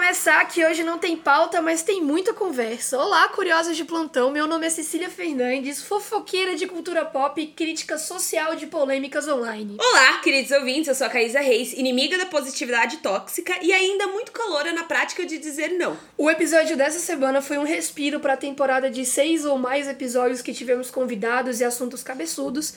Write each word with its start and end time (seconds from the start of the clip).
Começar 0.00 0.42
que 0.46 0.64
hoje 0.64 0.82
não 0.82 0.98
tem 0.98 1.14
pauta, 1.14 1.60
mas 1.60 1.82
tem 1.82 2.02
muita 2.02 2.32
conversa. 2.32 2.98
Olá, 2.98 3.28
curiosas 3.28 3.76
de 3.76 3.84
plantão. 3.84 4.30
Meu 4.30 4.46
nome 4.46 4.66
é 4.66 4.70
Cecília 4.70 5.10
Fernandes, 5.10 5.82
fofoqueira 5.82 6.56
de 6.56 6.66
cultura 6.66 7.04
pop 7.04 7.38
e 7.38 7.46
crítica 7.46 7.98
social 7.98 8.56
de 8.56 8.66
polêmicas 8.66 9.28
online. 9.28 9.76
Olá, 9.78 10.18
queridos 10.20 10.52
ouvintes, 10.52 10.88
eu 10.88 10.94
sou 10.94 11.06
a 11.06 11.10
Caísa 11.10 11.40
Reis, 11.40 11.74
inimiga 11.74 12.16
da 12.16 12.24
positividade 12.24 12.96
tóxica 12.96 13.58
e 13.60 13.74
ainda 13.74 14.06
muito 14.06 14.32
calora 14.32 14.72
na 14.72 14.84
prática 14.84 15.26
de 15.26 15.36
dizer 15.36 15.72
não. 15.72 15.94
O 16.16 16.30
episódio 16.30 16.78
dessa 16.78 16.98
semana 16.98 17.42
foi 17.42 17.58
um 17.58 17.64
respiro 17.64 18.20
para 18.20 18.32
a 18.32 18.38
temporada 18.38 18.90
de 18.90 19.04
seis 19.04 19.44
ou 19.44 19.58
mais 19.58 19.86
episódios 19.86 20.40
que 20.40 20.54
tivemos 20.54 20.90
convidados 20.90 21.60
e 21.60 21.64
assuntos 21.64 22.02
cabeçudos. 22.02 22.72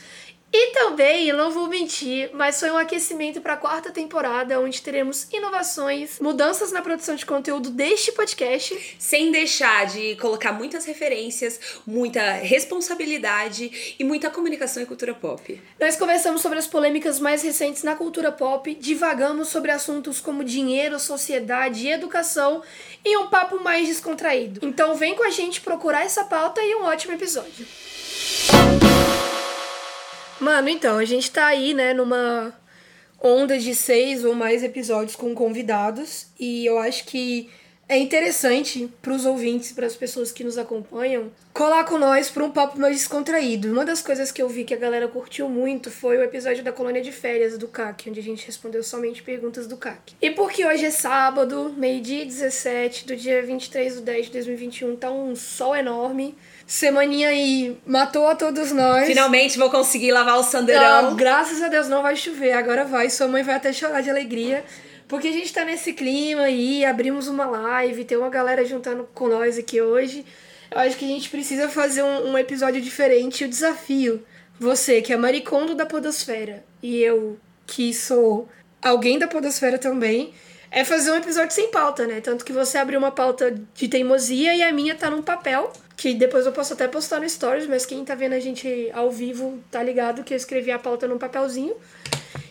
E 0.56 0.68
também, 0.68 1.34
não 1.34 1.50
vou 1.50 1.68
mentir, 1.68 2.30
mas 2.32 2.60
foi 2.60 2.70
um 2.70 2.78
aquecimento 2.78 3.42
para 3.42 3.54
a 3.54 3.58
quarta 3.58 3.90
temporada, 3.90 4.60
onde 4.60 4.84
teremos 4.84 5.28
inovações, 5.34 6.20
mudanças 6.20 6.72
na 6.72 6.80
produção 6.80 7.16
de 7.16 7.26
conteúdo 7.26 7.72
deste 7.72 8.12
podcast. 8.12 8.96
Sem 9.00 9.32
deixar 9.32 9.88
de 9.88 10.16
colocar 10.18 10.52
muitas 10.52 10.86
referências, 10.86 11.60
muita 11.88 12.34
responsabilidade 12.34 13.96
e 13.98 14.04
muita 14.04 14.30
comunicação 14.30 14.84
e 14.84 14.86
cultura 14.86 15.16
pop. 15.16 15.60
Nós 15.80 15.96
conversamos 15.96 16.44
sobre 16.44 16.60
as 16.60 16.68
polêmicas 16.68 17.20
mais 17.20 17.42
recentes 17.42 17.82
na 17.82 17.96
cultura 17.96 18.32
pop, 18.32 18.76
divagamos 18.76 19.48
sobre 19.48 19.72
assuntos 19.72 20.22
como 20.22 20.44
dinheiro, 20.44 21.00
sociedade 21.00 21.88
e 21.88 21.92
educação 21.92 22.62
e 23.04 23.18
um 23.18 23.26
papo 23.26 23.60
mais 23.60 23.88
descontraído. 23.88 24.60
Então 24.64 24.94
vem 24.94 25.16
com 25.16 25.26
a 25.26 25.32
gente 25.32 25.62
procurar 25.62 26.06
essa 26.06 26.26
pauta 26.26 26.62
e 26.62 26.76
um 26.76 26.84
ótimo 26.84 27.14
episódio. 27.14 27.66
Mano, 30.44 30.68
então, 30.68 30.98
a 30.98 31.06
gente 31.06 31.32
tá 31.32 31.46
aí, 31.46 31.74
né, 31.74 31.94
numa 31.94 32.54
onda 33.18 33.58
de 33.58 33.74
seis 33.74 34.26
ou 34.26 34.36
mais 34.36 34.62
episódios 34.62 35.16
com 35.16 35.34
convidados 35.34 36.28
e 36.38 36.66
eu 36.66 36.78
acho 36.78 37.06
que 37.06 37.50
é 37.88 37.98
interessante 37.98 38.92
para 39.02 39.14
os 39.14 39.26
ouvintes, 39.26 39.72
para 39.72 39.86
as 39.86 39.96
pessoas 39.96 40.34
que 40.34 40.44
nos 40.44 40.58
acompanham, 40.58 41.32
colar 41.54 41.86
com 41.86 41.98
nós 41.98 42.30
para 42.30 42.44
um 42.44 42.52
papo 42.52 42.78
mais 42.78 42.98
descontraído. 42.98 43.72
Uma 43.72 43.86
das 43.86 44.02
coisas 44.02 44.34
que 44.34 44.42
eu 44.42 44.50
vi 44.50 44.66
que 44.66 44.74
a 44.74 44.78
galera 44.78 45.08
curtiu 45.08 45.48
muito 45.48 45.90
foi 45.90 46.18
o 46.18 46.24
episódio 46.24 46.62
da 46.62 46.74
colônia 46.74 47.02
de 47.02 47.12
férias 47.14 47.58
do 47.58 47.70
CAC, 47.70 48.10
onde 48.10 48.20
a 48.20 48.24
gente 48.24 48.46
respondeu 48.46 48.84
somente 48.84 49.24
perguntas 49.24 49.66
do 49.66 49.78
CAC. 49.78 50.14
E 50.22 50.30
porque 50.32 50.66
hoje 50.66 50.84
é 50.84 50.92
sábado, 50.92 51.74
meio-dia 51.78 52.26
17 52.26 53.08
do 53.08 53.16
dia 53.16 53.42
23 53.42 53.96
de 53.96 54.02
10 54.02 54.26
de 54.26 54.32
2021, 54.34 54.96
tá 54.98 55.10
um 55.10 55.36
sol 55.38 55.74
enorme. 55.74 56.36
Semaninha 56.66 57.30
aí 57.30 57.78
matou 57.86 58.28
a 58.28 58.36
todos 58.36 58.72
nós. 58.72 59.08
Finalmente 59.08 59.58
vou 59.58 59.70
conseguir 59.70 60.12
lavar 60.12 60.38
o 60.38 60.44
sandeirão. 60.44 61.10
Não, 61.10 61.16
graças 61.16 61.62
a 61.62 61.68
Deus 61.68 61.88
não 61.88 62.02
vai 62.02 62.16
chover, 62.16 62.54
agora 62.54 62.86
vai. 62.86 63.10
Sua 63.10 63.28
mãe 63.28 63.44
vai 63.44 63.56
até 63.56 63.72
chorar 63.74 64.02
de 64.02 64.10
alegria. 64.10 64.64
Porque 65.08 65.28
a 65.28 65.32
gente 65.32 65.54
tá 65.54 65.66
nesse 65.66 65.94
clima 65.94 66.44
aí, 66.44 66.84
abrimos 66.86 67.28
uma 67.28 67.46
live, 67.46 68.06
tem 68.06 68.18
uma 68.18 68.30
galera 68.30 68.66
juntando 68.66 69.08
com 69.14 69.28
nós 69.28 69.58
aqui 69.58 69.82
hoje. 69.82 70.26
Eu 70.72 70.80
acho 70.80 70.98
que 70.98 71.06
a 71.06 71.08
gente 71.08 71.30
precisa 71.30 71.70
fazer 71.70 72.02
um, 72.02 72.32
um 72.32 72.38
episódio 72.38 72.82
diferente. 72.82 73.46
O 73.46 73.50
desafio, 73.50 74.26
você 74.60 75.02
que 75.02 75.14
é 75.14 75.18
maricondo 75.18 75.76
da 75.76 75.86
Podosfera 75.86 76.64
e 76.82 76.98
eu 76.98 77.38
que 77.68 77.94
sou 77.94 78.50
alguém 78.82 79.20
da 79.20 79.28
Podosfera 79.28 79.78
também, 79.78 80.34
é 80.72 80.84
fazer 80.84 81.12
um 81.12 81.18
episódio 81.18 81.54
sem 81.54 81.70
pauta, 81.70 82.08
né? 82.08 82.20
Tanto 82.20 82.44
que 82.44 82.52
você 82.52 82.80
abriu 82.80 82.98
uma 82.98 83.12
pauta 83.12 83.54
de 83.76 83.88
teimosia 83.88 84.56
e 84.56 84.64
a 84.64 84.74
minha 84.74 84.96
tá 84.96 85.10
num 85.10 85.22
papel, 85.22 85.72
que 85.96 86.14
depois 86.14 86.46
eu 86.46 86.52
posso 86.52 86.74
até 86.74 86.88
postar 86.88 87.20
no 87.20 87.30
Stories, 87.30 87.68
mas 87.68 87.86
quem 87.86 88.04
tá 88.04 88.16
vendo 88.16 88.34
a 88.34 88.40
gente 88.40 88.90
ao 88.94 89.12
vivo 89.12 89.64
tá 89.70 89.82
ligado 89.82 90.24
que 90.24 90.34
eu 90.34 90.38
escrevi 90.38 90.72
a 90.72 90.80
pauta 90.80 91.08
num 91.08 91.18
papelzinho. 91.18 91.76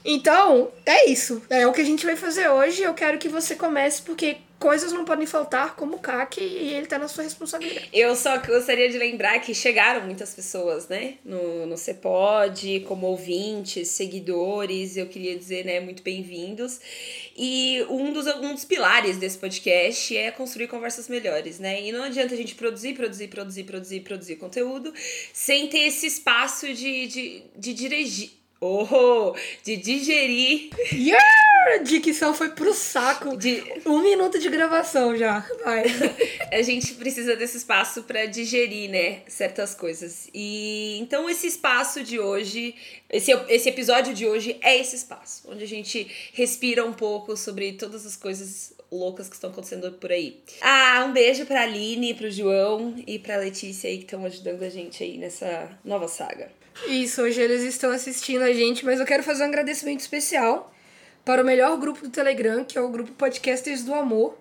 Então, 0.04 0.70
é 0.84 1.08
isso. 1.08 1.42
É 1.48 1.66
o 1.66 1.72
que 1.72 1.80
a 1.80 1.84
gente 1.84 2.04
vai 2.04 2.16
fazer 2.16 2.48
hoje. 2.48 2.82
Eu 2.82 2.94
quero 2.94 3.18
que 3.18 3.28
você 3.28 3.54
comece, 3.54 4.02
porque 4.02 4.38
coisas 4.62 4.92
não 4.92 5.04
podem 5.04 5.26
faltar, 5.26 5.74
como 5.74 5.96
o 5.96 5.98
CAC, 5.98 6.40
e 6.40 6.72
ele 6.72 6.86
tá 6.86 6.96
na 6.96 7.08
sua 7.08 7.24
responsabilidade. 7.24 7.88
Eu 7.92 8.14
só 8.14 8.38
gostaria 8.38 8.88
de 8.88 8.96
lembrar 8.96 9.40
que 9.40 9.52
chegaram 9.52 10.06
muitas 10.06 10.32
pessoas, 10.32 10.86
né? 10.86 11.14
No, 11.24 11.66
no 11.66 11.76
Cepod, 11.76 12.84
como 12.86 13.08
ouvintes, 13.08 13.88
seguidores, 13.88 14.96
eu 14.96 15.06
queria 15.06 15.36
dizer, 15.36 15.64
né, 15.64 15.80
muito 15.80 16.00
bem-vindos. 16.04 16.80
E 17.36 17.84
um 17.90 18.12
dos, 18.12 18.26
um 18.28 18.54
dos 18.54 18.64
pilares 18.64 19.16
desse 19.16 19.36
podcast 19.36 20.16
é 20.16 20.30
construir 20.30 20.68
conversas 20.68 21.08
melhores, 21.08 21.58
né? 21.58 21.82
E 21.82 21.90
não 21.90 22.04
adianta 22.04 22.32
a 22.32 22.36
gente 22.36 22.54
produzir, 22.54 22.94
produzir, 22.94 23.26
produzir, 23.26 23.64
produzir, 23.64 24.00
produzir 24.00 24.36
conteúdo 24.36 24.94
sem 25.32 25.66
ter 25.66 25.88
esse 25.88 26.06
espaço 26.06 26.72
de, 26.72 27.08
de, 27.08 27.42
de 27.56 27.74
dirigir 27.74 28.42
Oh, 28.64 29.34
de 29.64 29.76
digerir. 29.76 30.70
Yeah! 30.92 31.41
Dicção 31.84 32.34
foi 32.34 32.50
pro 32.50 32.72
saco. 32.74 33.36
De... 33.36 33.62
Um 33.86 34.02
minuto 34.02 34.38
de 34.38 34.48
gravação 34.48 35.16
já. 35.16 35.46
Vai. 35.64 35.84
a 36.52 36.62
gente 36.62 36.94
precisa 36.94 37.36
desse 37.36 37.56
espaço 37.56 38.02
para 38.02 38.26
digerir, 38.26 38.90
né? 38.90 39.20
Certas 39.26 39.74
coisas. 39.74 40.28
E 40.34 40.98
então 41.00 41.28
esse 41.28 41.46
espaço 41.46 42.02
de 42.02 42.18
hoje, 42.18 42.74
esse, 43.10 43.32
esse 43.48 43.68
episódio 43.68 44.12
de 44.14 44.26
hoje 44.26 44.58
é 44.60 44.78
esse 44.78 44.96
espaço. 44.96 45.42
Onde 45.48 45.64
a 45.64 45.68
gente 45.68 46.10
respira 46.32 46.84
um 46.84 46.92
pouco 46.92 47.36
sobre 47.36 47.72
todas 47.72 48.06
as 48.06 48.16
coisas 48.16 48.74
loucas 48.90 49.28
que 49.28 49.34
estão 49.34 49.50
acontecendo 49.50 49.90
por 49.92 50.12
aí. 50.12 50.42
Ah, 50.60 51.04
um 51.08 51.12
beijo 51.12 51.46
pra 51.46 51.62
Aline, 51.62 52.14
pro 52.14 52.30
João 52.30 52.94
e 53.06 53.18
pra 53.18 53.38
Letícia 53.38 53.88
aí 53.88 53.98
que 53.98 54.04
estão 54.04 54.24
ajudando 54.24 54.62
a 54.62 54.68
gente 54.68 55.02
aí 55.02 55.16
nessa 55.16 55.70
nova 55.82 56.06
saga. 56.08 56.50
Isso, 56.86 57.22
hoje 57.22 57.40
eles 57.40 57.62
estão 57.62 57.90
assistindo 57.90 58.42
a 58.42 58.52
gente, 58.52 58.84
mas 58.84 58.98
eu 58.98 59.06
quero 59.06 59.22
fazer 59.22 59.42
um 59.44 59.46
agradecimento 59.46 60.00
especial 60.00 60.71
para 61.24 61.42
o 61.42 61.44
melhor 61.44 61.76
grupo 61.78 62.02
do 62.02 62.10
Telegram, 62.10 62.64
que 62.64 62.76
é 62.76 62.80
o 62.80 62.88
grupo 62.88 63.12
Podcasters 63.12 63.84
do 63.84 63.94
Amor. 63.94 64.36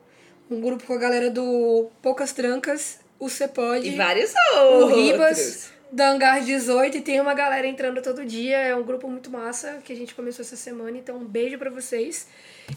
Um 0.50 0.60
grupo 0.60 0.84
com 0.86 0.94
a 0.94 0.98
galera 0.98 1.30
do 1.30 1.90
Poucas 2.02 2.34
Trancas, 2.34 3.00
o 3.20 3.30
Cepode. 3.30 3.88
E 3.88 3.96
vários 3.96 4.34
outros. 4.58 4.92
O 4.92 4.96
Ribas, 4.96 5.72
da 5.92 6.10
Hangar 6.10 6.44
18. 6.44 6.98
E 6.98 7.02
tem 7.02 7.20
uma 7.20 7.34
galera 7.34 7.68
entrando 7.68 8.02
todo 8.02 8.26
dia. 8.26 8.58
É 8.58 8.76
um 8.76 8.84
grupo 8.84 9.10
muito 9.10 9.30
massa 9.30 9.80
que 9.84 9.92
a 9.92 9.96
gente 9.96 10.16
começou 10.16 10.44
essa 10.44 10.56
semana. 10.56 10.98
Então, 10.98 11.18
um 11.18 11.26
beijo 11.26 11.58
para 11.58 11.70
vocês. 11.70 12.28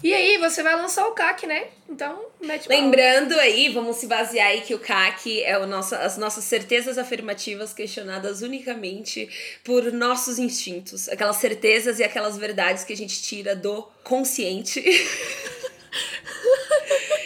E 0.03 0.13
aí, 0.13 0.39
você 0.39 0.63
vai 0.63 0.75
lançar 0.75 1.07
o 1.07 1.13
CAC, 1.13 1.47
né? 1.47 1.69
Então, 1.89 2.27
mete 2.41 2.69
Lembrando 2.69 3.39
aí, 3.39 3.69
vamos 3.69 3.97
se 3.97 4.07
basear 4.07 4.49
aí 4.49 4.63
que 4.63 4.75
o 4.75 4.79
CAC 4.79 5.43
é 5.45 5.57
o 5.59 5.67
nosso, 5.67 5.95
as 5.95 6.17
nossas 6.17 6.45
certezas 6.45 6.99
afirmativas 6.99 7.73
questionadas 7.73 8.43
unicamente 8.43 9.29
por 9.63 9.93
nossos 9.93 10.39
instintos. 10.39 11.09
Aquelas 11.09 11.37
certezas 11.37 12.01
e 12.01 12.05
aquelas 12.05 12.37
verdades 12.37 12.83
que 12.83 12.93
a 12.93 12.97
gente 12.97 13.23
tira 13.23 13.55
do 13.55 13.87
consciente. 14.03 14.83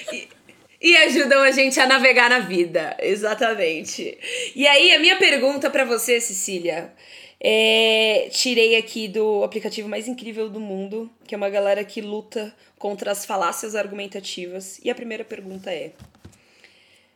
e, 0.81 0.97
ajudam 0.97 1.43
a 1.43 1.50
gente 1.50 1.78
a 1.81 1.87
navegar 1.87 2.31
na 2.31 2.39
vida, 2.39 2.97
exatamente. 3.00 4.19
E 4.55 4.66
aí, 4.66 4.93
a 4.93 4.99
minha 4.99 5.16
pergunta 5.16 5.69
para 5.69 5.84
você, 5.84 6.21
Cecília, 6.21 6.93
é, 7.41 8.28
tirei 8.31 8.77
aqui 8.77 9.09
do 9.09 9.43
aplicativo 9.43 9.88
mais 9.88 10.06
incrível 10.06 10.49
do 10.49 10.61
mundo, 10.61 11.11
que 11.27 11.34
é 11.34 11.38
uma 11.38 11.50
galera 11.50 11.84
que 11.84 12.00
luta 12.00 12.55
contra 12.78 13.12
as 13.12 13.25
falácias 13.25 13.75
argumentativas. 13.75 14.81
E 14.84 14.91
a 14.91 14.94
primeira 14.94 15.25
pergunta 15.25 15.72
é: 15.72 15.93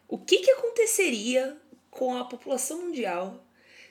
o 0.08 0.18
que, 0.18 0.38
que 0.38 0.50
aconteceria 0.50 1.56
com 1.90 2.16
a 2.16 2.24
população 2.24 2.82
mundial 2.82 3.44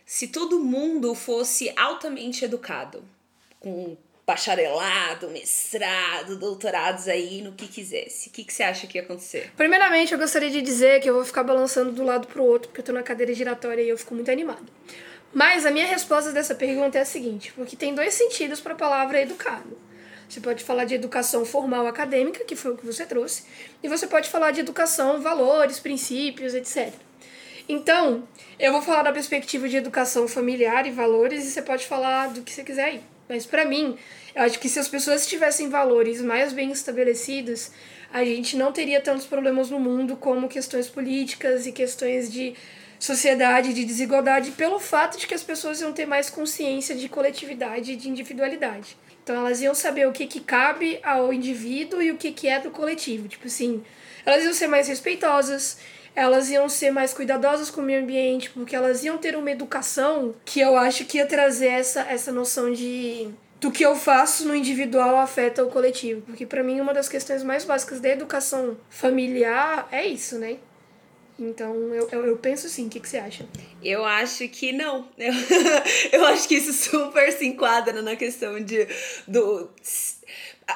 se 0.05 0.27
todo 0.27 0.59
mundo 0.59 1.15
fosse 1.15 1.73
altamente 1.77 2.43
educado? 2.43 3.03
Com 3.59 3.95
bacharelado, 4.25 5.29
mestrado, 5.29 6.37
doutorados 6.37 7.07
aí 7.07 7.41
no 7.41 7.51
que 7.53 7.67
quisesse. 7.67 8.29
O 8.29 8.31
que, 8.31 8.43
que 8.43 8.53
você 8.53 8.63
acha 8.63 8.87
que 8.87 8.97
ia 8.97 9.03
acontecer? 9.03 9.51
Primeiramente, 9.57 10.13
eu 10.13 10.19
gostaria 10.19 10.49
de 10.49 10.61
dizer 10.61 11.01
que 11.01 11.09
eu 11.09 11.13
vou 11.13 11.25
ficar 11.25 11.43
balançando 11.43 11.91
do 11.91 12.03
lado 12.03 12.27
pro 12.27 12.43
outro, 12.43 12.69
porque 12.69 12.81
eu 12.81 12.85
tô 12.85 12.91
na 12.91 13.03
cadeira 13.03 13.33
giratória 13.33 13.81
e 13.81 13.89
eu 13.89 13.97
fico 13.97 14.13
muito 14.13 14.31
animada. 14.31 14.65
Mas 15.33 15.65
a 15.65 15.71
minha 15.71 15.85
resposta 15.85 16.31
dessa 16.31 16.53
pergunta 16.53 16.97
é 16.97 17.01
a 17.01 17.05
seguinte, 17.05 17.53
porque 17.53 17.75
tem 17.75 17.95
dois 17.95 18.13
sentidos 18.13 18.59
para 18.59 18.73
a 18.73 18.77
palavra 18.77 19.21
educado. 19.21 19.77
Você 20.27 20.39
pode 20.39 20.63
falar 20.63 20.85
de 20.85 20.95
educação 20.95 21.43
formal 21.43 21.87
acadêmica, 21.87 22.45
que 22.45 22.55
foi 22.55 22.71
o 22.71 22.77
que 22.77 22.85
você 22.85 23.05
trouxe, 23.05 23.43
e 23.83 23.89
você 23.89 24.07
pode 24.07 24.29
falar 24.29 24.51
de 24.51 24.61
educação, 24.61 25.21
valores, 25.21 25.79
princípios, 25.79 26.53
etc. 26.53 26.93
Então, 27.67 28.27
eu 28.59 28.71
vou 28.71 28.81
falar 28.81 29.03
da 29.03 29.11
perspectiva 29.11 29.67
de 29.67 29.77
educação 29.77 30.27
familiar 30.27 30.85
e 30.85 30.91
valores, 30.91 31.45
e 31.45 31.51
você 31.51 31.61
pode 31.61 31.85
falar 31.85 32.27
do 32.29 32.41
que 32.41 32.51
você 32.51 32.63
quiser 32.63 32.85
aí. 32.85 33.10
Mas 33.31 33.45
para 33.45 33.63
mim, 33.63 33.97
eu 34.35 34.43
acho 34.43 34.59
que 34.59 34.67
se 34.67 34.77
as 34.77 34.89
pessoas 34.89 35.25
tivessem 35.25 35.69
valores 35.69 36.21
mais 36.21 36.51
bem 36.51 36.69
estabelecidos, 36.69 37.71
a 38.11 38.25
gente 38.25 38.57
não 38.57 38.73
teria 38.73 38.99
tantos 38.99 39.25
problemas 39.25 39.69
no 39.69 39.79
mundo 39.79 40.17
como 40.17 40.49
questões 40.49 40.89
políticas 40.89 41.65
e 41.65 41.71
questões 41.71 42.29
de 42.29 42.53
sociedade 42.99 43.73
de 43.73 43.85
desigualdade 43.85 44.51
pelo 44.51 44.81
fato 44.81 45.17
de 45.17 45.27
que 45.27 45.33
as 45.33 45.43
pessoas 45.43 45.79
iam 45.79 45.93
ter 45.93 46.05
mais 46.05 46.29
consciência 46.29 46.93
de 46.93 47.07
coletividade 47.07 47.93
e 47.93 47.95
de 47.95 48.09
individualidade. 48.09 48.97
Então 49.23 49.37
elas 49.37 49.61
iam 49.61 49.73
saber 49.73 50.09
o 50.09 50.11
que, 50.11 50.27
que 50.27 50.41
cabe 50.41 50.99
ao 51.01 51.31
indivíduo 51.31 52.01
e 52.01 52.11
o 52.11 52.17
que, 52.17 52.33
que 52.33 52.49
é 52.49 52.59
do 52.59 52.69
coletivo. 52.69 53.29
Tipo 53.29 53.47
assim, 53.47 53.81
elas 54.25 54.43
iam 54.43 54.53
ser 54.53 54.67
mais 54.67 54.89
respeitosas, 54.89 55.77
elas 56.15 56.49
iam 56.49 56.67
ser 56.67 56.91
mais 56.91 57.13
cuidadosas 57.13 57.69
com 57.69 57.81
o 57.81 57.83
meio 57.83 58.01
ambiente, 58.01 58.49
porque 58.49 58.75
elas 58.75 59.03
iam 59.03 59.17
ter 59.17 59.35
uma 59.35 59.51
educação 59.51 60.35
que 60.43 60.59
eu 60.59 60.77
acho 60.77 61.05
que 61.05 61.17
ia 61.17 61.25
trazer 61.25 61.67
essa, 61.67 62.01
essa 62.01 62.31
noção 62.31 62.71
de 62.71 63.29
do 63.59 63.71
que 63.71 63.85
eu 63.85 63.95
faço 63.95 64.47
no 64.47 64.55
individual 64.55 65.17
afeta 65.17 65.63
o 65.63 65.69
coletivo. 65.69 66.21
Porque 66.21 66.47
para 66.47 66.63
mim 66.63 66.81
uma 66.81 66.93
das 66.93 67.07
questões 67.07 67.43
mais 67.43 67.63
básicas 67.63 67.99
da 67.99 68.09
educação 68.09 68.75
familiar 68.89 69.87
é 69.91 70.05
isso, 70.05 70.39
né? 70.39 70.57
Então, 71.37 71.73
eu, 71.93 72.07
eu, 72.11 72.25
eu, 72.27 72.37
penso 72.37 72.67
assim, 72.67 72.85
o 72.85 72.89
que, 72.89 72.99
que 72.99 73.09
você 73.09 73.17
acha? 73.17 73.47
Eu 73.83 74.05
acho 74.05 74.47
que 74.49 74.71
não. 74.71 75.07
Eu, 75.17 75.33
eu 76.11 76.25
acho 76.25 76.47
que 76.47 76.55
isso 76.55 76.71
super 76.71 77.31
se 77.31 77.47
enquadra 77.47 78.01
na 78.01 78.15
questão 78.15 78.59
de 78.59 78.87
do 79.27 79.69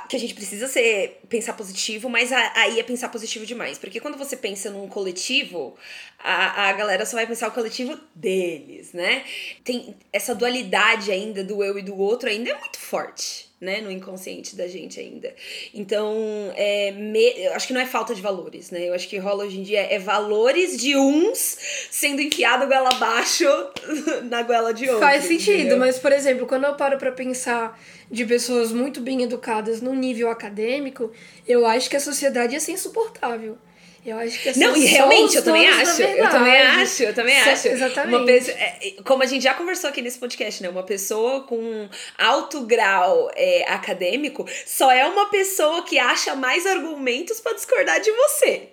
que 0.08 0.16
a 0.16 0.20
gente 0.20 0.34
precisa 0.34 0.68
ser 0.68 1.22
pensar 1.30 1.54
positivo, 1.54 2.10
mas 2.10 2.32
aí 2.32 2.80
é 2.80 2.84
pensar 2.84 3.10
positivo 3.10 3.46
demais. 3.46 3.78
Porque 3.78 4.00
quando 4.00 4.18
você 4.18 4.36
pensa 4.38 4.70
num 4.70 4.88
coletivo, 4.88 5.76
a, 6.20 6.70
a 6.70 6.74
galera 6.74 7.06
só 7.06 7.18
vai 7.18 7.28
pensar 7.28 7.48
o 7.48 7.52
coletivo 7.52 8.00
deles, 8.14 8.94
né? 8.94 9.24
Tem 9.64 9.96
essa 10.12 10.34
dualidade 10.34 11.12
ainda 11.12 11.44
do 11.44 11.64
eu 11.64 11.78
e 11.78 11.82
do 11.82 11.98
outro 11.98 12.30
ainda 12.30 12.50
é 12.52 12.60
muito 12.60 12.80
forte 12.80 13.55
né, 13.60 13.80
no 13.80 13.90
inconsciente 13.90 14.56
da 14.56 14.68
gente 14.68 15.00
ainda. 15.00 15.34
Então, 15.74 16.14
é, 16.56 16.92
me, 16.92 17.34
eu 17.38 17.54
acho 17.54 17.68
que 17.68 17.74
não 17.74 17.80
é 17.80 17.86
falta 17.86 18.14
de 18.14 18.22
valores, 18.22 18.70
né? 18.70 18.90
Eu 18.90 18.94
acho 18.94 19.08
que 19.08 19.18
rola 19.18 19.46
hoje 19.46 19.60
em 19.60 19.64
dia 19.64 19.82
é, 19.82 19.98
valores 19.98 20.78
de 20.78 20.98
uns 20.98 21.58
sendo 21.90 22.22
enfiado 22.22 22.68
goela 22.68 22.90
abaixo 22.90 23.46
na 24.30 24.44
goela 24.44 24.74
de 24.74 24.84
outros. 24.84 25.00
Faz 25.00 25.24
sentido, 25.24 25.60
entendeu? 25.60 25.78
mas, 25.78 25.98
por 25.98 26.12
exemplo, 26.12 26.46
quando 26.46 26.66
eu 26.66 26.76
paro 26.76 26.98
para 26.98 27.12
pensar 27.12 27.80
de 28.12 28.26
pessoas 28.26 28.72
muito 28.72 29.00
bem 29.00 29.24
educadas 29.24 29.82
no 29.82 29.96
nível 29.96 30.30
acadêmico, 30.30 31.12
eu 31.48 31.66
acho 31.66 31.90
que 31.90 31.96
a 31.96 32.00
sociedade 32.00 32.54
ia 32.54 32.60
ser 32.60 32.74
insuportável. 32.74 33.58
Eu 34.06 34.20
acho 34.20 34.40
que 34.40 34.60
Não, 34.60 34.78
e 34.78 34.86
realmente, 34.86 35.36
eu 35.36 35.44
também 35.44 35.68
acho. 35.68 36.04
Eu 36.04 36.30
também 36.30 36.62
acho, 36.62 37.04
eu 37.04 37.14
também 37.14 37.42
acho. 37.42 37.68
Exatamente. 37.70 38.16
Uma 38.16 38.24
pessoa, 38.24 38.56
é, 38.56 38.94
como 39.04 39.24
a 39.24 39.26
gente 39.26 39.42
já 39.42 39.56
conversou 39.56 39.90
aqui 39.90 40.00
nesse 40.00 40.20
podcast, 40.20 40.62
né? 40.62 40.70
Uma 40.70 40.84
pessoa 40.84 41.42
com 41.42 41.90
alto 42.16 42.62
grau 42.62 43.32
é, 43.36 43.66
acadêmico 43.68 44.48
só 44.64 44.92
é 44.92 45.08
uma 45.08 45.32
pessoa 45.32 45.84
que 45.84 45.98
acha 45.98 46.36
mais 46.36 46.68
argumentos 46.68 47.40
para 47.40 47.54
discordar 47.54 48.00
de 48.00 48.12
você. 48.12 48.70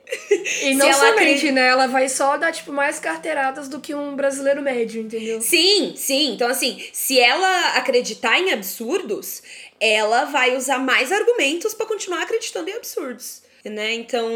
E 0.64 0.74
não 0.76 0.92
somente, 0.92 1.12
acredita... 1.14 1.52
né? 1.52 1.68
Ela 1.68 1.86
vai 1.86 2.10
só 2.10 2.36
dar, 2.36 2.52
tipo, 2.52 2.70
mais 2.70 2.98
carteiradas 2.98 3.68
do 3.68 3.80
que 3.80 3.94
um 3.94 4.14
brasileiro 4.14 4.60
médio, 4.60 5.00
entendeu? 5.00 5.40
Sim, 5.40 5.94
sim. 5.96 6.34
Então, 6.34 6.48
assim, 6.48 6.84
se 6.92 7.18
ela 7.18 7.78
acreditar 7.78 8.38
em 8.38 8.52
absurdos, 8.52 9.42
ela 9.80 10.26
vai 10.26 10.54
usar 10.58 10.78
mais 10.78 11.10
argumentos 11.10 11.72
para 11.72 11.86
continuar 11.86 12.22
acreditando 12.22 12.68
em 12.68 12.74
absurdos 12.74 13.41
né? 13.64 13.94
Então, 13.94 14.28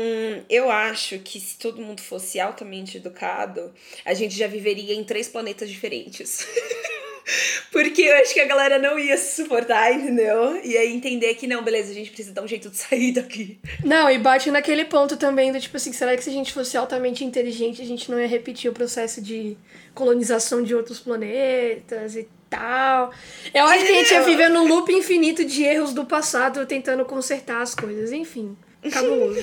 eu 0.49 0.71
acho 0.71 1.19
que 1.19 1.41
se 1.41 1.59
todo 1.59 1.83
mundo 1.83 2.01
fosse 2.01 2.39
altamente 2.39 2.99
educado, 2.99 3.73
a 4.05 4.15
gente 4.15 4.37
já 4.37 4.47
viveria 4.47 4.95
em 4.95 5.05
três 5.05 5.29
planetas 5.29 5.69
diferentes. 5.69 6.47
Porque 7.73 8.03
eu 8.03 8.17
acho 8.17 8.33
que 8.33 8.41
a 8.41 8.47
galera 8.47 8.79
não 8.79 8.99
ia 8.99 9.17
se 9.17 9.43
suportar, 9.43 9.93
entendeu? 9.93 10.61
E 10.65 10.77
aí 10.77 10.95
entender 10.95 11.35
que 11.35 11.47
não, 11.47 11.63
beleza, 11.63 11.91
a 11.91 11.95
gente 11.95 12.11
precisa 12.11 12.33
dar 12.33 12.43
um 12.43 12.49
jeito 12.49 12.71
de 12.71 12.77
sair 12.79 13.13
daqui. 13.13 13.59
Não, 13.85 14.09
e 14.09 14.19
bate 14.19 14.51
naquele 14.51 14.85
ponto 14.85 15.17
também 15.17 15.53
do 15.53 15.61
tipo 15.61 15.77
assim, 15.77 15.93
será 15.93 16.17
que 16.17 16.23
se 16.23 16.31
a 16.31 16.33
gente 16.33 16.53
fosse 16.53 16.77
altamente 16.77 17.25
inteligente, 17.25 17.83
a 17.83 17.85
gente 17.85 18.11
não 18.11 18.21
ia 18.21 18.29
repetir 18.29 18.71
o 18.71 18.75
processo 18.75 19.21
de 19.21 19.57
colonização 19.93 20.63
de 20.63 20.75
outros 20.75 21.01
planetas 21.01 22.15
e 22.15 22.29
tal? 22.49 23.11
Eu 23.53 23.65
acho 23.65 23.85
que 23.85 23.93
a 23.93 23.95
gente 23.97 24.13
ia 24.13 24.23
viver 24.23 24.49
num 24.49 24.69
loop 24.69 24.93
infinito 24.93 25.45
de 25.45 25.65
erros 25.65 25.93
do 25.93 26.05
passado 26.05 26.65
tentando 26.65 27.05
consertar 27.05 27.61
as 27.61 27.75
coisas, 27.75 28.13
enfim. 28.13 28.57
Cabuloso. 28.91 29.41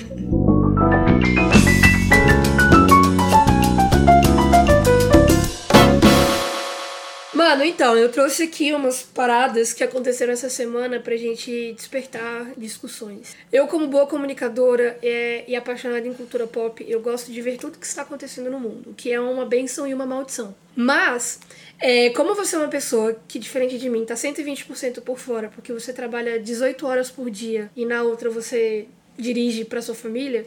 Mano, 7.34 7.64
então, 7.64 7.96
eu 7.96 8.10
trouxe 8.10 8.44
aqui 8.44 8.72
umas 8.72 9.02
paradas 9.02 9.72
que 9.72 9.84
aconteceram 9.84 10.32
essa 10.32 10.48
semana 10.48 10.98
pra 10.98 11.16
gente 11.16 11.72
despertar 11.74 12.52
discussões. 12.56 13.36
Eu, 13.52 13.66
como 13.66 13.86
boa 13.86 14.06
comunicadora 14.06 14.98
é, 15.02 15.44
e 15.46 15.54
apaixonada 15.54 16.06
em 16.06 16.14
cultura 16.14 16.46
pop, 16.46 16.84
eu 16.88 17.00
gosto 17.00 17.30
de 17.30 17.40
ver 17.42 17.56
tudo 17.58 17.78
que 17.78 17.86
está 17.86 18.02
acontecendo 18.02 18.50
no 18.50 18.58
mundo, 18.58 18.94
que 18.96 19.12
é 19.12 19.20
uma 19.20 19.44
benção 19.44 19.86
e 19.86 19.94
uma 19.94 20.06
maldição. 20.06 20.54
Mas, 20.74 21.38
é, 21.78 22.10
como 22.10 22.34
você 22.34 22.56
é 22.56 22.58
uma 22.58 22.68
pessoa 22.68 23.16
que, 23.28 23.38
diferente 23.38 23.78
de 23.78 23.88
mim, 23.88 24.04
tá 24.04 24.14
120% 24.14 25.00
por 25.02 25.18
fora, 25.18 25.48
porque 25.48 25.72
você 25.72 25.92
trabalha 25.92 26.40
18 26.40 26.86
horas 26.86 27.10
por 27.10 27.30
dia 27.30 27.70
e 27.76 27.84
na 27.84 28.02
outra 28.02 28.30
você 28.30 28.88
dirige 29.18 29.64
para 29.64 29.80
sua 29.82 29.94
família, 29.94 30.46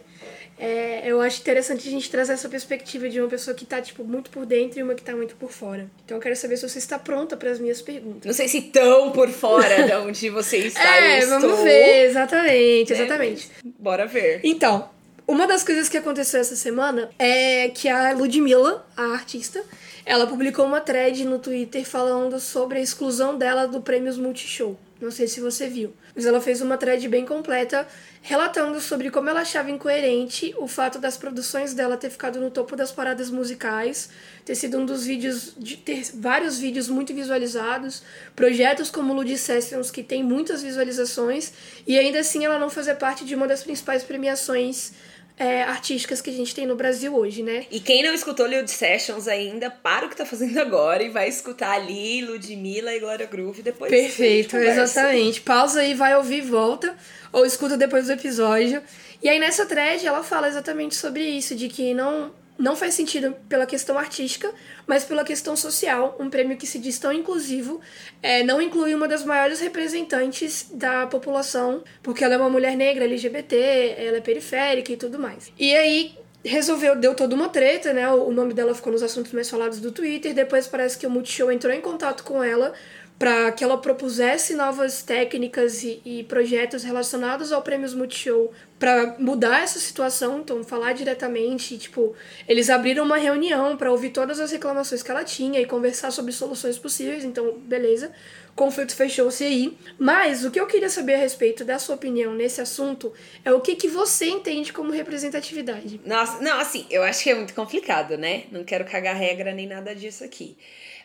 é, 0.60 1.04
eu 1.06 1.22
acho 1.22 1.40
interessante 1.40 1.88
a 1.88 1.92
gente 1.92 2.10
trazer 2.10 2.34
essa 2.34 2.50
perspectiva 2.50 3.08
de 3.08 3.20
uma 3.22 3.30
pessoa 3.30 3.56
que 3.56 3.64
tá, 3.64 3.80
tipo, 3.80 4.04
muito 4.04 4.32
por 4.32 4.46
dentro 4.46 4.80
e 4.80 4.84
uma 4.84 4.96
que 4.96 5.04
tá 5.04 5.16
muito 5.16 5.36
por 5.36 5.52
fora. 5.52 5.88
Então 6.04 6.18
eu 6.18 6.22
quero 6.22 6.36
saber 6.36 6.58
se 6.58 6.68
você 6.68 6.80
está 6.80 6.98
pronta 6.98 7.38
para 7.38 7.52
as 7.52 7.60
minhas 7.60 7.82
perguntas. 7.82 8.26
Não 8.26 8.34
sei 8.34 8.48
se 8.48 8.62
tão 8.62 9.12
por 9.12 9.30
fora 9.30 9.84
de 9.84 9.94
onde 9.98 10.30
você 10.30 10.58
está. 10.58 10.84
é, 10.84 11.26
vamos 11.28 11.44
estou. 11.44 11.64
ver, 11.64 12.06
exatamente, 12.06 12.92
é, 12.92 12.96
exatamente. 12.96 13.52
Bora 13.78 14.08
ver. 14.08 14.42
Então, 14.44 14.90
uma 15.28 15.46
das 15.46 15.64
coisas 15.64 15.88
que 15.88 15.98
aconteceu 15.98 16.40
essa 16.40 16.56
semana 16.56 17.10
é 17.20 17.70
que 17.70 17.88
a 17.88 18.14
Ludmilla, 18.14 18.88
a 18.96 19.12
artista, 19.12 19.64
ela 20.06 20.26
publicou 20.26 20.66
uma 20.66 20.82
thread 20.82 21.24
no 21.24 21.38
Twitter 21.38 21.86
falando 21.86 22.40
sobre 22.40 22.80
a 22.80 22.82
exclusão 22.82 23.38
dela 23.38 23.68
do 23.68 23.80
Prêmios 23.82 24.18
Multishow. 24.18 24.76
Não 25.00 25.12
sei 25.12 25.28
se 25.28 25.40
você 25.40 25.68
viu. 25.68 25.94
Mas 26.16 26.26
ela 26.26 26.42
fez 26.42 26.62
uma 26.62 26.78
thread 26.78 27.08
bem 27.08 27.26
completa 27.26 27.88
relatando 28.22 28.82
sobre 28.82 29.12
como 29.12 29.30
ela 29.30 29.42
achava 29.42 29.70
incoerente 29.70 30.54
o 30.58 30.68
fato 30.68 31.00
das 31.00 31.16
produções 31.16 31.74
dela 31.74 31.96
ter 31.96 32.10
ficado 32.10 32.40
no 32.40 32.50
topo 32.50 32.76
das 32.76 32.92
paradas 32.92 33.30
musicais, 33.30 34.10
ter 34.44 34.56
sido 34.56 34.80
um 34.80 34.86
dos 34.86 35.06
vídeos, 35.06 35.54
de 35.58 35.78
ter 35.78 36.04
vários 36.16 36.60
vídeos 36.60 36.90
muito 36.90 37.14
visualizados, 37.14 38.02
projetos 38.36 38.90
como 38.90 39.14
Ludi 39.14 39.38
Sessions 39.38 39.92
que 39.92 40.04
tem 40.04 40.24
muitas 40.24 40.62
visualizações, 40.62 41.54
e 41.86 41.98
ainda 41.98 42.20
assim 42.20 42.44
ela 42.44 42.60
não 42.60 42.70
fazer 42.70 42.96
parte 42.96 43.24
de 43.24 43.36
uma 43.36 43.48
das 43.48 43.64
principais 43.64 44.04
premiações 44.04 44.94
é, 45.38 45.62
artísticas 45.64 46.20
que 46.20 46.30
a 46.32 46.34
gente 46.34 46.54
tem 46.54 46.66
no 46.66 46.76
Brasil 46.76 47.16
hoje, 47.16 47.44
né? 47.44 47.66
E 47.70 47.80
quem 47.80 48.04
não 48.04 48.14
escutou 48.14 48.48
Lud 48.48 48.70
Sessions 48.70 49.28
ainda, 49.28 49.70
para 49.70 50.08
o 50.08 50.10
que 50.10 50.16
tá 50.16 50.26
fazendo 50.26 50.58
agora 50.60 51.04
e 51.04 51.10
vai 51.10 51.30
escutar 51.30 51.74
ali 51.74 52.26
Ludmilla 52.26 52.94
e 52.96 53.00
Glória 53.00 53.28
Groove 53.28 53.62
depois. 53.62 53.92
Perfeito, 53.92 54.58
exatamente. 54.58 55.42
Pausa 55.42 55.82
aí, 55.82 55.94
vai 55.94 56.16
ouvir, 56.16 56.42
volta, 56.42 56.96
ou 57.32 57.46
escuta 57.46 57.78
depois 57.78 58.08
do 58.08 58.14
episódio. 58.14 58.82
E 59.22 59.30
aí 59.30 59.40
nessa 59.40 59.66
thread 59.66 60.06
ela 60.06 60.24
fala 60.24 60.48
exatamente 60.48 60.96
sobre 60.96 61.24
isso, 61.24 61.56
de 61.56 61.68
que 61.68 61.94
não 61.94 62.32
não 62.58 62.76
faz 62.76 62.94
sentido 62.94 63.36
pela 63.48 63.66
questão 63.66 63.98
artística, 63.98 64.52
mas 64.86 65.04
pela 65.04 65.24
questão 65.24 65.56
social. 65.56 66.16
Um 66.20 66.30
prêmio 66.30 66.58
que 66.58 66.66
se 66.66 66.80
diz 66.80 66.98
tão 66.98 67.12
inclusivo 67.12 67.80
é, 68.22 68.44
não 68.44 68.62
inclui 68.62 68.94
uma 68.94 69.08
das 69.08 69.24
maiores 69.24 69.60
representantes 69.60 70.70
da 70.74 71.06
população, 71.08 71.84
porque 72.02 72.24
ela 72.24 72.34
é 72.34 72.38
uma 72.38 72.50
mulher 72.50 72.76
negra, 72.76 73.06
LGBT, 73.06 73.96
ela 73.98 74.18
é 74.18 74.22
periférica 74.22 74.92
e 74.92 74.98
tudo 74.98 75.20
mais. 75.20 75.52
E 75.58 75.76
aí 75.76 76.18
resolveu, 76.44 76.96
deu 76.96 77.14
toda 77.14 77.36
uma 77.36 77.50
treta, 77.50 77.94
né? 77.94 78.10
O 78.10 78.32
nome 78.32 78.54
dela 78.54 78.74
ficou 78.74 78.92
nos 78.92 79.04
assuntos 79.04 79.32
mais 79.32 79.50
falados 79.50 79.80
do 79.80 79.92
Twitter. 79.92 80.34
Depois 80.34 80.68
parece 80.68 80.98
que 80.98 81.06
o 81.06 81.10
Multishow 81.10 81.52
entrou 81.52 81.74
em 81.74 81.82
contato 81.82 82.24
com 82.24 82.44
ela 82.44 82.74
para 83.18 83.52
que 83.52 83.64
ela 83.64 83.78
propusesse 83.78 84.54
novas 84.54 85.02
técnicas 85.02 85.84
e, 85.84 86.02
e, 86.06 86.24
projetos 86.24 86.84
relacionados 86.84 87.52
ao 87.52 87.64
Prêmios 87.64 87.94
Multishow 87.94 88.52
para 88.78 89.16
mudar 89.18 89.64
essa 89.64 89.80
situação, 89.80 90.40
então 90.40 90.64
falar 90.64 90.94
diretamente, 90.94 91.78
tipo, 91.80 92.16
eles 92.48 92.70
abriram 92.70 93.04
uma 93.04 93.18
reunião 93.18 93.76
para 93.76 93.92
ouvir 93.92 94.12
todas 94.12 94.40
as 94.40 94.52
reclamações 94.52 95.02
que 95.02 95.10
ela 95.10 95.24
tinha 95.24 95.60
e 95.60 95.66
conversar 95.66 96.12
sobre 96.12 96.32
soluções 96.32 96.78
possíveis, 96.78 97.26
então 97.26 97.54
beleza, 97.58 98.12
conflito 98.56 98.96
fechou-se 98.96 99.44
aí. 99.44 99.76
Mas 99.98 100.46
o 100.46 100.52
que 100.52 100.60
eu 100.60 100.68
queria 100.68 100.90
saber 100.90 101.16
a 101.16 101.18
respeito 101.18 101.66
da 101.66 101.80
sua 101.80 101.96
opinião 101.96 102.36
nesse 102.36 102.62
assunto 102.62 103.12
é 103.44 103.52
o 103.52 103.62
que, 103.62 103.76
que 103.76 103.88
você 103.88 104.28
entende 104.28 104.72
como 104.72 104.92
representatividade. 104.92 106.00
Nossa, 106.06 106.40
não, 106.40 106.60
assim, 106.60 106.86
eu 106.92 107.02
acho 107.02 107.24
que 107.24 107.32
é 107.32 107.36
muito 107.36 107.56
complicado, 107.56 108.16
né? 108.16 108.44
Não 108.52 108.64
quero 108.64 108.86
cagar 108.86 109.16
regra 109.16 109.52
nem 109.54 109.66
nada 109.66 109.96
disso 109.96 110.24
aqui. 110.24 110.56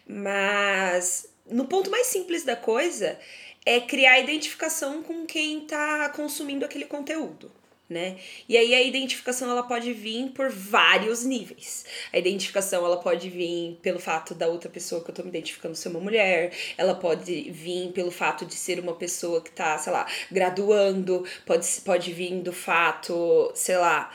Mas 0.06 1.31
no 1.46 1.66
ponto 1.66 1.90
mais 1.90 2.06
simples 2.06 2.44
da 2.44 2.56
coisa, 2.56 3.18
é 3.64 3.80
criar 3.80 4.20
identificação 4.20 5.02
com 5.02 5.24
quem 5.24 5.62
está 5.62 6.08
consumindo 6.10 6.64
aquele 6.64 6.84
conteúdo. 6.84 7.50
Né? 7.88 8.16
E 8.48 8.56
aí 8.56 8.74
a 8.74 8.80
identificação 8.80 9.50
ela 9.50 9.64
pode 9.64 9.92
vir 9.92 10.30
por 10.30 10.48
vários 10.48 11.26
níveis. 11.26 11.84
A 12.10 12.16
identificação 12.16 12.86
ela 12.86 12.96
pode 12.96 13.28
vir 13.28 13.78
pelo 13.82 13.98
fato 13.98 14.34
da 14.34 14.46
outra 14.46 14.70
pessoa 14.70 15.04
que 15.04 15.10
eu 15.10 15.14
tô 15.14 15.22
me 15.22 15.28
identificando 15.28 15.74
ser 15.74 15.90
uma 15.90 16.00
mulher, 16.00 16.54
ela 16.78 16.94
pode 16.94 17.50
vir 17.50 17.92
pelo 17.92 18.10
fato 18.10 18.46
de 18.46 18.54
ser 18.54 18.80
uma 18.80 18.94
pessoa 18.94 19.42
que 19.42 19.50
tá, 19.50 19.76
sei 19.76 19.92
lá, 19.92 20.06
graduando, 20.30 21.26
pode, 21.44 21.66
pode 21.84 22.14
vir 22.14 22.40
do 22.40 22.52
fato, 22.52 23.52
sei 23.54 23.76
lá, 23.76 24.10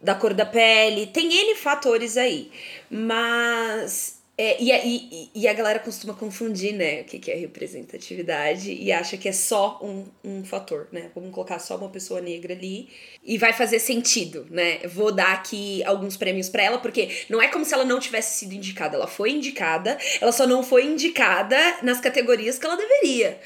da 0.00 0.14
cor 0.14 0.32
da 0.32 0.46
pele, 0.46 1.06
tem 1.08 1.30
N 1.30 1.54
fatores 1.54 2.16
aí. 2.16 2.50
Mas 2.88 4.17
É, 4.40 4.56
e, 4.62 4.70
e, 4.70 5.30
e 5.34 5.48
a 5.48 5.52
galera 5.52 5.80
costuma 5.80 6.14
confundir, 6.14 6.72
né, 6.72 7.00
o 7.00 7.04
que, 7.04 7.18
que 7.18 7.28
é 7.28 7.34
representatividade 7.34 8.72
e 8.72 8.92
acha 8.92 9.16
que 9.16 9.28
é 9.28 9.32
só 9.32 9.80
um, 9.82 10.06
um 10.22 10.44
fator, 10.44 10.86
né? 10.92 11.10
Vamos 11.12 11.32
colocar 11.32 11.58
só 11.58 11.76
uma 11.76 11.88
pessoa 11.88 12.20
negra 12.20 12.54
ali 12.54 12.88
e 13.24 13.36
vai 13.36 13.52
fazer 13.52 13.80
sentido, 13.80 14.46
né? 14.48 14.78
Vou 14.86 15.10
dar 15.10 15.32
aqui 15.32 15.82
alguns 15.82 16.16
prêmios 16.16 16.48
para 16.48 16.62
ela, 16.62 16.78
porque 16.78 17.08
não 17.28 17.42
é 17.42 17.48
como 17.48 17.64
se 17.64 17.74
ela 17.74 17.84
não 17.84 17.98
tivesse 17.98 18.38
sido 18.38 18.52
indicada. 18.52 18.94
Ela 18.96 19.08
foi 19.08 19.32
indicada, 19.32 19.98
ela 20.20 20.30
só 20.30 20.46
não 20.46 20.62
foi 20.62 20.84
indicada 20.84 21.56
nas 21.82 22.00
categorias 22.00 22.60
que 22.60 22.66
ela 22.66 22.76
deveria. 22.76 23.40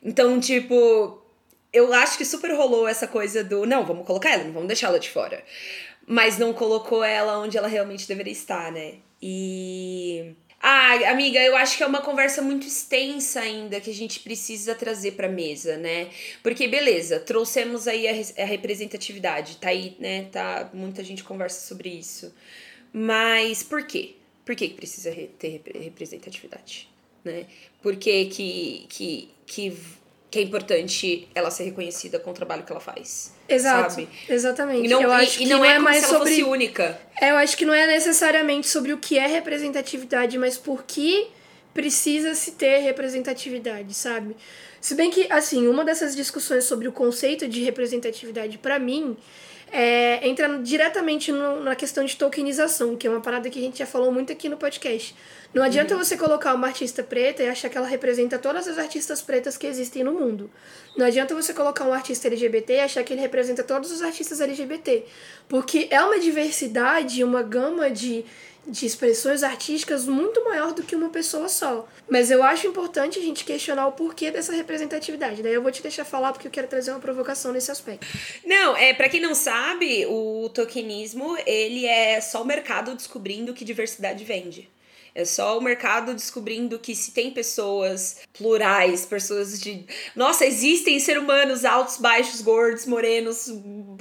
Então, 0.00 0.38
tipo, 0.38 1.20
eu 1.72 1.92
acho 1.92 2.16
que 2.16 2.24
super 2.24 2.52
rolou 2.54 2.86
essa 2.86 3.08
coisa 3.08 3.42
do 3.42 3.66
não, 3.66 3.84
vamos 3.84 4.06
colocar 4.06 4.30
ela, 4.30 4.44
não 4.44 4.52
vamos 4.52 4.68
deixar 4.68 4.88
ela 4.88 5.00
de 5.00 5.10
fora. 5.10 5.42
Mas 6.06 6.38
não 6.38 6.52
colocou 6.52 7.02
ela 7.02 7.40
onde 7.40 7.58
ela 7.58 7.66
realmente 7.66 8.06
deveria 8.06 8.32
estar, 8.32 8.70
né? 8.70 8.98
E. 9.22 10.34
Ah, 10.60 11.10
amiga, 11.10 11.38
eu 11.40 11.56
acho 11.56 11.76
que 11.76 11.82
é 11.82 11.86
uma 11.86 12.00
conversa 12.00 12.42
muito 12.42 12.66
extensa 12.66 13.40
ainda 13.40 13.80
que 13.80 13.90
a 13.90 13.94
gente 13.94 14.20
precisa 14.20 14.74
trazer 14.74 15.12
pra 15.12 15.28
mesa, 15.28 15.76
né? 15.76 16.08
Porque, 16.42 16.66
beleza, 16.66 17.20
trouxemos 17.20 17.86
aí 17.86 18.08
a, 18.08 18.42
a 18.42 18.46
representatividade, 18.46 19.58
tá 19.58 19.68
aí, 19.68 19.96
né? 20.00 20.24
Tá, 20.32 20.70
muita 20.72 21.04
gente 21.04 21.22
conversa 21.22 21.66
sobre 21.66 21.90
isso. 21.90 22.34
Mas 22.92 23.62
por 23.62 23.86
quê? 23.86 24.16
Por 24.44 24.56
que 24.56 24.68
precisa 24.70 25.12
ter 25.38 25.62
representatividade? 25.74 26.88
Né? 27.24 27.46
Por 27.82 27.96
que, 27.96 28.26
que, 28.26 29.28
que 29.46 29.76
que 30.36 30.40
é 30.40 30.42
importante 30.42 31.28
ela 31.34 31.50
ser 31.50 31.64
reconhecida 31.64 32.18
com 32.18 32.30
o 32.30 32.34
trabalho 32.34 32.62
que 32.62 32.70
ela 32.70 32.80
faz. 32.80 33.32
Exato. 33.48 33.94
Sabe? 33.94 34.08
Exatamente. 34.28 34.84
E 34.84 34.88
não, 34.88 35.00
eu 35.00 35.08
e, 35.08 35.12
acho 35.14 35.36
e 35.36 35.38
que 35.38 35.46
não, 35.46 35.64
é, 35.64 35.76
é 35.76 35.78
mais 35.78 36.04
se 36.04 36.10
ela 36.10 36.18
sobre 36.18 36.34
fosse 36.34 36.44
única. 36.44 37.00
É, 37.18 37.30
eu 37.30 37.36
acho 37.36 37.56
que 37.56 37.64
não 37.64 37.72
é 37.72 37.86
necessariamente 37.86 38.68
sobre 38.68 38.92
o 38.92 38.98
que 38.98 39.18
é 39.18 39.26
representatividade, 39.26 40.36
mas 40.36 40.58
por 40.58 40.84
que 40.84 41.28
precisa 41.72 42.34
se 42.34 42.52
ter 42.52 42.80
representatividade, 42.80 43.94
sabe? 43.94 44.36
Se 44.78 44.94
bem 44.94 45.10
que, 45.10 45.26
assim, 45.32 45.66
uma 45.68 45.84
dessas 45.84 46.14
discussões 46.14 46.64
sobre 46.64 46.86
o 46.86 46.92
conceito 46.92 47.48
de 47.48 47.64
representatividade, 47.64 48.58
para 48.58 48.78
mim, 48.78 49.16
é, 49.72 50.26
entra 50.26 50.58
diretamente 50.58 51.32
no, 51.32 51.60
na 51.62 51.74
questão 51.74 52.04
de 52.04 52.16
tokenização, 52.16 52.96
que 52.96 53.06
é 53.06 53.10
uma 53.10 53.20
parada 53.20 53.50
que 53.50 53.58
a 53.58 53.62
gente 53.62 53.78
já 53.78 53.86
falou 53.86 54.12
muito 54.12 54.32
aqui 54.32 54.48
no 54.48 54.56
podcast. 54.56 55.14
Não 55.52 55.62
adianta 55.62 55.94
uhum. 55.94 56.04
você 56.04 56.16
colocar 56.16 56.54
uma 56.54 56.66
artista 56.66 57.02
preta 57.02 57.42
e 57.42 57.48
achar 57.48 57.68
que 57.68 57.78
ela 57.78 57.86
representa 57.86 58.38
todas 58.38 58.68
as 58.68 58.78
artistas 58.78 59.22
pretas 59.22 59.56
que 59.56 59.66
existem 59.66 60.04
no 60.04 60.12
mundo. 60.12 60.50
Não 60.96 61.06
adianta 61.06 61.34
você 61.34 61.52
colocar 61.52 61.84
um 61.84 61.92
artista 61.92 62.28
LGBT 62.28 62.74
e 62.74 62.80
achar 62.80 63.02
que 63.02 63.12
ele 63.12 63.20
representa 63.20 63.62
todos 63.62 63.90
os 63.90 64.02
artistas 64.02 64.40
LGBT. 64.40 65.04
Porque 65.48 65.88
é 65.90 66.00
uma 66.02 66.18
diversidade, 66.18 67.24
uma 67.24 67.42
gama 67.42 67.90
de, 67.90 68.24
de 68.66 68.84
expressões 68.84 69.42
artísticas 69.42 70.06
muito 70.06 70.44
maior 70.44 70.72
do 70.72 70.82
que 70.82 70.96
uma 70.96 71.08
pessoa 71.08 71.48
só. 71.48 71.86
Mas 72.08 72.30
eu 72.30 72.42
acho 72.42 72.66
importante 72.66 73.18
a 73.18 73.22
gente 73.22 73.44
questionar 73.44 73.86
o 73.86 73.92
porquê 73.92 74.30
dessa 74.30 74.52
representatividade. 74.52 75.42
Daí 75.42 75.54
eu 75.54 75.62
vou 75.62 75.70
te 75.70 75.82
deixar 75.82 76.04
falar 76.04 76.32
porque 76.32 76.46
eu 76.46 76.50
quero 76.50 76.66
trazer 76.66 76.90
uma 76.90 77.00
provocação 77.00 77.52
nesse 77.52 77.70
aspecto. 77.70 78.06
Não, 78.44 78.76
é 78.76 78.92
para 78.92 79.08
quem 79.08 79.20
não 79.20 79.34
sabe, 79.34 80.06
o 80.06 80.48
tokenismo, 80.52 81.36
ele 81.46 81.86
é 81.86 82.20
só 82.20 82.42
o 82.42 82.44
mercado 82.44 82.94
descobrindo 82.94 83.54
que 83.54 83.64
diversidade 83.64 84.24
vende. 84.24 84.68
É 85.16 85.24
só 85.24 85.56
o 85.56 85.62
mercado 85.62 86.12
descobrindo 86.12 86.78
que 86.78 86.94
se 86.94 87.10
tem 87.10 87.30
pessoas 87.30 88.18
plurais, 88.34 89.06
pessoas 89.06 89.58
de. 89.58 89.86
Nossa, 90.14 90.44
existem 90.44 91.00
seres 91.00 91.22
humanos 91.22 91.64
altos, 91.64 91.96
baixos, 91.96 92.42
gordos, 92.42 92.84
morenos, 92.84 93.50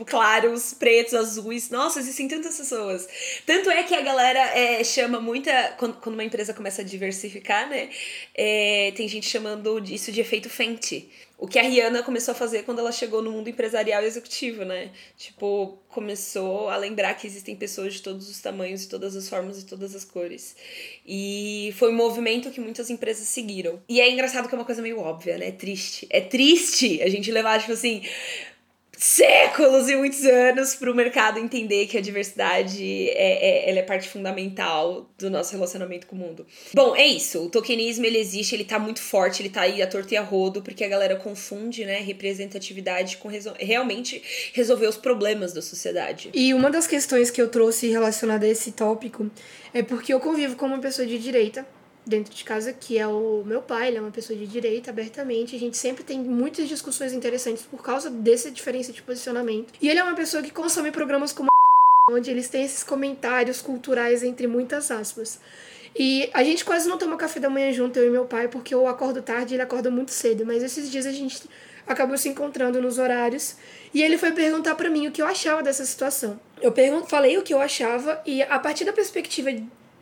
claros, 0.06 0.74
pretos, 0.74 1.14
azuis. 1.14 1.70
Nossa, 1.70 2.00
existem 2.00 2.28
tantas 2.28 2.58
pessoas. 2.58 3.08
Tanto 3.46 3.70
é 3.70 3.84
que 3.84 3.96
a 3.96 4.02
galera 4.02 4.40
é, 4.40 4.84
chama 4.84 5.22
muita. 5.22 5.74
Quando, 5.78 5.98
uma 6.08 6.24
empresa 6.26 6.54
começa 6.54 6.82
a 6.82 6.86
diversificar, 6.86 7.70
né? 7.70 7.90
É, 8.36 8.92
tem 8.94 9.08
gente 9.08 9.30
chamando 9.30 9.82
isso 9.86 10.12
de 10.12 10.20
efeito 10.20 10.50
Fenty 10.50 11.10
o 11.38 11.48
que 11.48 11.60
a 11.60 11.64
Rihanna 11.64 12.02
começou 12.02 12.32
a 12.32 12.36
fazer 12.36 12.64
quando 12.64 12.80
ela 12.80 12.92
chegou 12.92 13.22
no 13.22 13.32
mundo 13.32 13.50
empresarial 13.50 14.02
e 14.04 14.06
executivo, 14.06 14.64
né? 14.64 14.92
Tipo, 15.18 15.78
começou 15.90 16.70
a 16.70 16.78
lembrar 16.78 17.14
que 17.16 17.28
existem 17.28 17.56
pessoas 17.56 17.96
de 17.96 18.02
todos 18.02 18.30
os 18.30 18.40
tamanhos, 18.40 18.82
de 18.82 18.88
todas 18.88 19.16
as 19.16 19.28
formas 19.28 19.62
e 19.62 19.66
todas 19.66 19.94
as 19.94 20.06
cores. 20.06 20.56
E 21.06 21.74
foi 21.78 21.92
um 21.92 21.96
movimento 21.96 22.52
que 22.52 22.62
muitas 22.62 22.90
empresas 22.90 23.28
seguiram. 23.28 23.82
E 23.90 24.00
é 24.00 24.10
engraçado 24.10 24.48
que 24.48 24.56
é 24.56 24.58
uma 24.58 24.66
coisa 24.66 24.82
meio 24.82 25.00
óbvia, 25.00 25.38
né? 25.38 25.50
É 25.50 25.52
triste. 25.52 26.08
É 26.10 26.22
triste 26.22 27.02
a 27.02 27.10
gente 27.10 27.30
levar, 27.32 27.60
tipo 27.60 27.74
assim, 27.74 28.02
séculos 28.98 29.90
e 29.90 29.96
muitos 29.96 30.24
anos 30.26 30.76
para 30.76 30.92
o 30.92 30.96
mercado 30.96 31.40
entender 31.40 31.88
que 31.88 31.98
a 31.98 32.02
diversidade 32.02 33.10
é, 33.10 33.66
é, 33.66 33.70
ela 33.70 33.80
é 33.80 33.84
parte 33.84 34.08
fundamental 34.08 35.10
do 35.18 35.30
nosso 35.30 35.52
relacionamento 35.54 36.08
com 36.08 36.16
o 36.16 36.20
mundo. 36.20 36.46
Bom, 36.74 36.96
é 36.96 37.06
isso. 37.06 37.46
O 37.46 37.50
tokenismo 37.50 38.06
ele 38.06 38.18
existe, 38.18 38.56
ele 38.56 38.64
tá 38.64 38.80
muito 38.80 39.02
forte, 39.02 39.42
ele 39.42 39.50
tá 39.50 39.62
aí 39.62 39.82
a 39.82 39.88
torta 39.88 40.14
e 40.14 40.18
a 40.18 40.22
rodo, 40.22 40.62
porque 40.62 40.84
a 40.84 40.88
galera 40.88 41.16
confunde, 41.16 41.86
né, 41.86 42.00
representatividade 42.00 43.18
com 43.18 43.28
resol 43.28 43.54
realmente 43.60 44.22
resolver 44.54 44.88
os 44.88 44.98
problemas 44.98 45.54
da 45.54 45.62
sociedade. 45.62 46.30
E 46.34 46.54
uma 46.54 46.70
das 46.70 46.88
questões 46.88 47.30
que 47.30 47.42
eu 47.42 47.50
trouxe 47.50 47.88
relacionada 47.88 48.46
a 48.46 48.50
esse 48.50 48.72
tópico 48.72 49.30
é 49.74 49.84
porque 49.84 50.14
eu 50.14 50.20
convivo 50.20 50.56
com 50.56 50.66
uma 50.66 50.80
pessoa 50.80 51.08
de 51.08 51.20
direita 51.20 51.66
dentro 52.06 52.34
de 52.34 52.44
casa, 52.44 52.72
que 52.72 52.98
é 52.98 53.08
o 53.08 53.44
meu 53.46 53.62
pai, 53.62 53.88
ele 53.88 53.98
é 53.98 54.02
uma 54.02 54.12
pessoa 54.12 54.38
de 54.38 54.46
direita, 54.46 54.92
abertamente. 54.92 55.56
A 55.56 55.60
gente 55.60 55.78
sempre 55.78 56.04
tem 56.04 56.20
muitas 56.20 56.68
discussões 56.68 57.14
interessantes 57.14 57.64
por 57.64 57.82
causa 57.82 58.10
dessa 58.10 58.52
diferença 58.52 58.92
de 58.92 59.02
posicionamento. 59.02 59.74
E 59.82 59.90
ele 59.90 60.00
é 60.00 60.04
uma 60.04 60.16
pessoa 60.16 60.44
que 60.44 60.52
consome 60.52 60.92
programas 60.92 61.34
como 61.34 61.50
onde 62.12 62.30
eles 62.30 62.48
têm 62.48 62.64
esses 62.64 62.84
comentários 62.84 63.62
culturais 63.62 64.24
entre 64.24 64.46
muitas 64.48 64.92
aspas. 64.92 65.40
E 65.98 66.30
a 66.34 66.44
gente 66.44 66.66
quase 66.66 66.90
não 66.90 66.98
toma 66.98 67.16
café 67.16 67.40
da 67.40 67.50
manhã 67.50 67.72
junto, 67.72 67.98
eu 67.98 68.08
e 68.08 68.10
meu 68.10 68.26
pai, 68.26 68.50
porque 68.50 68.76
eu 68.76 68.86
acordo 68.86 69.22
tarde 69.22 69.54
e 69.54 69.56
ele 69.56 69.64
acorda 69.64 69.90
muito 69.90 70.12
cedo. 70.12 70.46
Mas 70.46 70.62
esses 70.62 70.92
dias 70.92 71.06
a 71.06 71.12
gente 71.12 71.50
acabou 71.88 72.18
se 72.18 72.28
encontrando 72.28 72.82
nos 72.82 72.98
horários 72.98 73.56
e 73.94 74.04
ele 74.04 74.18
foi 74.18 74.32
perguntar 74.32 74.76
para 74.76 74.90
mim 74.90 75.08
o 75.08 75.12
que 75.12 75.22
eu 75.22 75.26
achava 75.26 75.64
dessa 75.64 75.86
situação. 75.86 76.40
Eu 76.62 76.74
falei 77.08 77.38
o 77.38 77.44
que 77.44 77.54
eu 77.54 77.62
achava 77.62 78.22
e 78.26 78.42
a 78.42 78.60
partir 78.60 78.84
da 78.84 78.92
perspectiva 78.92 79.50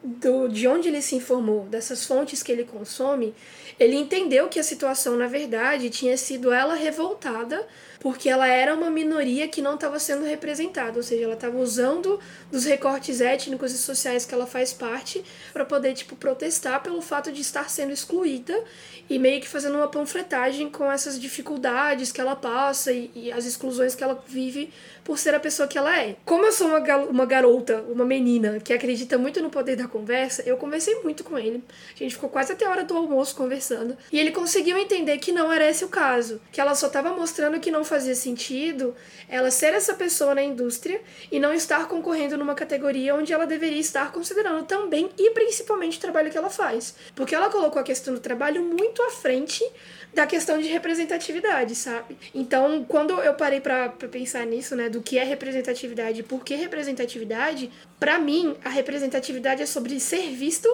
do, 0.04 0.48
de 0.50 0.68
onde 0.68 0.90
ele 0.90 1.02
se 1.02 1.16
informou, 1.16 1.64
dessas 1.66 2.06
fontes 2.06 2.44
que 2.44 2.52
ele 2.52 2.66
consome, 2.66 3.34
ele 3.80 3.96
entendeu 3.96 4.50
que 4.50 4.60
a 4.60 4.64
situação, 4.64 5.16
na 5.16 5.28
verdade, 5.28 5.90
tinha 5.90 6.18
sido 6.18 6.52
ela 6.52 6.76
revoltada 6.76 7.66
porque 8.04 8.28
ela 8.28 8.46
era 8.46 8.76
uma 8.76 8.90
minoria 8.90 9.48
que 9.48 9.62
não 9.62 9.76
estava 9.76 9.98
sendo 9.98 10.26
representada, 10.26 10.98
ou 10.98 11.02
seja, 11.02 11.24
ela 11.24 11.36
estava 11.36 11.58
usando 11.58 12.20
dos 12.52 12.66
recortes 12.66 13.22
étnicos 13.22 13.72
e 13.72 13.78
sociais 13.78 14.26
que 14.26 14.36
ela 14.36 14.46
faz 14.46 14.74
parte 14.74 15.24
para 15.54 15.64
poder 15.64 15.94
tipo 15.94 16.14
protestar 16.18 16.84
pelo 16.84 17.02
fato 17.02 17.32
de 17.32 17.40
estar 17.40 17.70
sendo 17.70 17.94
excluída 17.94 18.62
e 19.10 19.18
meio 19.18 19.40
que 19.40 19.48
fazendo 19.48 19.76
uma 19.76 19.88
panfletagem 19.88 20.70
com 20.70 20.92
essas 20.92 21.18
dificuldades 21.18 22.12
que 22.12 22.20
ela 22.20 22.36
passa 22.36 22.92
e, 22.92 23.10
e 23.16 23.32
as 23.32 23.46
exclusões 23.46 23.96
que 23.96 24.04
ela 24.04 24.22
vive 24.28 24.70
por 25.04 25.20
ser 25.20 25.36
a 25.36 25.40
pessoa 25.40 25.68
que 25.68 25.78
ela 25.78 25.98
é. 26.00 26.16
Como 26.26 26.46
eu 26.46 26.52
sou 26.52 26.68
uma, 26.68 26.80
uma 27.10 27.26
garota, 27.26 27.84
uma 27.90 28.06
menina 28.06 28.60
que 28.60 28.74
acredita 28.74 29.18
muito 29.18 29.42
no 29.42 29.50
poder 29.50 29.76
da 29.76 29.88
conversa, 29.88 30.44
eu 30.46 30.58
conversei 30.58 30.96
muito 31.02 31.24
com 31.24 31.38
ele. 31.38 31.64
A 31.94 31.98
gente 32.00 32.16
ficou 32.16 32.30
quase 32.30 32.54
até 32.54 32.66
a 32.66 32.70
hora 32.70 32.84
do 32.84 32.96
almoço 32.96 33.36
conversando. 33.36 33.98
E 34.12 34.20
ele 34.20 34.32
conseguiu 34.32 34.78
entender 34.78 35.18
que 35.18 35.32
não 35.32 35.52
era 35.52 35.70
esse 35.70 35.84
o 35.84 35.90
caso. 35.90 36.40
Que 36.52 36.62
ela 36.62 36.76
só 36.76 36.88
estava 36.88 37.14
mostrando 37.14 37.60
que 37.60 37.72
não 37.72 37.84
fazia 37.94 38.16
sentido 38.16 38.96
ela 39.30 39.52
ser 39.52 39.74
essa 39.74 39.94
pessoa 39.94 40.34
na 40.34 40.42
indústria 40.42 41.00
e 41.32 41.40
não 41.40 41.54
estar 41.54 41.88
concorrendo 41.88 42.36
numa 42.36 42.56
categoria 42.56 43.14
onde 43.14 43.32
ela 43.32 43.46
deveria 43.46 43.80
estar 43.80 44.12
considerando 44.12 44.66
também 44.66 45.12
e 45.16 45.30
principalmente 45.30 46.00
o 46.00 46.02
trabalho 46.02 46.32
que 46.32 46.38
ela 46.38 46.50
faz. 46.50 46.96
Porque 47.16 47.36
ela 47.36 47.52
colocou 47.52 47.80
a 47.80 47.84
questão 47.84 48.16
do 48.16 48.20
trabalho 48.20 48.64
muito 48.64 49.00
à 49.04 49.12
frente 49.12 49.64
da 50.12 50.26
questão 50.26 50.60
de 50.60 50.68
representatividade, 50.68 51.76
sabe? 51.76 52.18
Então, 52.34 52.84
quando 52.84 53.14
eu 53.22 53.36
parei 53.36 53.62
para 53.62 53.90
pensar 53.90 54.46
nisso, 54.46 54.76
né, 54.76 54.90
do 54.90 55.02
que 55.02 55.20
é 55.20 55.24
representatividade 55.24 56.22
e 56.22 56.24
por 56.24 56.44
que 56.44 56.56
representatividade, 56.56 57.72
para 58.00 58.18
mim, 58.18 58.56
a 58.64 58.70
representatividade 58.70 59.62
é 59.62 59.66
sobre 59.68 60.00
ser 60.00 60.32
visto 60.32 60.68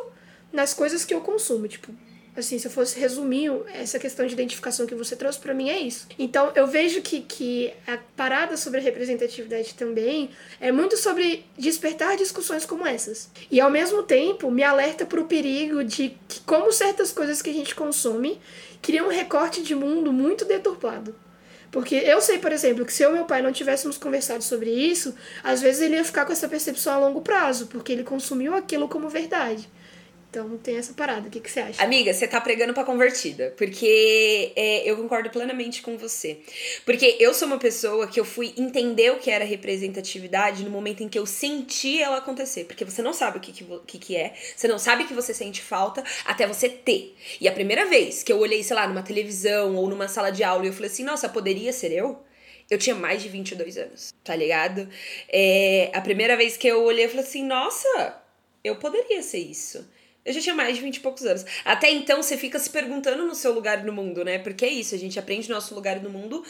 nas 0.54 0.74
coisas 0.74 1.04
que 1.04 1.14
eu 1.14 1.22
consumo, 1.22 1.68
tipo, 1.68 1.94
assim, 2.36 2.58
se 2.58 2.68
eu 2.68 2.72
fosse 2.72 3.00
resumir 3.00 3.52
essa 3.74 4.00
questão 4.00 4.26
de 4.26 4.34
identificação 4.34 4.86
que 4.86 4.96
você 4.96 5.16
trouxe, 5.16 5.40
para 5.40 5.54
mim 5.54 5.70
é 5.70 5.80
isso. 5.80 6.08
Então, 6.18 6.52
eu 6.56 6.68
vejo 6.68 7.02
que, 7.02 7.22
que 7.22 7.74
a 7.88 7.98
parada 8.16 8.56
sobre 8.58 8.80
a 8.80 8.84
representatividade 8.84 9.74
também 9.74 10.30
é 10.60 10.72
muito 10.72 10.98
sobre 10.98 11.46
despertar 11.58 12.18
discussões 12.18 12.66
como 12.66 12.86
essas. 12.86 13.30
E, 13.52 13.60
ao 13.60 13.70
mesmo 13.70 14.04
tempo, 14.04 14.50
me 14.50 14.64
alerta 14.64 15.06
para 15.06 15.20
o 15.20 15.26
perigo 15.26 15.84
de 15.84 16.18
que, 16.28 16.40
como 16.42 16.72
certas 16.72 17.12
coisas 17.12 17.42
que 17.42 17.50
a 17.50 17.54
gente 17.54 17.76
consome 17.76 18.40
cria 18.82 19.04
um 19.04 19.10
recorte 19.10 19.62
de 19.62 19.76
mundo 19.76 20.14
muito 20.14 20.46
deturpado. 20.46 21.14
Porque 21.72 21.96
eu 21.96 22.20
sei, 22.22 22.40
por 22.40 22.52
exemplo, 22.52 22.86
que 22.86 22.92
se 22.92 23.04
eu 23.04 23.12
e 23.12 23.14
meu 23.14 23.26
pai 23.26 23.42
não 23.42 23.52
tivéssemos 23.52 23.98
conversado 23.98 24.44
sobre 24.44 24.72
isso, 24.72 25.14
às 25.44 25.62
vezes 25.62 25.82
ele 25.82 25.96
ia 25.96 26.04
ficar 26.04 26.26
com 26.26 26.32
essa 26.32 26.48
percepção 26.48 26.94
a 26.94 26.98
longo 26.98 27.22
prazo, 27.22 27.68
porque 27.68 27.92
ele 27.92 28.04
consumiu 28.04 28.56
aquilo 28.56 28.88
como 28.88 29.08
verdade. 29.08 29.70
Então 30.30 30.58
tem 30.60 30.78
essa 30.78 30.94
parada. 30.94 31.28
O 31.28 31.32
que, 31.32 31.40
que 31.40 31.50
você 31.50 31.60
acha? 31.60 31.84
Amiga, 31.84 32.14
você 32.14 32.28
tá 32.28 32.40
pregando 32.40 32.72
pra 32.72 32.84
convertida. 32.84 33.54
Porque 33.58 34.52
é, 34.56 34.90
eu 34.90 34.96
concordo 34.96 35.30
plenamente 35.32 35.82
com 35.82 35.98
você. 35.98 36.40
Porque 36.86 37.18
eu 37.20 37.34
sou 37.34 37.48
uma 37.48 37.58
pessoa 37.58 38.08
que 38.08 38.20
eu 38.20 38.26
fui 38.26 38.54
entender 38.56 39.12
o 39.12 39.18
que 39.18 39.32
era 39.32 39.44
representatividade 39.44 40.64
no 40.64 40.70
momento 40.70 41.02
em 41.02 41.10
que 41.10 41.18
eu 41.18 41.26
senti 41.26 42.00
ela 42.00 42.18
acontecer. 42.18 42.66
Porque 42.66 42.86
você 42.86 43.02
não 43.02 43.12
sabe 43.12 43.40
o 43.40 43.42
que, 43.42 43.52
que, 43.52 43.98
que, 43.98 44.16
é, 44.16 44.36
você 44.56 44.68
não 44.68 44.78
sabe 44.78 45.06
que 45.06 45.14
você 45.16 45.34
sente 45.34 45.64
falta 45.64 46.04
até 46.24 46.46
você 46.46 46.70
ter. 46.70 47.16
E 47.42 47.48
a 47.48 47.52
primeira 47.52 47.86
vez 47.88 48.22
que 48.22 48.32
eu 48.32 48.38
olhei, 48.38 48.62
sei 48.62 48.76
lá, 48.76 48.88
numa 48.88 49.02
televisão 49.02 49.76
ou 49.76 49.90
numa 49.90 50.08
sala 50.08 50.32
de 50.32 50.44
aula 50.44 50.64
e 50.64 50.68
eu 50.68 50.74
falei 50.74 50.92
assim, 50.92 51.04
nossa, 51.04 51.28
poderia 51.28 51.74
ser 51.74 51.92
eu? 51.92 52.24
Eu 52.70 52.78
tinha 52.78 52.96
mais 52.96 53.24
de 53.24 53.30
22 53.30 53.80
anos, 53.80 54.14
tá 54.24 54.36
ligado? 54.36 54.88
É, 55.28 55.90
a 55.92 56.02
primeira 56.02 56.38
vez 56.38 56.56
que 56.56 56.68
eu 56.68 56.84
olhei, 56.84 57.06
eu 57.06 57.10
falei 57.10 57.26
assim, 57.26 57.44
nossa, 57.44 58.22
eu 58.64 58.76
poderia 58.76 59.24
ser 59.24 59.40
isso. 59.40 59.90
Eu 60.30 60.34
já 60.34 60.42
tinha 60.42 60.54
mais 60.54 60.76
de 60.76 60.84
20 60.84 60.98
e 60.98 61.00
poucos 61.00 61.26
anos. 61.26 61.44
Até 61.66 61.90
então, 61.90 62.22
você 62.22 62.38
fica 62.38 62.60
se 62.60 62.70
perguntando 62.70 63.26
no 63.26 63.34
seu 63.34 63.52
lugar 63.52 63.84
no 63.84 63.92
mundo, 63.92 64.24
né? 64.24 64.38
Porque 64.38 64.64
é 64.64 64.70
isso, 64.70 64.94
a 64.94 64.98
gente 65.00 65.18
aprende 65.18 65.50
nosso 65.50 65.74
lugar 65.74 66.00
no 66.00 66.10
mundo 66.12 66.46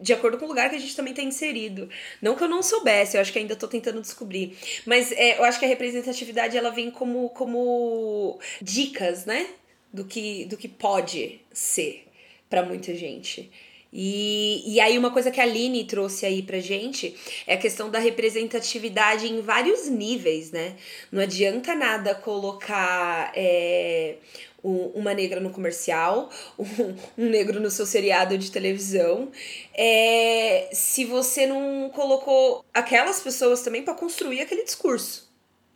de 0.00 0.12
acordo 0.12 0.36
com 0.36 0.46
o 0.46 0.48
lugar 0.48 0.68
que 0.68 0.74
a 0.74 0.80
gente 0.80 0.96
também 0.96 1.14
tá 1.14 1.22
inserido. 1.22 1.88
Não 2.20 2.34
que 2.34 2.42
eu 2.42 2.48
não 2.48 2.60
soubesse, 2.60 3.16
eu 3.16 3.20
acho 3.20 3.32
que 3.32 3.38
ainda 3.38 3.54
tô 3.54 3.68
tentando 3.68 4.00
descobrir. 4.00 4.58
Mas 4.84 5.12
é, 5.12 5.38
eu 5.38 5.44
acho 5.44 5.60
que 5.60 5.64
a 5.64 5.68
representatividade, 5.68 6.56
ela 6.56 6.70
vem 6.70 6.90
como, 6.90 7.28
como 7.28 8.40
dicas, 8.60 9.24
né? 9.24 9.46
Do 9.92 10.04
que, 10.04 10.46
do 10.46 10.56
que 10.56 10.66
pode 10.66 11.40
ser 11.52 12.08
para 12.48 12.64
muita 12.64 12.92
gente. 12.96 13.48
E, 13.92 14.62
e 14.74 14.80
aí, 14.80 14.96
uma 14.96 15.10
coisa 15.10 15.30
que 15.30 15.40
a 15.40 15.44
Aline 15.44 15.84
trouxe 15.84 16.24
aí 16.24 16.42
pra 16.42 16.60
gente 16.60 17.16
é 17.46 17.54
a 17.54 17.58
questão 17.58 17.90
da 17.90 17.98
representatividade 17.98 19.26
em 19.26 19.40
vários 19.40 19.88
níveis, 19.88 20.52
né? 20.52 20.76
Não 21.10 21.22
adianta 21.22 21.74
nada 21.74 22.14
colocar 22.14 23.32
é, 23.34 24.16
um, 24.62 24.86
uma 24.94 25.14
negra 25.14 25.40
no 25.40 25.50
comercial, 25.50 26.30
um, 26.58 26.94
um, 27.18 27.28
negro 27.28 27.60
no 27.60 27.70
seu 27.70 27.86
seriado 27.86 28.38
de 28.38 28.50
televisão, 28.50 29.30
é, 29.74 30.68
se 30.72 31.04
você 31.04 31.46
não 31.46 31.90
colocou 31.90 32.64
aquelas 32.72 33.20
pessoas 33.20 33.62
também 33.62 33.82
para 33.82 33.94
construir 33.94 34.40
aquele 34.40 34.64
discurso. 34.64 35.29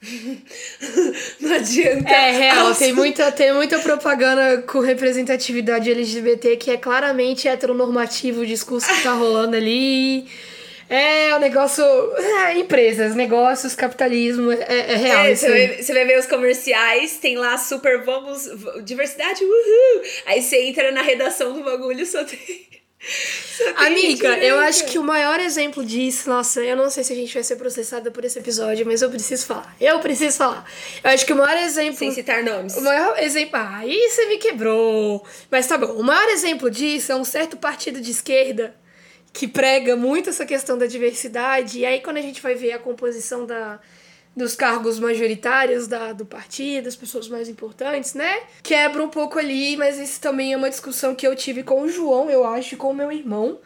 Não 1.41 1.55
adianta. 1.55 2.11
É 2.11 2.31
real, 2.31 2.75
tem 2.75 2.93
muita, 2.93 3.33
tem 3.33 3.53
muita 3.53 3.79
propaganda 3.79 4.63
com 4.63 4.81
representatividade 4.81 5.91
LGBT 5.91 6.57
que 6.57 6.71
é 6.71 6.77
claramente 6.77 7.49
heteronormativo 7.49 8.43
o 8.43 8.47
discurso 8.47 8.93
que 8.95 9.03
tá 9.03 9.13
rolando 9.13 9.57
ali. 9.57 10.27
É 10.89 11.35
o 11.35 11.39
negócio. 11.39 11.83
É, 11.83 12.59
empresas, 12.59 13.15
negócios, 13.15 13.75
capitalismo, 13.75 14.53
é, 14.53 14.93
é 14.93 14.97
real. 14.97 15.25
É, 15.25 15.35
você, 15.35 15.49
vai, 15.49 15.83
você 15.83 15.93
vai 15.95 16.05
ver 16.05 16.19
os 16.19 16.27
comerciais, 16.27 17.17
tem 17.17 17.37
lá 17.37 17.57
super 17.57 18.03
vamos. 18.05 18.49
Diversidade, 18.85 19.43
uhul! 19.43 20.03
Aí 20.27 20.43
você 20.43 20.63
entra 20.67 20.93
na 20.93 21.03
redação 21.03 21.55
do 21.55 21.65
bagulho, 21.65 22.05
só 22.05 22.23
tem. 22.25 22.84
Amiga, 23.77 24.39
eu 24.39 24.59
acho 24.59 24.87
que 24.87 24.99
o 24.99 25.03
maior 25.03 25.39
exemplo 25.41 25.85
disso, 25.85 26.29
nossa, 26.29 26.61
eu 26.61 26.77
não 26.77 26.91
sei 26.91 27.05
se 27.05 27.13
a 27.13 27.17
gente 27.17 27.33
vai 27.33 27.43
ser 27.43 27.57
processada 27.57 28.11
por 28.11 28.25
esse 28.25 28.39
episódio, 28.39 28.87
mas 28.87 29.03
eu 29.03 29.11
preciso 29.11 29.47
falar. 29.47 29.75
Eu 29.81 30.01
preciso 30.01 30.37
falar. 30.39 30.65
Eu 31.03 31.11
acho 31.11 31.27
que 31.27 31.33
o 31.33 31.37
maior 31.37 31.57
exemplo. 31.63 31.99
Sem 31.99 32.13
citar 32.13 32.43
nomes. 32.43 32.77
O 32.77 32.83
maior 32.83 33.19
exemplo. 33.19 33.57
Ah, 33.57 33.79
aí 33.79 34.09
você 34.11 34.27
me 34.27 34.39
quebrou. 34.39 35.25
Mas 35.51 35.67
tá 35.67 35.77
bom. 35.77 35.93
O 35.95 36.03
maior 36.03 36.29
exemplo 36.31 36.71
disso 36.71 37.13
é 37.13 37.17
um 37.17 37.25
certo 37.25 37.57
partido 37.57 38.01
de 38.01 38.11
esquerda 38.11 38.75
que 39.33 39.49
prega 39.49 39.97
muito 39.97 40.31
essa 40.31 40.47
questão 40.47 40.79
da 40.79 40.87
diversidade. 40.87 41.81
E 41.81 41.87
aí, 41.87 42.01
quando 42.01 42.19
a 42.19 42.23
gente 42.23 42.41
vai 42.41 42.55
ver 42.55 42.73
a 42.73 42.79
composição 42.79 43.45
da, 43.45 43.81
dos 44.37 44.57
cargos 44.57 44.99
majoritários 44.99 45.87
da, 45.87 46.13
do 46.13 46.27
partido, 46.27 46.85
das 46.85 46.97
pessoas 46.97 47.29
mais 47.29 47.49
importantes, 47.49 48.15
né? 48.15 48.43
Quebra 48.63 49.03
um 49.03 49.09
pouco 49.09 49.39
ali, 49.39 49.77
mas 49.77 49.99
isso 49.99 50.21
também 50.21 50.53
é 50.53 50.57
uma 50.57 50.71
discussão 50.71 51.15
que 51.15 51.27
eu 51.27 51.37
tive 51.37 51.63
com 51.63 51.83
o 51.83 51.89
João, 51.89 52.29
eu 52.29 52.45
acho, 52.45 52.77
com 52.77 52.91
o 52.91 52.95
meu 52.95 53.13
irmão, 53.13 53.59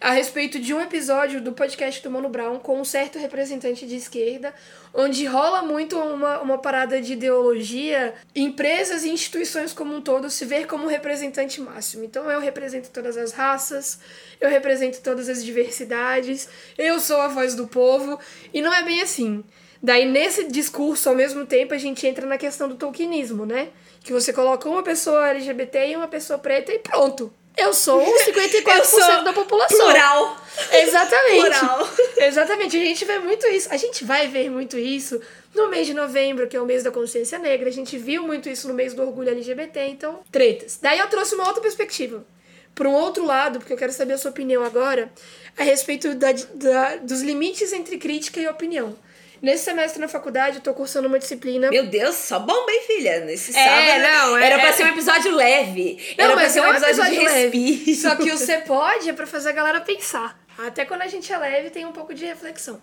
a 0.00 0.10
respeito 0.10 0.58
de 0.58 0.74
um 0.74 0.80
episódio 0.80 1.40
do 1.40 1.52
podcast 1.52 2.02
do 2.02 2.10
Mano 2.10 2.28
Brown 2.28 2.58
com 2.58 2.80
um 2.80 2.84
certo 2.84 3.18
representante 3.18 3.86
de 3.86 3.94
esquerda, 3.94 4.52
onde 4.92 5.24
rola 5.24 5.62
muito 5.62 5.96
uma, 5.96 6.40
uma 6.40 6.58
parada 6.58 7.00
de 7.00 7.12
ideologia, 7.12 8.12
empresas 8.34 9.04
e 9.04 9.10
instituições 9.10 9.72
como 9.72 9.94
um 9.94 10.00
todo 10.00 10.28
se 10.28 10.44
ver 10.44 10.66
como 10.66 10.88
representante 10.88 11.60
máximo. 11.60 12.04
Então 12.04 12.28
eu 12.28 12.40
represento 12.40 12.90
todas 12.90 13.16
as 13.16 13.32
raças, 13.32 14.00
eu 14.40 14.50
represento 14.50 15.00
todas 15.00 15.28
as 15.28 15.44
diversidades, 15.44 16.48
eu 16.76 16.98
sou 16.98 17.20
a 17.20 17.28
voz 17.28 17.54
do 17.54 17.68
povo, 17.68 18.18
e 18.52 18.60
não 18.60 18.74
é 18.74 18.82
bem 18.82 19.02
assim. 19.02 19.44
Daí, 19.82 20.04
nesse 20.04 20.44
discurso, 20.44 21.08
ao 21.08 21.14
mesmo 21.14 21.44
tempo, 21.44 21.74
a 21.74 21.78
gente 21.78 22.06
entra 22.06 22.24
na 22.24 22.38
questão 22.38 22.68
do 22.68 22.76
tolkienismo, 22.76 23.44
né? 23.44 23.68
Que 24.04 24.12
você 24.12 24.32
coloca 24.32 24.68
uma 24.68 24.82
pessoa 24.82 25.30
LGBT 25.30 25.88
e 25.88 25.96
uma 25.96 26.06
pessoa 26.06 26.38
preta 26.38 26.72
e 26.72 26.78
pronto. 26.78 27.32
Eu 27.56 27.74
sou 27.74 28.00
54% 28.00 28.64
Eu 28.78 28.84
sou 28.84 29.24
da 29.24 29.32
população. 29.32 29.78
Plural. 29.78 30.36
Exatamente. 30.72 31.40
Plural. 31.40 31.88
Exatamente. 32.16 32.76
A 32.76 32.80
gente 32.80 33.04
vê 33.04 33.18
muito 33.18 33.46
isso. 33.48 33.68
A 33.70 33.76
gente 33.76 34.04
vai 34.04 34.28
ver 34.28 34.50
muito 34.50 34.78
isso 34.78 35.20
no 35.54 35.68
mês 35.68 35.86
de 35.86 35.94
novembro, 35.94 36.46
que 36.46 36.56
é 36.56 36.60
o 36.60 36.64
mês 36.64 36.82
da 36.82 36.90
consciência 36.90 37.38
negra. 37.38 37.68
A 37.68 37.72
gente 37.72 37.98
viu 37.98 38.22
muito 38.22 38.48
isso 38.48 38.68
no 38.68 38.74
mês 38.74 38.94
do 38.94 39.02
orgulho 39.02 39.30
LGBT. 39.30 39.86
Então, 39.86 40.20
tretas. 40.30 40.78
Daí 40.80 40.98
eu 40.98 41.08
trouxe 41.08 41.34
uma 41.34 41.46
outra 41.46 41.60
perspectiva. 41.60 42.24
Por 42.74 42.86
um 42.86 42.92
outro 42.92 43.24
lado, 43.24 43.58
porque 43.58 43.72
eu 43.72 43.76
quero 43.76 43.92
saber 43.92 44.14
a 44.14 44.18
sua 44.18 44.30
opinião 44.30 44.64
agora, 44.64 45.12
a 45.58 45.62
respeito 45.62 46.14
da, 46.14 46.32
da 46.54 46.96
dos 46.96 47.20
limites 47.20 47.72
entre 47.72 47.98
crítica 47.98 48.40
e 48.40 48.46
opinião. 48.46 48.96
Nesse 49.42 49.64
semestre 49.64 50.00
na 50.00 50.06
faculdade, 50.06 50.58
eu 50.58 50.62
tô 50.62 50.72
cursando 50.72 51.08
uma 51.08 51.18
disciplina. 51.18 51.68
Meu 51.68 51.88
Deus, 51.88 52.14
só 52.14 52.38
bomba, 52.38 52.70
hein, 52.70 52.82
filha? 52.86 53.24
Nesse 53.24 53.50
é, 53.50 53.64
sábado. 53.64 54.02
Não, 54.02 54.38
é, 54.38 54.46
era 54.46 54.58
pra 54.60 54.68
é... 54.68 54.72
ser 54.72 54.84
um 54.84 54.88
episódio 54.90 55.34
leve. 55.34 56.14
Não, 56.16 56.24
era 56.24 56.36
mas 56.36 56.44
pra 56.44 56.52
ser 56.52 56.60
um 56.60 56.64
é 56.64 56.70
episódio, 56.70 56.94
episódio 56.94 57.18
de 57.18 57.24
leve. 57.24 57.70
Respiro. 57.72 57.96
Só 57.96 58.14
que 58.14 58.30
o 58.30 58.38
Você 58.38 58.58
Pode 58.58 59.10
é 59.10 59.12
pra 59.12 59.26
fazer 59.26 59.48
a 59.48 59.52
galera 59.52 59.80
pensar. 59.80 60.40
Até 60.56 60.84
quando 60.84 61.02
a 61.02 61.08
gente 61.08 61.32
é 61.32 61.36
leve, 61.36 61.70
tem 61.70 61.84
um 61.84 61.90
pouco 61.90 62.14
de 62.14 62.24
reflexão. 62.24 62.80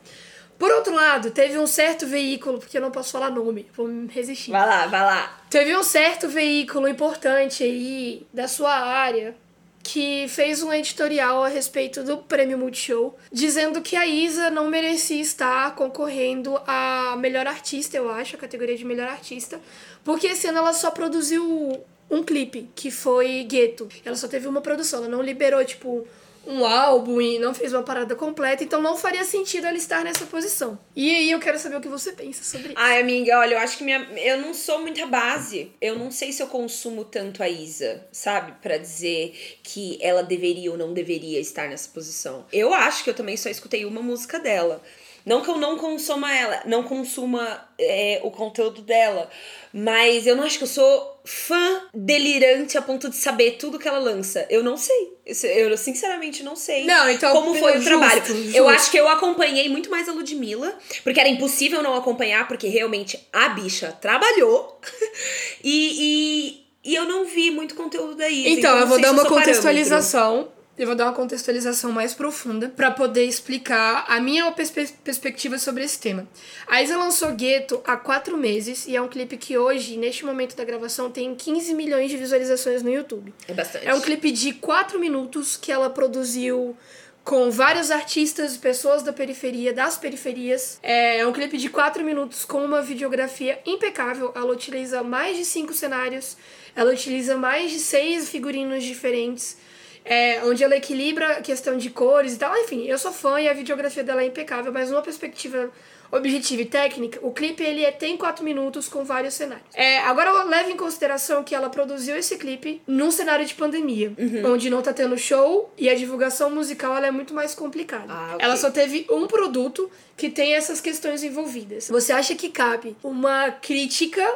Por 0.58 0.70
outro 0.72 0.94
lado, 0.94 1.32
teve 1.32 1.58
um 1.58 1.66
certo 1.66 2.06
veículo, 2.06 2.60
porque 2.60 2.78
eu 2.78 2.82
não 2.82 2.92
posso 2.92 3.14
falar 3.14 3.30
nome, 3.30 3.66
vou 3.74 3.88
me 3.88 4.10
resistir. 4.10 4.52
Vai 4.52 4.68
lá, 4.68 4.88
vai 4.88 5.02
lá. 5.02 5.40
Teve 5.50 5.78
um 5.78 5.84
certo 5.84 6.28
veículo 6.28 6.90
importante 6.90 7.64
aí 7.64 8.28
da 8.34 8.50
sua 8.50 8.74
área, 8.74 9.34
que 9.82 10.28
fez 10.28 10.62
um 10.62 10.72
editorial 10.74 11.44
a 11.44 11.48
respeito 11.48 12.04
do 12.04 12.18
Prêmio 12.18 12.58
Multishow, 12.58 13.18
dizendo 13.32 13.82
que 13.82 13.96
a 13.96 14.06
Isa 14.06 14.50
não 14.50 14.70
merecia 14.70 15.22
estar 15.22 15.74
concorrendo 15.76 16.60
a 16.68 17.16
melhor 17.18 17.48
artista, 17.48 17.98
eu 17.98 18.10
acho, 18.10 18.36
a 18.36 18.40
categoria 18.40 18.78
de 18.78 18.86
melhor 18.86 19.08
artista, 19.08 19.60
porque 20.04 20.28
esse 20.28 20.48
ano 20.48 20.60
ela 20.60 20.74
só 20.74 20.92
produziu 20.92 21.84
um 22.10 22.24
clipe, 22.24 22.70
que 22.76 22.90
foi 22.90 23.44
Gueto. 23.44 23.88
Ela 24.04 24.16
só 24.16 24.28
teve 24.28 24.48
uma 24.48 24.62
produção, 24.62 25.00
ela 25.00 25.10
não 25.10 25.22
liberou, 25.22 25.64
tipo, 25.64 26.08
um 26.50 26.66
álbum 26.66 27.22
e 27.22 27.40
não 27.40 27.54
fez 27.54 27.72
uma 27.74 27.84
parada 27.84 28.16
completa, 28.16 28.64
então 28.64 28.82
não 28.82 28.98
faria 28.98 29.24
sentido 29.24 29.68
ela 29.68 29.78
estar 29.78 30.04
nessa 30.04 30.26
posição. 30.26 30.78
E 30.96 31.10
aí 31.16 31.32
eu 31.32 31.40
quero 31.40 31.58
saber 31.58 31.78
o 31.78 31.82
que 31.82 31.88
você 31.88 32.12
pensa 32.12 32.44
sobre 32.44 32.70
isso. 32.70 32.78
Ai, 32.78 33.00
amiga, 33.00 33.40
olha, 33.40 33.54
eu 33.54 33.60
acho 33.60 33.78
que 33.78 33.84
minha. 33.84 34.00
Eu 34.18 34.42
não 34.42 34.54
sou 34.54 34.82
muita 34.82 35.06
base. 35.06 35.72
Eu 35.80 35.98
não 35.98 36.12
sei 36.12 36.32
se 36.32 36.42
eu 36.42 36.48
consumo 36.48 37.06
tanto 37.06 37.42
a 37.42 37.48
Isa, 37.48 38.06
sabe? 38.12 38.50
para 38.62 38.78
dizer 38.78 39.60
que 39.64 39.98
ela 40.02 40.24
deveria 40.24 40.72
ou 40.72 40.78
não 40.78 40.94
deveria 40.94 41.40
estar 41.40 41.70
nessa 41.70 41.90
posição. 41.90 42.46
Eu 42.52 42.74
acho 42.74 43.04
que 43.04 43.10
eu 43.10 43.14
também 43.14 43.38
só 43.38 43.50
escutei 43.50 43.86
uma 43.86 44.02
música 44.02 44.40
dela. 44.40 44.82
Não 45.26 45.42
que 45.42 45.50
eu 45.50 45.58
não 45.58 45.78
consuma 45.78 46.34
ela, 46.34 46.62
não 46.66 46.84
consuma 46.84 47.70
é, 47.78 48.20
o 48.24 48.32
conteúdo 48.32 48.82
dela, 48.82 49.30
mas 49.74 50.26
eu 50.26 50.36
não 50.36 50.44
acho 50.44 50.58
que 50.58 50.64
eu 50.64 50.68
sou 50.68 51.22
fã 51.24 51.84
delirante 51.94 52.78
a 52.78 52.82
ponto 52.82 53.10
de 53.10 53.16
saber 53.16 53.52
tudo 53.52 53.78
que 53.78 53.88
ela 53.88 54.00
lança. 54.00 54.46
Eu 54.50 54.64
não 54.64 54.76
sei. 54.78 55.14
Eu 55.26 55.78
sinceramente 55.78 56.42
não 56.42 56.56
sei 56.56 56.86
não, 56.86 57.08
então, 57.10 57.32
como 57.32 57.54
foi 57.54 57.74
justo, 57.74 57.82
o 57.82 57.86
trabalho. 57.86 58.26
Justo. 58.26 58.58
Eu 58.58 58.68
acho 58.68 58.90
que 58.90 58.98
eu 58.98 59.08
acompanhei 59.08 59.70
muito 59.70 59.92
mais 59.92 60.10
a 60.10 60.12
Ludmilla, 60.12 60.76
porque 61.04 61.20
era 61.20 61.30
impossível 61.30 61.84
não 61.84 61.94
acompanhar, 61.94 62.48
porque 62.48 62.68
realmente 62.68 63.20
a 63.32 63.50
bicha 63.50 63.92
trabalhou. 64.02 64.80
e, 65.64 66.64
e, 66.84 66.92
e 66.92 66.96
eu 66.96 67.06
não 67.06 67.26
vi 67.26 67.52
muito 67.52 67.76
conteúdo 67.76 68.16
daí. 68.16 68.54
Então, 68.54 68.72
então 68.72 68.80
eu 68.80 68.88
vou 68.88 69.00
dar 69.00 69.12
uma 69.12 69.26
contextualização. 69.26 70.36
Parâmetro 70.36 70.59
eu 70.80 70.88
vou 70.88 70.96
dar 70.96 71.08
uma 71.08 71.14
contextualização 71.14 71.92
mais 71.92 72.14
profunda 72.14 72.70
para 72.70 72.90
poder 72.90 73.26
explicar 73.26 74.06
a 74.08 74.22
minha 74.22 74.50
perspe 74.54 74.88
perspectiva 75.04 75.58
sobre 75.58 75.84
esse 75.84 76.00
tema. 76.00 76.26
A 76.66 76.82
Isa 76.82 76.98
lançou 76.98 77.34
Gueto 77.34 77.82
há 77.84 77.98
quatro 77.98 78.38
meses 78.38 78.88
e 78.88 78.96
é 78.96 79.02
um 79.02 79.10
clipe 79.10 79.36
que 79.36 79.58
hoje, 79.58 79.98
neste 79.98 80.26
momento 80.26 80.56
da 80.56 80.64
gravação, 80.64 81.12
tem 81.12 81.36
15 81.36 81.74
milhões 81.74 82.10
de 82.10 82.16
visualizações 82.16 82.82
no 82.82 82.90
YouTube. 82.90 83.34
É 83.46 83.54
bastante. 83.54 83.86
É 83.86 83.94
um 83.94 84.00
clipe 84.00 84.32
de 84.32 84.54
quatro 84.54 84.98
minutos 84.98 85.58
que 85.58 85.70
ela 85.70 85.90
produziu 85.90 86.78
com 87.26 87.52
vários 87.52 87.92
artistas, 87.92 88.56
pessoas 88.56 89.04
da 89.04 89.12
periferia, 89.12 89.74
das 89.74 89.98
periferias. 89.98 90.80
É 90.82 91.28
um 91.28 91.34
clipe 91.34 91.58
de 91.58 91.70
quatro 91.70 92.06
minutos 92.06 92.46
com 92.46 92.64
uma 92.64 92.82
videografia 92.82 93.60
impecável. 93.66 94.32
Ela 94.34 94.54
utiliza 94.54 95.04
mais 95.04 95.36
de 95.36 95.44
cinco 95.44 95.74
cenários, 95.74 96.38
ela 96.74 96.94
utiliza 96.94 97.36
mais 97.36 97.70
de 97.70 97.80
seis 97.80 98.30
figurinos 98.30 98.82
diferentes 98.86 99.58
é, 100.06 100.42
onde 100.46 100.64
ela 100.64 100.76
equilibra 100.76 101.34
a 101.38 101.42
questão 101.42 101.78
de 101.78 101.90
cores 101.90 102.34
e 102.34 102.38
tal. 102.38 102.56
Enfim, 102.58 102.86
eu 102.86 102.98
sou 102.98 103.12
fã 103.12 103.40
e 103.40 103.48
a 103.48 103.54
videografia 103.54 104.04
dela 104.04 104.22
é 104.22 104.26
impecável, 104.26 104.72
mas 104.72 104.90
numa 104.90 105.02
perspectiva 105.02 105.70
objetiva 106.12 106.64
e 106.64 106.66
técnica, 106.66 107.20
o 107.22 107.32
clipe 107.32 107.62
ele 107.62 107.86
é, 107.86 107.92
tem 107.92 108.18
quatro 108.18 108.44
minutos 108.44 108.88
com 108.88 109.04
vários 109.04 109.36
cenários. 109.36 109.68
É, 109.76 110.00
agora 110.00 110.44
leve 110.44 110.72
em 110.72 110.76
consideração 110.76 111.44
que 111.44 111.54
ela 111.54 111.70
produziu 111.70 112.16
esse 112.18 112.36
clipe 112.38 112.82
num 112.88 113.12
cenário 113.12 113.46
de 113.46 113.54
pandemia, 113.54 114.12
Uhum. 114.18 114.54
onde 114.54 114.72
não 114.72 114.82
tá 114.82 114.92
tendo 114.92 115.16
show 115.20 115.72
e 115.78 115.88
a 115.88 115.94
divulgação 115.94 116.50
musical 116.50 116.98
ela 116.98 117.06
é 117.06 117.12
muito 117.12 117.32
mais 117.32 117.54
complicada. 117.54 118.06
Ah, 118.12 118.32
ok. 118.34 118.44
Ela 118.44 118.58
só 118.58 118.72
teve 118.72 119.06
um 119.08 119.28
produto 119.28 119.88
que 120.18 120.32
tem 120.32 120.56
essas 120.56 120.82
questões 120.82 121.22
envolvidas. 121.22 121.90
Você 121.90 122.12
acha 122.12 122.34
que 122.34 122.50
cabe 122.50 122.98
uma 123.04 123.52
crítica 123.52 124.28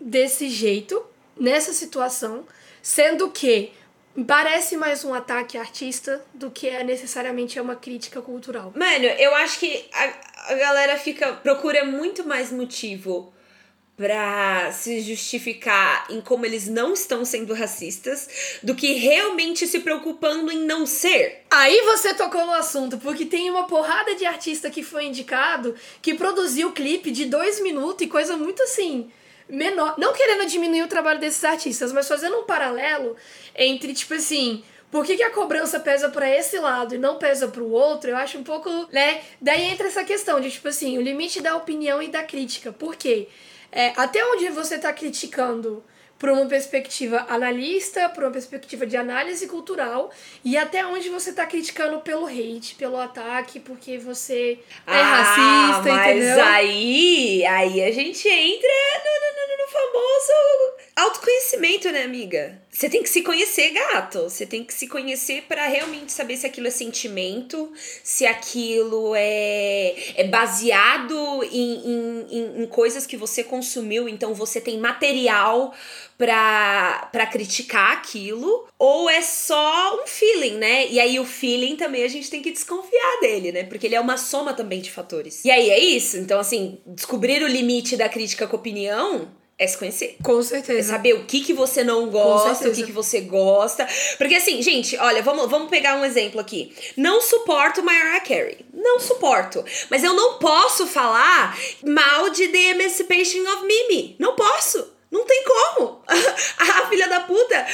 desse 0.00 0.48
jeito, 0.48 1.04
nessa 1.36 1.72
situação, 1.72 2.44
sendo 2.80 3.30
que 3.30 3.72
parece 4.24 4.76
mais 4.76 5.04
um 5.04 5.12
ataque 5.12 5.58
artista 5.58 6.24
do 6.32 6.50
que 6.50 6.68
é 6.68 6.82
necessariamente 6.84 7.58
uma 7.60 7.76
crítica 7.76 8.22
cultural? 8.22 8.72
Mano, 8.74 9.04
eu 9.04 9.34
acho 9.34 9.58
que 9.58 9.84
a, 9.92 10.52
a 10.52 10.54
galera 10.54 10.96
fica. 10.96 11.32
procura 11.34 11.84
muito 11.84 12.26
mais 12.26 12.50
motivo 12.50 13.32
pra 13.96 14.70
se 14.72 15.00
justificar 15.00 16.06
em 16.10 16.20
como 16.20 16.44
eles 16.44 16.68
não 16.68 16.92
estão 16.92 17.24
sendo 17.24 17.54
racistas 17.54 18.58
do 18.62 18.74
que 18.74 18.92
realmente 18.92 19.66
se 19.66 19.80
preocupando 19.80 20.52
em 20.52 20.66
não 20.66 20.84
ser. 20.84 21.44
Aí 21.50 21.80
você 21.82 22.12
tocou 22.12 22.44
no 22.44 22.52
assunto, 22.52 22.98
porque 22.98 23.24
tem 23.24 23.48
uma 23.48 23.66
porrada 23.66 24.14
de 24.14 24.26
artista 24.26 24.70
que 24.70 24.82
foi 24.82 25.06
indicado 25.06 25.74
que 26.02 26.14
produziu 26.14 26.72
clipe 26.72 27.10
de 27.10 27.24
dois 27.24 27.60
minutos 27.62 28.06
e 28.06 28.08
coisa 28.08 28.36
muito 28.36 28.62
assim. 28.62 29.10
Menor. 29.48 29.94
Não 29.98 30.12
querendo 30.12 30.46
diminuir 30.48 30.82
o 30.82 30.88
trabalho 30.88 31.20
desses 31.20 31.44
artistas, 31.44 31.92
mas 31.92 32.08
fazendo 32.08 32.38
um 32.38 32.44
paralelo 32.44 33.16
entre, 33.54 33.94
tipo 33.94 34.14
assim. 34.14 34.64
Por 34.90 35.04
que, 35.04 35.16
que 35.16 35.22
a 35.22 35.30
cobrança 35.30 35.80
pesa 35.80 36.08
pra 36.08 36.30
esse 36.30 36.58
lado 36.58 36.94
e 36.94 36.98
não 36.98 37.18
pesa 37.18 37.48
pro 37.48 37.68
outro? 37.68 38.10
Eu 38.10 38.16
acho 38.16 38.38
um 38.38 38.44
pouco, 38.44 38.70
né? 38.92 39.20
Daí 39.40 39.62
entra 39.64 39.88
essa 39.88 40.04
questão 40.04 40.40
de, 40.40 40.50
tipo 40.50 40.68
assim, 40.68 40.96
o 40.96 41.02
limite 41.02 41.40
da 41.42 41.56
opinião 41.56 42.00
e 42.00 42.08
da 42.08 42.22
crítica. 42.22 42.72
Por 42.72 42.94
quê? 42.96 43.28
É, 43.70 43.92
até 43.96 44.24
onde 44.24 44.48
você 44.48 44.78
tá 44.78 44.92
criticando 44.92 45.84
por 46.18 46.30
uma 46.30 46.46
perspectiva 46.46 47.26
analista, 47.28 48.08
por 48.08 48.24
uma 48.24 48.30
perspectiva 48.32 48.86
de 48.86 48.96
análise 48.96 49.46
cultural, 49.46 50.10
e 50.44 50.56
até 50.56 50.84
onde 50.86 51.08
você 51.10 51.32
tá 51.32 51.44
criticando 51.46 52.00
pelo 52.00 52.26
hate, 52.26 52.74
pelo 52.76 52.98
ataque, 52.98 53.60
porque 53.60 53.98
você 53.98 54.58
é 54.86 55.00
racista, 55.02 55.40
Ah, 55.40 55.82
mas 55.84 56.16
entendeu? 56.16 56.44
aí, 56.44 57.44
aí 57.46 57.84
a 57.84 57.90
gente 57.92 58.26
entra 58.28 58.68
no, 59.04 59.12
no- 59.20 59.56
no- 59.58 59.64
no 59.64 59.72
famoso 59.72 60.85
autoconhecimento, 60.96 61.90
né, 61.92 62.04
amiga? 62.04 62.58
Você 62.70 62.88
tem 62.88 63.02
que 63.02 63.10
se 63.10 63.20
conhecer, 63.20 63.70
gato. 63.70 64.22
Você 64.22 64.46
tem 64.46 64.64
que 64.64 64.72
se 64.72 64.88
conhecer 64.88 65.42
pra 65.42 65.66
realmente 65.66 66.10
saber 66.10 66.38
se 66.38 66.46
aquilo 66.46 66.66
é 66.66 66.70
sentimento, 66.70 67.70
se 68.02 68.24
aquilo 68.24 69.14
é, 69.14 69.94
é 70.16 70.24
baseado 70.24 71.44
em, 71.52 72.26
em, 72.30 72.62
em, 72.62 72.66
coisas 72.66 73.06
que 73.06 73.16
você 73.16 73.44
consumiu, 73.44 74.08
então 74.08 74.32
você 74.32 74.58
tem 74.58 74.78
material 74.78 75.74
pra 76.16 77.28
criticar 77.30 77.92
aquilo, 77.92 78.66
ou 78.78 79.10
é 79.10 79.20
só 79.20 80.02
um 80.02 80.06
feeling, 80.06 80.54
né? 80.54 80.86
E 80.88 80.98
aí 80.98 81.20
o 81.20 81.26
feeling 81.26 81.76
também 81.76 82.04
a 82.04 82.08
gente 82.08 82.30
tem 82.30 82.40
que 82.40 82.50
desconfiar 82.50 83.20
dele, 83.20 83.52
né? 83.52 83.64
Porque 83.64 83.86
ele 83.86 83.96
é 83.96 84.00
uma 84.00 84.16
soma 84.16 84.54
também 84.54 84.80
de 84.80 84.90
fatores. 84.90 85.44
E 85.44 85.50
aí 85.50 85.68
é 85.68 85.78
isso. 85.78 86.16
Então, 86.16 86.40
assim, 86.40 86.78
descobrir 86.86 87.42
o 87.42 87.46
limite 87.46 87.98
da 87.98 88.08
crítica 88.08 88.46
com 88.46 88.56
opinião 88.56 89.28
é 89.58 89.66
se 89.66 89.78
conhecer. 89.78 90.16
Com 90.22 90.38
É 90.40 90.42
certeza. 90.42 90.92
saber 90.92 91.14
o 91.14 91.24
que 91.24 91.40
que 91.40 91.52
você 91.54 91.82
não 91.82 92.10
gosta, 92.10 92.68
o 92.68 92.72
que 92.72 92.82
que 92.84 92.92
você 92.92 93.20
gosta. 93.22 93.88
Porque 94.18 94.34
assim, 94.34 94.60
gente, 94.62 94.96
olha, 94.98 95.22
vamos, 95.22 95.48
vamos 95.50 95.70
pegar 95.70 95.96
um 95.96 96.04
exemplo 96.04 96.40
aqui. 96.40 96.74
Não 96.96 97.20
suporto 97.22 97.82
Mariah 97.82 98.20
Carey. 98.20 98.58
Não 98.74 99.00
suporto. 99.00 99.64
Mas 99.90 100.04
eu 100.04 100.12
não 100.12 100.34
posso 100.38 100.86
falar 100.86 101.56
mal 101.84 102.28
de 102.30 102.48
The 102.48 102.70
Emancipation 102.70 103.42
of 103.54 103.64
Mimi. 103.64 104.14
Não 104.18 104.34
posso. 104.34 104.92
Não 105.10 105.24
tem 105.24 105.42
como. 105.44 106.02
A 106.58 106.86
filha 106.90 107.08
da 107.08 107.20
puta 107.20 107.66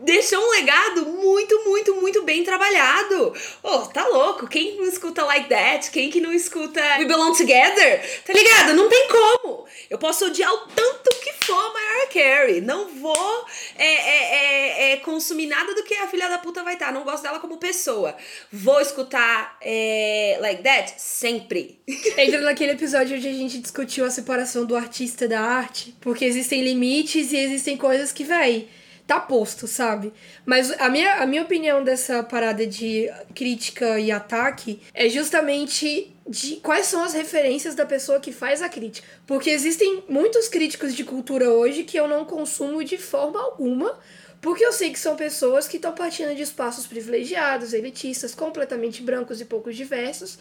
deixou 0.00 0.40
um 0.40 0.50
legado 0.50 1.06
muito, 1.06 1.64
muito, 1.64 1.94
muito 1.96 2.22
bem 2.22 2.44
trabalhado. 2.44 3.32
Oh, 3.62 3.78
tá 3.86 4.06
louco? 4.06 4.46
Quem 4.46 4.76
não 4.76 4.84
escuta 4.84 5.24
Like 5.24 5.48
That? 5.48 5.90
Quem 5.90 6.10
que 6.10 6.20
não 6.20 6.32
escuta 6.32 6.80
We 6.98 7.04
Belong 7.04 7.32
Together? 7.36 8.22
Tá 8.24 8.32
ligado? 8.32 8.74
Não 8.74 8.88
tem 8.88 9.08
como. 9.08 9.66
Eu 9.88 9.98
posso 9.98 10.26
odiar 10.26 10.52
o 10.52 10.58
tanto 10.68 11.10
que 11.22 11.32
for 11.44 11.72
Mariah 11.72 12.06
Carey. 12.12 12.60
Não 12.60 12.88
vou 12.88 13.46
é, 13.76 13.86
é, 13.86 14.90
é, 14.90 14.92
é, 14.92 14.96
consumir 14.98 15.46
nada 15.46 15.74
do 15.74 15.82
que 15.84 15.94
a 15.94 16.08
filha 16.08 16.28
da 16.28 16.38
puta 16.38 16.62
vai 16.62 16.74
estar. 16.74 16.92
Não 16.92 17.04
gosto 17.04 17.22
dela 17.22 17.40
como 17.40 17.56
pessoa. 17.56 18.16
Vou 18.52 18.80
escutar 18.80 19.56
é, 19.62 20.38
Like 20.40 20.62
That? 20.62 20.94
Sempre. 20.98 21.80
Entra 22.18 22.40
naquele 22.40 22.72
episódio 22.72 23.16
onde 23.16 23.28
a 23.28 23.32
gente 23.32 23.58
discutiu 23.58 24.04
a 24.04 24.10
separação 24.10 24.64
do 24.64 24.76
artista 24.76 25.26
da 25.26 25.40
arte, 25.40 25.96
porque 26.00 26.24
existem 26.24 26.62
limites 26.62 27.32
e 27.32 27.36
existem 27.36 27.76
coisas 27.76 28.12
que, 28.12 28.24
véi, 28.24 28.68
tá 29.06 29.20
posto, 29.20 29.66
sabe? 29.66 30.12
Mas 30.44 30.70
a 30.80 30.88
minha, 30.88 31.14
a 31.14 31.26
minha 31.26 31.42
opinião 31.42 31.84
dessa 31.84 32.22
parada 32.22 32.66
de 32.66 33.08
crítica 33.34 33.98
e 34.00 34.10
ataque 34.10 34.80
é 34.92 35.08
justamente 35.08 36.12
de 36.28 36.56
quais 36.56 36.86
são 36.86 37.04
as 37.04 37.14
referências 37.14 37.74
da 37.74 37.86
pessoa 37.86 38.18
que 38.18 38.32
faz 38.32 38.60
a 38.62 38.68
crítica. 38.68 39.06
Porque 39.26 39.48
existem 39.50 40.02
muitos 40.08 40.48
críticos 40.48 40.94
de 40.94 41.04
cultura 41.04 41.50
hoje 41.50 41.84
que 41.84 41.96
eu 41.96 42.08
não 42.08 42.24
consumo 42.24 42.82
de 42.82 42.98
forma 42.98 43.40
alguma. 43.40 43.98
Porque 44.40 44.64
eu 44.64 44.72
sei 44.72 44.90
que 44.90 44.98
são 44.98 45.16
pessoas 45.16 45.66
que 45.66 45.76
estão 45.76 45.92
partindo 45.92 46.34
de 46.34 46.42
espaços 46.42 46.86
privilegiados, 46.86 47.72
elitistas, 47.72 48.34
completamente 48.34 49.02
brancos 49.02 49.40
e 49.40 49.44
pouco 49.44 49.72
diversos. 49.72 50.38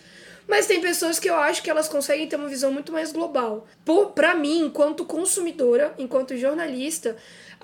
Mas 0.47 0.67
tem 0.67 0.79
pessoas 0.81 1.17
que 1.17 1.29
eu 1.29 1.35
acho 1.35 1.63
que 1.63 1.69
elas 1.69 1.87
conseguem 1.87 2.27
ter 2.27 2.35
uma 2.35 2.47
visão 2.47 2.71
muito 2.71 2.91
mais 2.91 3.11
global. 3.11 3.67
Por, 3.83 4.11
pra 4.11 4.35
mim, 4.35 4.65
enquanto 4.65 5.05
consumidora, 5.05 5.93
enquanto 5.97 6.37
jornalista, 6.37 7.15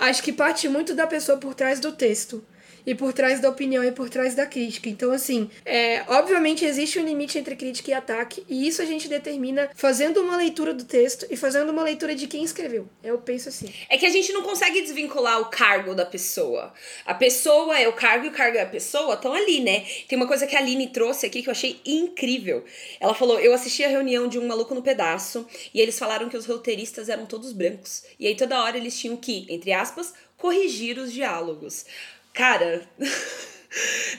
acho 0.02 0.24
que 0.24 0.34
parte 0.34 0.68
muito 0.68 0.94
da 0.94 1.08
pessoa 1.08 1.38
por 1.38 1.54
trás 1.54 1.80
do 1.80 1.92
texto. 1.92 2.44
E 2.86 2.96
por 2.96 3.14
trás 3.14 3.40
da 3.40 3.50
opinião 3.50 3.84
e 3.84 3.92
por 3.92 4.10
trás 4.10 4.36
da 4.36 4.46
crítica. 4.46 4.90
Então, 4.90 5.12
assim, 5.12 5.50
é, 5.66 6.04
obviamente 6.08 6.66
existe 6.66 7.00
um 7.00 7.06
limite 7.06 7.38
entre 7.38 7.56
crítica 7.56 7.92
e 7.92 7.94
ataque, 7.94 8.44
e 8.50 8.68
isso 8.68 8.82
a 8.82 8.86
gente 8.86 9.08
determina 9.08 9.70
fazendo 9.76 10.22
uma 10.22 10.36
leitura 10.36 10.74
do 10.74 10.84
texto 10.84 11.26
e 11.30 11.36
fazendo 11.36 11.70
uma 11.70 11.84
leitura 11.84 12.16
de 12.16 12.28
quem 12.28 12.44
escreveu. 12.44 12.88
Eu 13.04 13.18
penso 13.18 13.50
assim. 13.50 13.72
É 13.90 13.98
que 13.98 14.06
a 14.06 14.10
gente 14.10 14.32
não 14.34 14.42
consegue 14.42 14.82
desvincular 14.82 15.40
o 15.40 15.46
cargo 15.46 15.94
da 15.94 16.06
pessoa. 16.06 16.74
A 17.06 17.14
pessoa 17.14 17.80
é 17.80 17.88
o 17.88 17.94
cargo 17.94 18.26
e 18.26 18.30
o 18.30 18.32
cargo 18.32 18.58
é 18.58 18.62
a 18.62 18.66
pessoa, 18.66 19.16
estão 19.16 19.34
ali, 19.34 19.60
né? 19.60 19.86
Tem 20.08 20.18
uma 20.18 20.28
coisa 20.28 20.48
que 20.48 20.56
a 20.56 20.60
Aline 20.60 20.88
trouxe 20.88 21.26
aqui 21.26 21.42
que 21.42 21.50
eu 21.50 21.52
achei 21.52 21.80
incrível. 21.86 22.64
Ela 23.00 23.14
falou: 23.14 23.40
eu 23.40 23.54
assisti 23.54 23.84
a 23.84 23.88
reunião 23.88 24.28
de 24.28 24.40
um 24.40 24.48
maluco 24.48 24.74
no 24.74 24.82
pedaço 24.82 25.48
e 25.74 25.80
eles 25.80 25.98
falaram 25.98 26.30
que 26.30 26.38
os 26.38 26.46
roteiristas 26.46 27.10
eram 27.10 27.26
todos 27.26 27.52
brancos. 27.52 28.04
E 28.20 28.28
aí 28.28 28.36
toda 28.36 28.62
hora 28.62 28.78
eles 28.78 28.98
tinham 28.98 29.18
que, 29.18 29.46
entre 29.50 29.72
aspas, 29.72 30.14
corrigir 30.38 30.98
os 30.98 31.12
diálogos. 31.12 31.86
Cara. 32.34 32.82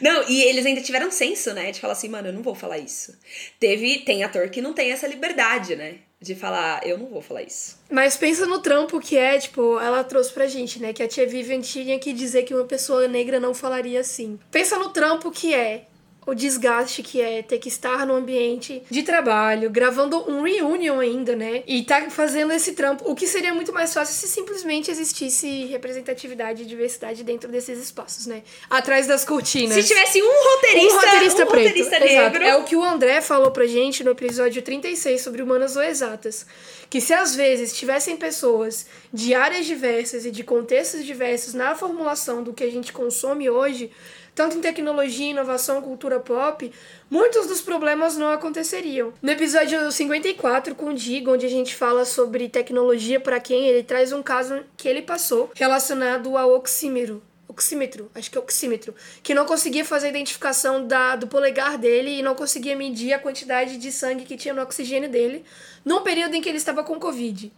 Não, 0.00 0.28
e 0.28 0.42
eles 0.42 0.64
ainda 0.64 0.80
tiveram 0.80 1.10
senso, 1.10 1.52
né? 1.52 1.70
De 1.70 1.80
falar 1.80 1.92
assim, 1.92 2.08
mano, 2.08 2.28
eu 2.28 2.32
não 2.32 2.42
vou 2.42 2.54
falar 2.54 2.78
isso. 2.78 3.14
Teve, 3.60 3.98
tem 3.98 4.24
ator 4.24 4.48
que 4.48 4.62
não 4.62 4.72
tem 4.72 4.90
essa 4.90 5.06
liberdade, 5.06 5.76
né? 5.76 5.96
De 6.20 6.34
falar, 6.34 6.86
eu 6.86 6.96
não 6.96 7.06
vou 7.06 7.20
falar 7.20 7.42
isso. 7.42 7.78
Mas 7.90 8.16
pensa 8.16 8.46
no 8.46 8.60
trampo 8.60 8.98
que 8.98 9.16
é, 9.16 9.38
tipo, 9.38 9.78
ela 9.78 10.02
trouxe 10.04 10.32
pra 10.32 10.46
gente, 10.46 10.80
né? 10.80 10.92
Que 10.92 11.02
a 11.02 11.08
tia 11.08 11.26
Vivian 11.26 11.60
tinha 11.60 11.98
que 11.98 12.12
dizer 12.12 12.44
que 12.44 12.54
uma 12.54 12.64
pessoa 12.64 13.06
negra 13.08 13.38
não 13.38 13.52
falaria 13.52 14.00
assim. 14.00 14.38
Pensa 14.50 14.78
no 14.78 14.88
trampo 14.90 15.30
que 15.30 15.52
é. 15.52 15.84
O 16.24 16.34
desgaste 16.34 17.02
que 17.02 17.20
é 17.20 17.42
ter 17.42 17.58
que 17.58 17.68
estar 17.68 18.06
no 18.06 18.14
ambiente 18.14 18.80
de 18.88 19.02
trabalho, 19.02 19.68
gravando 19.68 20.18
um 20.30 20.42
reunion 20.44 21.00
ainda, 21.00 21.34
né? 21.34 21.64
E 21.66 21.82
tá 21.82 22.08
fazendo 22.10 22.52
esse 22.52 22.74
trampo. 22.74 23.10
O 23.10 23.14
que 23.16 23.26
seria 23.26 23.52
muito 23.52 23.72
mais 23.72 23.92
fácil 23.92 24.14
se 24.14 24.28
simplesmente 24.32 24.88
existisse 24.88 25.64
representatividade 25.66 26.62
e 26.62 26.64
diversidade 26.64 27.24
dentro 27.24 27.50
desses 27.50 27.76
espaços, 27.76 28.26
né? 28.26 28.42
Atrás 28.70 29.08
das 29.08 29.24
cortinas. 29.24 29.74
Se 29.74 29.82
tivesse 29.82 30.22
um 30.22 30.26
roteirista, 30.26 30.94
Um 30.94 31.00
roteirista 31.00 31.42
um 31.42 31.46
preto. 31.46 31.66
roteirista 31.66 31.98
negro. 31.98 32.44
É 32.44 32.56
o 32.56 32.62
que 32.62 32.76
o 32.76 32.84
André 32.84 33.20
falou 33.20 33.50
pra 33.50 33.66
gente 33.66 34.04
no 34.04 34.12
episódio 34.12 34.62
36 34.62 35.20
sobre 35.20 35.42
humanas 35.42 35.74
ou 35.74 35.82
exatas. 35.82 36.46
Que 36.88 37.00
se 37.00 37.12
às 37.12 37.34
vezes 37.34 37.76
tivessem 37.76 38.16
pessoas 38.16 38.86
de 39.12 39.34
áreas 39.34 39.66
diversas 39.66 40.24
e 40.24 40.30
de 40.30 40.44
contextos 40.44 41.04
diversos 41.04 41.52
na 41.52 41.74
formulação 41.74 42.44
do 42.44 42.52
que 42.52 42.62
a 42.62 42.70
gente 42.70 42.92
consome 42.92 43.50
hoje, 43.50 43.90
tanto 44.34 44.56
em 44.56 44.60
tecnologia, 44.60 45.30
inovação, 45.30 45.82
cultura 45.82 46.18
pop, 46.18 46.72
muitos 47.10 47.46
dos 47.46 47.60
problemas 47.60 48.16
não 48.16 48.30
aconteceriam. 48.30 49.12
No 49.20 49.30
episódio 49.30 49.90
54 49.90 50.74
com 50.74 50.90
o 50.90 50.94
Digo, 50.94 51.32
onde 51.32 51.46
a 51.46 51.50
gente 51.50 51.74
fala 51.74 52.04
sobre 52.04 52.48
tecnologia 52.48 53.20
para 53.20 53.40
quem, 53.40 53.66
ele 53.66 53.82
traz 53.82 54.12
um 54.12 54.22
caso 54.22 54.62
que 54.76 54.88
ele 54.88 55.02
passou 55.02 55.50
relacionado 55.54 56.36
ao 56.36 56.54
oxímero 56.54 57.22
oxímetro, 57.52 58.10
acho 58.14 58.30
que 58.30 58.38
é 58.38 58.40
oxímetro, 58.40 58.94
que 59.22 59.34
não 59.34 59.44
conseguia 59.44 59.84
fazer 59.84 60.06
a 60.06 60.10
identificação 60.10 60.86
da, 60.86 61.16
do 61.16 61.26
polegar 61.26 61.76
dele 61.76 62.18
e 62.18 62.22
não 62.22 62.34
conseguia 62.34 62.74
medir 62.74 63.12
a 63.12 63.18
quantidade 63.18 63.76
de 63.76 63.92
sangue 63.92 64.24
que 64.24 64.38
tinha 64.38 64.54
no 64.54 64.62
oxigênio 64.62 65.10
dele 65.10 65.44
num 65.84 66.00
período 66.00 66.34
em 66.34 66.40
que 66.40 66.48
ele 66.48 66.56
estava 66.56 66.82
com 66.82 66.98
Covid. 66.98 67.52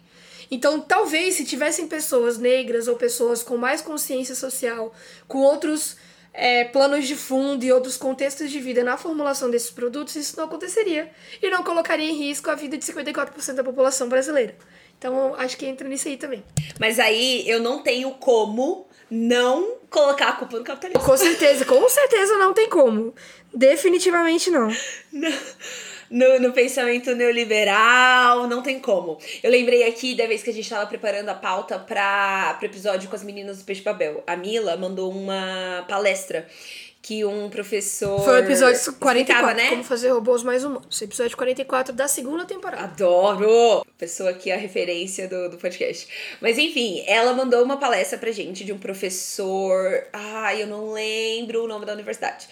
Então, 0.51 0.81
talvez 0.81 1.35
se 1.35 1.45
tivessem 1.45 1.87
pessoas 1.87 2.37
negras 2.37 2.89
ou 2.89 2.97
pessoas 2.97 3.43
com 3.43 3.57
mais 3.57 3.81
consciência 3.81 4.35
social, 4.35 4.93
com 5.27 5.39
outros 5.39 5.97
é, 6.35 6.65
planos 6.65 7.07
de 7.07 7.15
fundo 7.15 7.65
e 7.65 7.73
outros 7.73 7.97
contextos 7.97 8.51
de 8.51 8.59
vida 8.59 8.83
na 8.83 8.97
formulação 8.97 9.49
desses 9.49 9.71
produtos, 9.71 10.17
isso 10.17 10.37
não 10.37 10.45
aconteceria 10.45 11.11
e 11.41 11.49
não 11.49 11.63
colocaria 11.63 12.11
em 12.11 12.15
risco 12.15 12.51
a 12.51 12.57
vida 12.57 12.77
de 12.77 12.85
54% 12.85 13.55
da 13.55 13.63
população 13.63 14.09
brasileira. 14.09 14.57
Então, 14.99 15.35
acho 15.37 15.57
que 15.57 15.65
entra 15.65 15.89
nisso 15.89 16.09
aí 16.09 16.17
também. 16.17 16.43
Mas 16.81 16.99
aí 16.99 17.49
eu 17.49 17.61
não 17.61 17.83
tenho 17.83 18.11
como 18.13 18.89
não 19.11 19.77
colocar 19.89 20.31
a 20.31 20.33
culpa 20.33 20.59
no 20.59 20.65
capitalismo. 20.65 21.05
Com 21.05 21.17
certeza, 21.17 21.65
com 21.65 21.89
certeza 21.89 22.37
não 22.37 22.53
tem 22.53 22.69
como. 22.69 23.15
Definitivamente 23.53 24.51
não. 24.51 24.69
não 25.13 25.33
no, 26.15 26.39
no 26.39 26.53
pensamento 26.53 27.13
neoliberal, 27.17 28.47
não 28.47 28.63
tem 28.63 28.79
como. 28.79 29.19
Eu 29.43 29.51
lembrei 29.51 29.83
aqui 29.89 30.15
da 30.15 30.29
vez 30.29 30.45
que 30.45 30.51
a 30.51 30.53
gente 30.53 30.63
estava 30.63 30.87
preparando 30.87 31.29
a 31.29 31.35
pauta 31.35 31.77
para 31.77 32.57
o 32.63 32.65
episódio 32.65 33.11
com 33.11 33.17
as 33.17 33.25
meninas 33.25 33.59
do 33.59 33.65
Peixe 33.65 33.83
Babel. 33.83 34.23
A 34.25 34.37
Mila 34.37 34.77
mandou 34.77 35.11
uma 35.11 35.85
palestra 35.89 36.47
que 37.05 37.23
um 37.23 37.51
professor. 37.51 38.19
Foi 38.25 38.41
o 38.41 38.45
episódio 38.45 38.95
44, 38.95 39.55
né? 39.55 39.69
Como 39.69 39.85
fazer 39.85 40.09
robôs 40.09 40.43
mais 40.43 40.65
humanos. 40.65 41.03
Episódio 41.03 41.37
44 41.37 41.93
da 41.93 42.09
segunda 42.09 42.47
temporada. 42.47 42.85
Adoro! 42.85 43.85
Pessoa 43.99 44.31
aqui, 44.31 44.51
a 44.51 44.57
referência 44.57 45.29
do, 45.29 45.51
do 45.51 45.59
podcast. 45.59 46.09
Mas 46.41 46.57
enfim, 46.57 47.05
ela 47.07 47.35
mandou 47.35 47.63
uma 47.63 47.77
palestra 47.77 48.17
pra 48.17 48.33
gente 48.33 48.65
de 48.65 48.73
um 48.73 48.79
professor. 48.79 50.03
Ai, 50.15 50.63
eu 50.63 50.67
não 50.67 50.93
lembro 50.93 51.65
o 51.65 51.69
nome 51.69 51.85
da 51.85 51.93
universidade. 51.93 52.49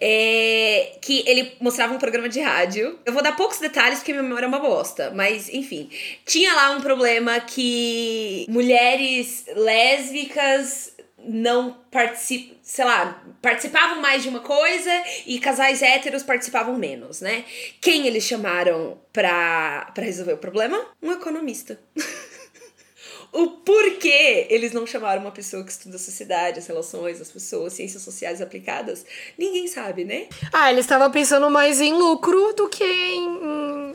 É, 0.00 0.94
que 1.00 1.22
ele 1.24 1.52
mostrava 1.60 1.94
um 1.94 1.98
programa 1.98 2.28
de 2.28 2.40
rádio. 2.40 2.98
Eu 3.06 3.12
vou 3.12 3.22
dar 3.22 3.36
poucos 3.36 3.60
detalhes 3.60 4.00
porque 4.00 4.10
minha 4.10 4.24
memória 4.24 4.46
é 4.46 4.48
uma 4.48 4.58
bosta. 4.58 5.12
Mas 5.14 5.48
enfim, 5.48 5.88
tinha 6.26 6.52
lá 6.54 6.72
um 6.72 6.80
problema 6.80 7.38
que 7.38 8.46
mulheres 8.48 9.44
lésbicas 9.54 10.91
não 11.24 11.72
participam, 11.90 12.54
sei 12.62 12.84
lá, 12.84 13.22
participavam 13.40 14.00
mais 14.00 14.22
de 14.22 14.28
uma 14.28 14.40
coisa 14.40 14.90
e 15.26 15.38
casais 15.38 15.82
héteros 15.82 16.22
participavam 16.22 16.76
menos, 16.76 17.20
né? 17.20 17.44
Quem 17.80 18.06
eles 18.06 18.24
chamaram 18.24 18.98
pra, 19.12 19.90
pra 19.94 20.04
resolver 20.04 20.34
o 20.34 20.38
problema? 20.38 20.84
Um 21.02 21.12
economista. 21.12 21.78
o 23.32 23.48
porquê 23.48 24.46
eles 24.50 24.72
não 24.72 24.86
chamaram 24.86 25.22
uma 25.22 25.32
pessoa 25.32 25.64
que 25.64 25.72
estuda 25.72 25.96
a 25.96 25.98
sociedade, 25.98 26.58
as 26.58 26.66
relações, 26.66 27.20
as 27.20 27.30
pessoas, 27.30 27.72
ciências 27.72 28.02
sociais 28.02 28.40
aplicadas, 28.40 29.04
ninguém 29.38 29.66
sabe, 29.66 30.04
né? 30.04 30.28
Ah, 30.52 30.70
eles 30.70 30.84
estavam 30.84 31.10
pensando 31.10 31.50
mais 31.50 31.80
em 31.80 31.92
lucro 31.92 32.52
do 32.54 32.68
que 32.68 32.84
em 32.84 33.94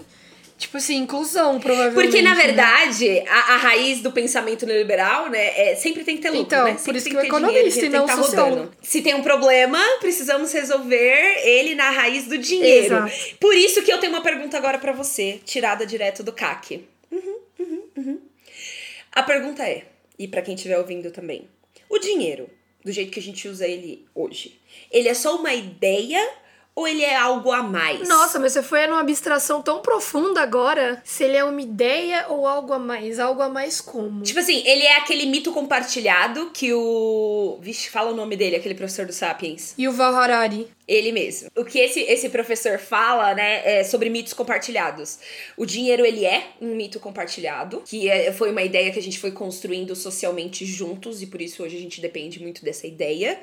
Tipo 0.58 0.78
assim, 0.78 0.96
inclusão, 0.96 1.60
provavelmente. 1.60 2.04
Porque, 2.04 2.22
na 2.22 2.34
né? 2.34 2.42
verdade, 2.42 3.08
né? 3.08 3.24
a, 3.28 3.54
a, 3.54 3.58
raiz 3.58 4.02
do 4.02 4.12
pensamento 4.12 4.66
neoliberal, 4.66 5.30
né, 5.30 5.54
é, 5.56 5.76
sempre 5.76 6.04
tem 6.04 6.16
que 6.16 6.24
ter 6.24 6.32
lucro, 6.32 6.46
então, 6.48 6.66
né? 6.66 6.72
Sempre 6.72 6.84
por 6.86 6.96
isso 6.96 7.10
que, 7.10 7.16
o 7.16 7.20
economista 7.22 7.86
e 7.86 7.90
não 7.90 8.08
tá 8.08 8.16
sociólogo. 8.16 8.72
Se 8.82 9.04
tem 9.04 9.14
um 9.14 9.22
problema, 9.22 9.80
precisamos 10.00 10.52
resolver 10.52 11.44
ele 11.44 11.76
na 11.76 11.92
raiz 11.92 12.26
do 12.26 12.40
dinheiro. 12.40 12.96
Exato. 12.96 13.36
Por 13.40 13.56
isso 13.56 13.84
que 13.84 13.94
eu 13.94 14.00
tenho 14.00 14.12
uma 14.12 14.24
pergunta 14.24 14.58
agora 14.58 14.80
para 14.80 14.92
você, 14.94 15.40
tirada 15.46 15.86
direto 15.86 16.24
do 16.24 16.34
CAC. 16.34 16.88
Uhum, 17.12 17.40
uhum, 17.60 17.84
uhum. 17.96 18.22
A 19.12 19.22
pergunta 19.22 19.62
é, 19.62 19.84
e 20.18 20.28
para 20.28 20.42
quem 20.42 20.56
estiver 20.56 20.80
ouvindo 20.80 21.12
também, 21.12 21.48
o 21.88 22.00
dinheiro, 22.00 22.50
do 22.84 22.92
jeito 22.92 23.12
que 23.12 23.20
a 23.20 23.24
gente 23.24 23.48
usa 23.48 23.68
ele 23.68 24.08
hoje, 24.16 24.60
ele 24.92 25.08
é 25.08 25.14
só 25.14 25.36
uma 25.36 25.54
ideia 25.54 26.28
ou 26.78 26.88
ele 26.88 27.04
é 27.04 27.16
algo 27.16 27.52
a 27.52 27.64
mais? 27.64 28.08
Nossa, 28.08 28.38
mas 28.38 28.54
você 28.54 28.62
foi 28.62 28.86
numa 28.86 29.00
abstração 29.00 29.64
tão 29.64 29.82
profunda 29.82 30.42
agora. 30.42 31.02
Se 31.04 31.24
ele 31.24 31.36
é 31.36 31.44
uma 31.44 31.60
ideia 31.60 32.28
ou 32.30 32.46
algo 32.46 32.72
a 32.72 32.78
mais? 32.78 33.18
Algo 33.18 33.42
a 33.42 33.50
mais 33.50 33.82
como? 33.82 34.22
Tipo 34.22 34.40
assim, 34.40 34.62
ele 34.64 34.84
é 34.84 34.98
aquele 34.98 35.26
mito 35.26 35.52
compartilhado 35.52 36.52
que 36.54 36.72
o. 36.72 37.58
Vixe, 37.62 37.90
fala 37.90 38.12
o 38.12 38.16
nome 38.16 38.38
dele, 38.38 38.58
aquele 38.58 38.76
professor 38.76 39.08
do 39.08 39.12
Sapiens. 39.12 39.74
E 39.76 39.88
o 39.88 39.92
Val 39.92 40.16
Harari. 40.16 40.68
Ele 40.88 41.12
mesmo. 41.12 41.50
O 41.54 41.66
que 41.66 41.80
esse, 41.80 42.00
esse 42.00 42.30
professor 42.30 42.80
fala, 42.80 43.34
né, 43.34 43.80
é 43.80 43.84
sobre 43.84 44.10
mitos 44.10 44.32
compartilhados. 44.32 45.20
O 45.58 45.66
dinheiro, 45.66 46.06
ele 46.06 46.24
é 46.24 46.52
um 46.62 46.74
mito 46.76 46.98
compartilhado, 46.98 47.84
que 47.86 48.10
é, 48.10 48.32
foi 48.32 48.52
uma 48.52 48.64
ideia 48.64 48.90
que 48.90 48.98
a 48.98 49.02
gente 49.02 49.20
foi 49.20 49.32
construindo 49.32 49.94
socialmente 49.98 50.66
juntos, 50.66 51.22
e 51.22 51.28
por 51.28 51.42
isso 51.42 51.62
hoje 51.62 51.76
a 51.76 51.80
gente 51.82 52.00
depende 52.00 52.42
muito 52.42 52.64
dessa 52.64 52.88
ideia. 52.88 53.38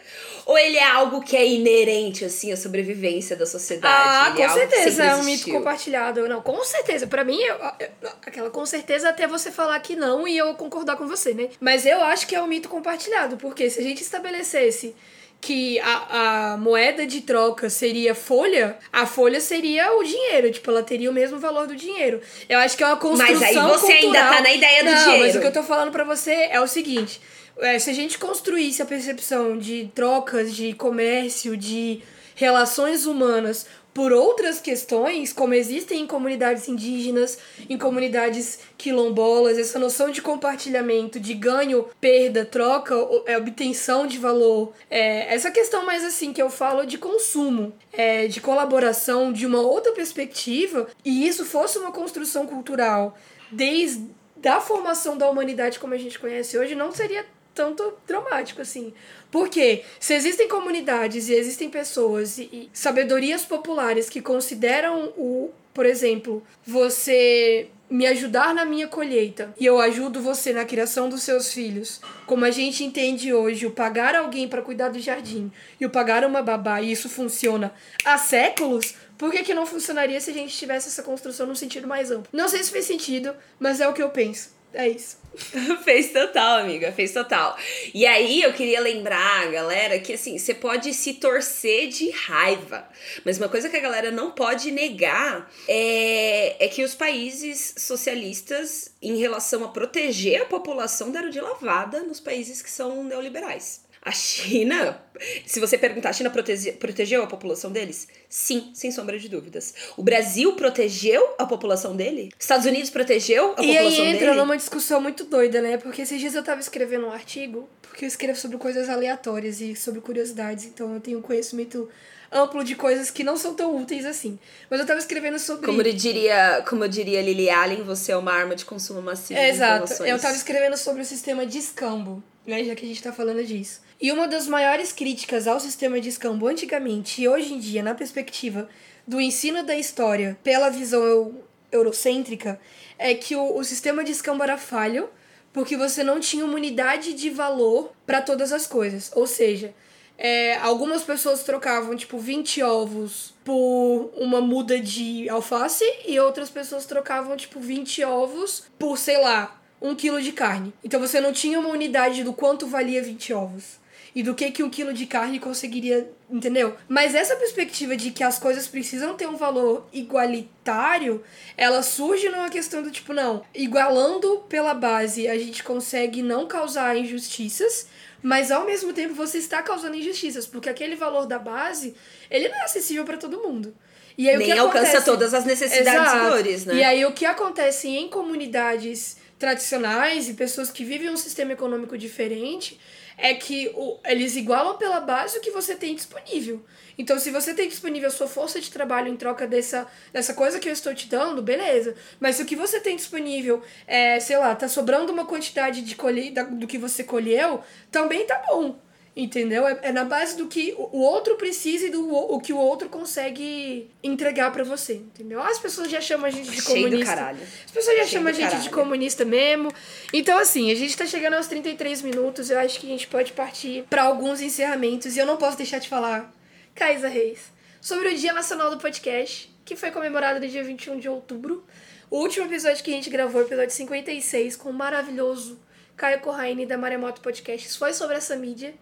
Ou 0.47 0.57
ele 0.57 0.79
é 0.79 0.89
algo 0.89 1.21
que 1.21 1.37
é 1.37 1.47
inerente, 1.47 2.25
assim, 2.25 2.51
à 2.51 2.57
sobrevivência 2.57 3.24
da 3.35 3.47
sociedade? 3.47 3.95
Ah, 3.95 4.33
com 4.37 4.43
é 4.43 4.49
certeza 4.49 5.05
é 5.05 5.15
um 5.17 5.23
mito 5.23 5.51
compartilhado. 5.51 6.29
Não, 6.29 6.43
com 6.43 6.63
certeza. 6.65 7.07
para 7.07 7.25
mim, 7.25 7.41
eu, 7.41 7.57
eu, 7.81 8.11
aquela 8.27 8.51
com 8.51 8.67
certeza 8.67 9.09
até 9.09 9.27
você 9.27 9.51
falar 9.51 9.79
que 9.81 9.97
não 9.97 10.29
e 10.29 10.37
eu 10.37 10.53
concordar 10.55 10.97
com 10.97 11.07
você, 11.07 11.33
né? 11.33 11.49
Mas 11.61 11.87
eu 11.87 12.03
acho 12.03 12.27
que 12.27 12.35
é 12.35 12.43
um 12.43 12.47
mito 12.47 12.69
compartilhado, 12.69 13.37
porque 13.39 13.71
se 13.71 13.81
a 13.81 13.83
gente 13.83 14.03
estabelecesse 14.03 14.95
que 15.41 15.79
a, 15.81 16.53
a 16.53 16.57
moeda 16.57 17.07
de 17.07 17.21
troca 17.21 17.69
seria 17.69 18.15
folha, 18.15 18.79
a 18.91 19.05
folha 19.07 19.41
seria 19.41 19.93
o 19.93 20.03
dinheiro, 20.03 20.51
tipo, 20.51 20.71
ela 20.71 20.83
teria 20.83 21.11
o 21.11 21.13
mesmo 21.13 21.39
valor 21.39 21.67
do 21.67 21.77
dinheiro. 21.77 22.21
Eu 22.49 22.59
acho 22.59 22.77
que 22.77 22.83
é 22.83 22.87
uma 22.87 22.97
construção 22.97 23.35
Mas 23.41 23.43
aí 23.43 23.55
você 23.55 23.99
cultural. 23.99 24.23
ainda 24.25 24.37
tá 24.37 24.41
na 24.43 24.53
ideia 24.53 24.85
do 24.85 24.91
Não, 24.91 25.05
dinheiro. 25.05 25.25
mas 25.25 25.37
o 25.37 25.41
que 25.41 25.47
eu 25.47 25.53
tô 25.53 25.63
falando 25.63 25.93
para 25.93 26.03
você 26.03 26.49
é 26.51 26.59
o 26.61 26.67
seguinte, 26.67 27.21
é, 27.59 27.79
se 27.79 27.91
a 27.91 27.93
gente 27.93 28.19
construísse 28.19 28.81
a 28.81 28.87
percepção 28.87 29.59
de 29.59 29.91
trocas, 29.95 30.55
de 30.55 30.73
comércio, 30.73 31.57
de 31.57 32.01
relações 32.35 33.07
humanas 33.07 33.67
por 33.95 34.13
outras 34.13 34.61
questões, 34.61 35.33
como 35.33 35.55
existem 35.55 36.01
em 36.01 36.07
comunidades 36.07 36.69
indígenas, 36.69 37.39
em 37.71 37.79
comunidades 37.79 38.59
quilombolas, 38.77 39.57
essa 39.57 39.79
noção 39.79 40.11
de 40.11 40.21
compartilhamento, 40.21 41.21
de 41.21 41.33
ganho, 41.33 41.87
perda, 42.01 42.45
troca, 42.45 42.93
é, 43.25 43.39
obtenção 43.39 44.05
de 44.05 44.19
valor, 44.19 44.73
é, 44.91 45.33
essa 45.33 45.49
questão 45.53 45.87
mais 45.87 46.05
assim 46.05 46.33
que 46.33 46.43
eu 46.43 46.51
falo 46.51 46.85
de 46.85 46.99
consumo, 46.99 47.73
é, 47.93 48.27
de 48.27 48.41
colaboração, 48.41 49.33
de 49.33 49.47
uma 49.47 49.61
outra 49.61 49.93
perspectiva, 49.93 50.89
e 51.05 51.29
isso 51.29 51.45
fosse 51.45 51.79
uma 51.79 51.93
construção 51.93 52.49
cultural. 52.49 53.17
Desde 53.53 54.05
a 54.45 54.61
formação 54.61 55.17
da 55.17 55.31
humanidade 55.31 55.79
como 55.79 55.95
a 55.95 55.99
gente 55.99 56.19
conhece 56.19 56.59
hoje, 56.59 56.75
não 56.75 56.91
seria 56.91 57.25
tanto 57.55 57.95
dramático 58.07 58.61
assim. 58.61 58.93
Porque 59.31 59.85
se 59.99 60.15
existem 60.15 60.49
comunidades 60.49 61.29
e 61.29 61.35
existem 61.35 61.71
pessoas 61.71 62.39
e, 62.39 62.43
e 62.53 62.71
sabedorias 62.73 63.45
populares 63.45 64.11
que 64.11 64.21
consideram 64.21 65.13
o, 65.17 65.51
por 65.73 65.87
exemplo, 65.87 66.43
você 66.67 67.69
me 67.89 68.07
ajudar 68.07 68.55
na 68.55 68.65
minha 68.65 68.89
colheita 68.89 69.55
e 69.59 69.67
eu 69.67 69.79
ajudo 69.81 70.21
você 70.21 70.53
na 70.53 70.65
criação 70.65 71.09
dos 71.09 71.23
seus 71.23 71.53
filhos, 71.53 72.01
como 72.27 72.45
a 72.45 72.51
gente 72.51 72.83
entende 72.83 73.33
hoje, 73.33 73.67
o 73.67 73.71
pagar 73.71 74.17
alguém 74.17 74.49
para 74.49 74.63
cuidar 74.63 74.89
do 74.89 74.99
jardim 74.99 75.53
e 75.79 75.87
o 75.87 75.91
pagar 75.91 76.25
uma 76.25 76.43
babá, 76.43 76.81
e 76.81 76.91
isso 76.91 77.09
funciona 77.09 77.73
há 78.05 78.17
séculos, 78.19 78.95
por 79.17 79.31
que, 79.31 79.45
que 79.45 79.55
não 79.55 79.67
funcionaria 79.67 80.21
se 80.21 80.31
a 80.31 80.35
gente 80.35 80.57
tivesse 80.57 80.89
essa 80.89 81.03
construção 81.03 81.47
num 81.47 81.55
sentido 81.55 81.87
mais 81.87 82.11
amplo? 82.11 82.29
Não 82.33 82.49
sei 82.49 82.63
se 82.63 82.73
fez 82.73 82.85
sentido, 82.85 83.35
mas 83.61 83.81
é 83.81 83.87
o 83.87 83.93
que 83.93 84.03
eu 84.03 84.11
penso. 84.11 84.51
É 84.75 84.89
isso. 84.89 85.25
fez 85.85 86.13
total, 86.13 86.59
amiga, 86.61 86.93
fez 86.93 87.13
total. 87.13 87.57
E 87.93 88.07
aí 88.07 88.43
eu 88.43 88.53
queria 88.53 88.81
lembrar, 88.81 89.51
galera, 89.51 89.99
que 89.99 90.13
assim, 90.13 90.39
você 90.39 90.55
pode 90.55 90.93
se 90.95 91.15
torcer 91.15 91.89
de 91.89 92.11
raiva. 92.11 92.87
Mas 93.25 93.39
uma 93.39 93.49
coisa 93.49 93.69
que 93.69 93.77
a 93.77 93.81
galera 93.81 94.11
não 94.11 94.31
pode 94.31 94.71
negar 94.71 95.51
é, 95.69 96.65
é 96.65 96.69
que 96.69 96.83
os 96.83 96.95
países 96.95 97.75
socialistas, 97.79 98.93
em 99.03 99.17
relação 99.17 99.65
a 99.65 99.69
proteger 99.69 100.43
a 100.43 100.47
população, 100.47 101.11
deram 101.11 101.31
de 101.31 101.41
lavada 101.41 102.01
nos 102.03 102.21
países 102.21 102.63
que 102.63 102.71
são 102.71 103.05
neoliberais. 103.05 103.84
A 104.05 104.13
China, 104.13 105.01
se 105.47 105.59
você 105.59 105.79
perguntar, 105.79 106.11
a 106.11 106.13
China 106.13 106.29
protege, 106.29 106.73
protegeu 106.73 107.23
a 107.23 107.27
população 107.27 107.73
deles? 107.73 108.07
Sim, 108.29 108.71
sem 108.75 108.93
sombra 108.93 109.19
de 109.19 109.31
dúvidas. 109.31 109.75
O 109.97 110.03
Brasil 110.03 110.53
protegeu 110.53 111.35
a 111.39 111.47
população 111.47 111.97
dele? 111.97 112.29
Estados 112.39 112.67
Unidos 112.67 112.91
protegeu 112.91 113.45
a 113.45 113.53
e 113.53 113.55
população 113.55 113.75
dele? 113.75 113.97
E 113.97 114.01
aí 114.01 114.15
entra 114.15 114.27
dele? 114.27 114.41
numa 114.41 114.57
discussão 114.59 115.01
muito 115.01 115.25
doida, 115.25 115.63
né? 115.63 115.79
Porque 115.79 116.03
esses 116.03 116.21
dias 116.21 116.35
eu 116.35 116.45
tava 116.45 116.61
escrevendo 116.61 117.07
um 117.07 117.13
artigo, 117.13 117.67
porque 117.81 118.05
eu 118.05 118.09
escrevo 118.09 118.39
sobre 118.39 118.59
coisas 118.59 118.91
aleatórias 118.91 119.63
e 119.63 119.75
sobre 119.75 120.03
curiosidades, 120.03 120.67
então 120.67 120.93
eu 120.93 121.01
tenho 121.01 121.23
conhecimento 121.23 121.89
amplo 122.31 122.65
de 122.65 122.75
coisas 122.75 123.11
que 123.11 123.25
não 123.25 123.39
são 123.39 123.55
tão 123.55 123.75
úteis 123.75 124.05
assim. 124.05 124.39
Mas 124.69 124.81
eu 124.81 124.87
tava 124.87 124.99
escrevendo 124.99 125.39
sobre. 125.39 125.65
Como 125.65 125.81
eu 125.81 125.93
diria, 125.95 126.63
como 126.69 126.85
eu 126.85 126.89
diria 126.89 127.23
Lily 127.23 127.49
Allen, 127.49 127.85
você 127.85 128.13
é 128.13 128.17
uma 128.17 128.33
arma 128.33 128.55
de 128.55 128.67
consumo 128.67 129.01
massivo. 129.01 129.39
É, 129.39 129.49
exato. 129.49 130.03
Eu 130.03 130.19
tava 130.19 130.35
escrevendo 130.35 130.77
sobre 130.77 131.01
o 131.01 131.05
sistema 131.05 131.47
de 131.47 131.59
escambo, 131.59 132.23
né? 132.47 132.65
Já 132.65 132.75
que 132.75 132.85
a 132.85 132.89
gente 132.89 133.03
tá 133.03 133.13
falando 133.13 133.45
disso. 133.45 133.81
E 134.01 134.13
uma 134.13 134.29
das 134.29 134.47
maiores 134.47 134.93
críticas 134.93 135.47
ao 135.47 135.61
sistema 135.61 136.01
de 136.01 136.09
escambo 136.09 136.47
antigamente 136.47 137.23
e 137.23 137.29
hoje 137.29 137.55
em 137.55 137.59
dia, 137.59 137.83
na 137.83 137.95
perspectiva 137.95 138.69
do 139.07 139.21
ensino 139.21 139.63
da 139.63 139.77
história 139.77 140.39
pela 140.43 140.69
visão 140.71 141.35
eurocêntrica, 141.71 142.61
é 142.99 143.15
que 143.15 143.35
o, 143.35 143.57
o 143.57 143.65
sistema 143.65 144.05
de 144.05 144.13
escambo 144.13 144.43
era 144.43 144.57
falho 144.57 145.09
porque 145.53 145.77
você 145.77 146.03
não 146.03 146.19
tinha 146.19 146.45
uma 146.45 146.55
unidade 146.55 147.15
de 147.15 147.31
valor 147.31 147.93
para 148.05 148.21
todas 148.21 148.53
as 148.53 148.67
coisas. 148.67 149.13
Ou 149.15 149.25
seja, 149.25 149.73
é, 150.19 150.57
algumas 150.57 151.03
pessoas 151.03 151.45
trocavam, 151.45 151.97
tipo, 151.97 152.19
20 152.19 152.63
ovos 152.63 153.35
por 153.45 154.13
uma 154.17 154.41
muda 154.41 154.81
de 154.81 155.29
alface 155.29 155.85
e 156.07 156.19
outras 156.19 156.51
pessoas 156.51 156.87
trocavam, 156.87 157.37
tipo, 157.37 157.61
20 157.61 158.03
ovos 158.05 158.65
por, 158.79 158.99
sei 158.99 159.21
lá, 159.21 159.61
um 159.85 159.95
quilo 159.95 160.21
de 160.23 160.33
carne. 160.33 160.73
Então 160.83 160.99
você 160.99 161.21
não 161.21 161.31
tinha 161.31 161.61
uma 161.61 161.69
unidade 161.69 162.25
do 162.25 162.33
quanto 162.33 162.67
valia 162.67 163.03
20 163.03 163.35
ovos. 163.35 163.85
e 164.15 164.23
do 164.23 164.33
que 164.33 164.51
que 164.53 164.63
um 164.63 164.71
quilo 164.71 164.95
de 164.95 165.07
carne 165.07 165.41
conseguiria, 165.41 166.09
entendeu? 166.31 166.77
Mas 166.89 167.17
essa 167.17 167.35
perspectiva 167.35 167.97
de 167.97 168.13
que 168.13 168.23
as 168.23 168.39
coisas 168.39 168.67
precisam 168.69 169.15
ter 169.15 169.27
um 169.29 169.35
valor 169.35 169.89
igualitário, 169.93 171.23
ela 171.57 171.83
surge 171.83 172.29
numa 172.29 172.49
questão 172.49 172.81
do 172.81 172.93
tipo, 172.93 173.13
não, 173.13 173.45
igualando 173.53 174.45
pela 174.49 174.73
base, 174.73 175.27
a 175.27 175.37
gente 175.37 175.65
consegue 175.65 176.23
não 176.23 176.47
causar 176.47 176.97
injustiças, 176.97 177.89
mas 178.23 178.53
ao 178.53 178.65
mesmo 178.65 178.93
tempo 178.93 179.15
você 179.15 179.39
está 179.39 179.61
causando 179.63 179.97
injustiças, 179.97 180.47
porque 180.47 180.69
aquele 180.69 180.95
valor 180.95 181.27
da 181.27 181.39
base, 181.39 181.95
ele 182.31 182.49
não 182.49 182.59
é 182.59 182.65
acessível 182.65 183.05
para 183.05 183.17
todo 183.17 183.43
mundo. 183.43 183.75
E 184.17 184.31
aí, 184.31 184.37
Nem 184.37 184.53
o 184.53 184.55
que 184.55 184.59
alcança 184.61 184.87
acontece... 184.99 185.05
todas 185.05 185.35
as 185.35 185.45
necessidades 185.45 186.13
Exato. 186.13 186.17
e 186.17 186.31
dores, 186.31 186.65
né? 186.67 186.75
E 186.77 186.85
aí 186.85 187.05
o 187.05 187.13
que 187.13 187.27
acontece 187.27 187.89
em 187.89 188.09
comunidades 188.09 189.17
tradicionais 189.39 190.29
e 190.29 190.35
pessoas 190.35 190.71
que 190.71 190.85
vivem 190.85 191.11
um 191.11 191.17
sistema 191.17 191.53
econômico 191.53 191.99
diferente 191.99 192.81
é 193.17 193.35
que 193.35 193.71
o, 193.75 193.99
eles 194.05 194.37
igualam 194.37 194.77
pela 194.77 195.01
base 195.01 195.39
o 195.39 195.41
que 195.41 195.51
você 195.51 195.75
tem 195.75 195.95
disponível. 195.95 196.65
Então, 196.97 197.19
se 197.19 197.31
você 197.31 197.55
tem 197.55 197.69
disponível 197.69 198.09
a 198.09 198.13
sua 198.13 198.27
força 198.27 198.61
de 198.61 198.71
trabalho 198.71 199.09
em 199.09 199.17
troca 199.17 199.47
dessa, 199.47 199.87
dessa 200.13 200.35
coisa 200.35 200.59
que 200.59 200.69
eu 200.69 200.73
estou 200.73 200.95
te 200.95 201.09
dando, 201.09 201.43
beleza. 201.43 201.95
Mas 202.21 202.37
se 202.37 202.43
o 202.43 202.47
que 202.47 202.57
você 202.57 202.81
tem 202.81 202.97
disponível 202.97 203.63
é, 203.87 204.19
sei 204.21 204.37
lá, 204.37 204.55
tá 204.55 204.69
sobrando 204.69 205.13
uma 205.13 205.27
quantidade 205.27 205.83
de 205.83 205.95
colher, 205.95 206.33
do 206.33 206.67
que 206.67 206.79
você 206.79 207.03
colheu, 207.03 207.63
também 207.91 208.27
tá 208.27 208.43
bom. 208.47 208.79
Entendeu? 209.17 209.65
É, 209.67 209.79
é 209.83 209.93
na 209.93 210.05
base 210.05 210.37
do 210.37 210.49
que 210.49 210.75
o 210.77 210.99
outro 210.99 211.37
precisa 211.37 211.87
e 211.87 211.91
do 211.91 212.13
o 212.13 212.41
que 212.41 212.53
o 212.53 212.59
outro 212.59 212.89
consegue 212.89 213.89
entregar 214.03 214.51
para 214.51 214.65
você, 214.65 214.95
entendeu? 214.95 215.41
As 215.41 215.57
pessoas 215.57 215.89
já 215.89 216.01
chamam 216.01 216.27
a 216.27 216.31
gente 216.31 216.51
de 216.51 216.61
Cheio 216.61 216.83
comunista. 216.83 217.13
Do 217.13 217.17
caralho. 217.17 217.39
As 217.65 217.71
pessoas 217.71 217.97
já 217.97 218.03
Cheio 218.03 218.09
chamam 218.09 218.29
a 218.29 218.33
gente 218.33 218.45
caralho. 218.47 218.63
de 218.63 218.71
comunista 218.71 219.25
mesmo. 219.25 219.73
Então, 220.13 220.37
assim, 220.37 220.73
a 220.73 220.75
gente 220.75 220.97
tá 220.97 221.07
chegando 221.07 221.35
aos 221.35 221.47
33 221.47 222.03
minutos. 222.03 222.51
Eu 222.51 222.59
acho 222.59 222.81
que 222.81 222.87
a 222.87 222.91
gente 222.91 223.07
pode 223.07 223.33
partir 223.33 223.85
para 223.89 224.03
alguns 224.03 224.41
encerramentos. 224.41 225.15
E 225.15 225.21
eu 225.21 225.27
não 225.27 225.37
posso 225.37 225.57
deixar 225.57 225.79
de 225.79 225.89
falar, 225.89 226.35
Caísa 226.75 227.07
Reis, 227.07 227.53
sobre 227.81 228.09
o 228.09 228.15
Dia 228.17 228.33
Nacional 228.33 228.69
do 228.69 228.79
Podcast, 228.79 229.49
que 229.65 229.77
foi 229.77 229.93
comemorado 229.93 230.41
no 230.41 230.49
dia 230.49 230.65
21 230.65 230.99
de 230.99 231.09
outubro. 231.09 231.65
O 232.11 232.19
último 232.19 232.47
episódio 232.47 232.83
que 232.83 232.91
a 232.91 232.95
gente 232.95 233.11
gravou, 233.11 233.43
o 233.43 233.45
episódio 233.45 233.71
56, 233.71 234.57
com 234.57 234.71
o 234.71 234.73
maravilhoso 234.73 235.57
Caio 235.97 236.19
Corraine 236.21 236.67
da 236.67 236.77
Maremoto 236.77 237.21
Podcasts, 237.21 237.77
foi 237.77 237.93
sobre 237.93 238.17
essa 238.17 238.35
mídia. 238.35 238.75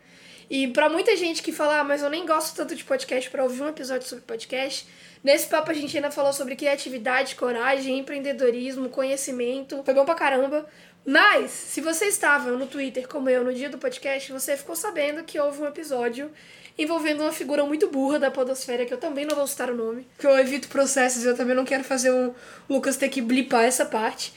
E 0.53 0.69
para 0.69 0.91
muita 0.91 1.17
gente 1.17 1.43
que 1.43 1.51
fala, 1.51 1.81
ah, 1.81 1.85
mas 1.85 2.03
eu 2.03 2.11
nem 2.11 2.27
gosto 2.27 2.55
tanto 2.55 2.77
de 2.77 2.85
podcast 2.85 3.31
para 3.31 3.43
ouvir 3.43 3.63
um 3.63 3.69
episódio 3.69 4.07
sobre 4.07 4.23
podcast, 4.23 4.87
nesse 5.25 5.47
papo 5.47 5.71
a 5.71 5.73
gente 5.73 5.97
ainda 5.97 6.11
falou 6.11 6.31
sobre 6.31 6.55
criatividade, 6.55 7.37
coragem, 7.37 8.01
empreendedorismo, 8.01 8.91
conhecimento. 8.91 9.83
Foi 9.83 9.95
bom 9.95 10.05
pra 10.05 10.15
caramba. 10.15 10.67
Mas, 11.07 11.51
se 11.53 11.81
você 11.81 12.05
estava 12.05 12.51
no 12.51 12.67
Twitter 12.67 13.09
como 13.09 13.31
eu 13.31 13.43
no 13.43 13.55
dia 13.55 13.71
do 13.71 13.79
podcast, 13.79 14.31
você 14.31 14.55
ficou 14.55 14.77
sabendo 14.77 15.25
que 15.25 15.41
houve 15.41 15.63
um 15.63 15.67
episódio 15.67 16.31
envolvendo 16.77 17.23
uma 17.23 17.33
figura 17.33 17.65
muito 17.65 17.89
burra 17.89 18.19
da 18.19 18.31
podosfera, 18.31 18.85
que 18.85 18.93
eu 18.93 18.99
também 18.99 19.25
não 19.25 19.35
vou 19.35 19.47
citar 19.47 19.71
o 19.71 19.75
nome, 19.75 20.07
que 20.19 20.27
eu 20.27 20.39
evito 20.39 20.69
processos 20.69 21.25
eu 21.25 21.35
também 21.35 21.57
não 21.57 21.65
quero 21.65 21.83
fazer 21.83 22.11
o 22.11 22.35
Lucas 22.69 22.99
ter 22.99 23.09
que 23.09 23.23
blipar 23.23 23.65
essa 23.65 23.87
parte. 23.87 24.35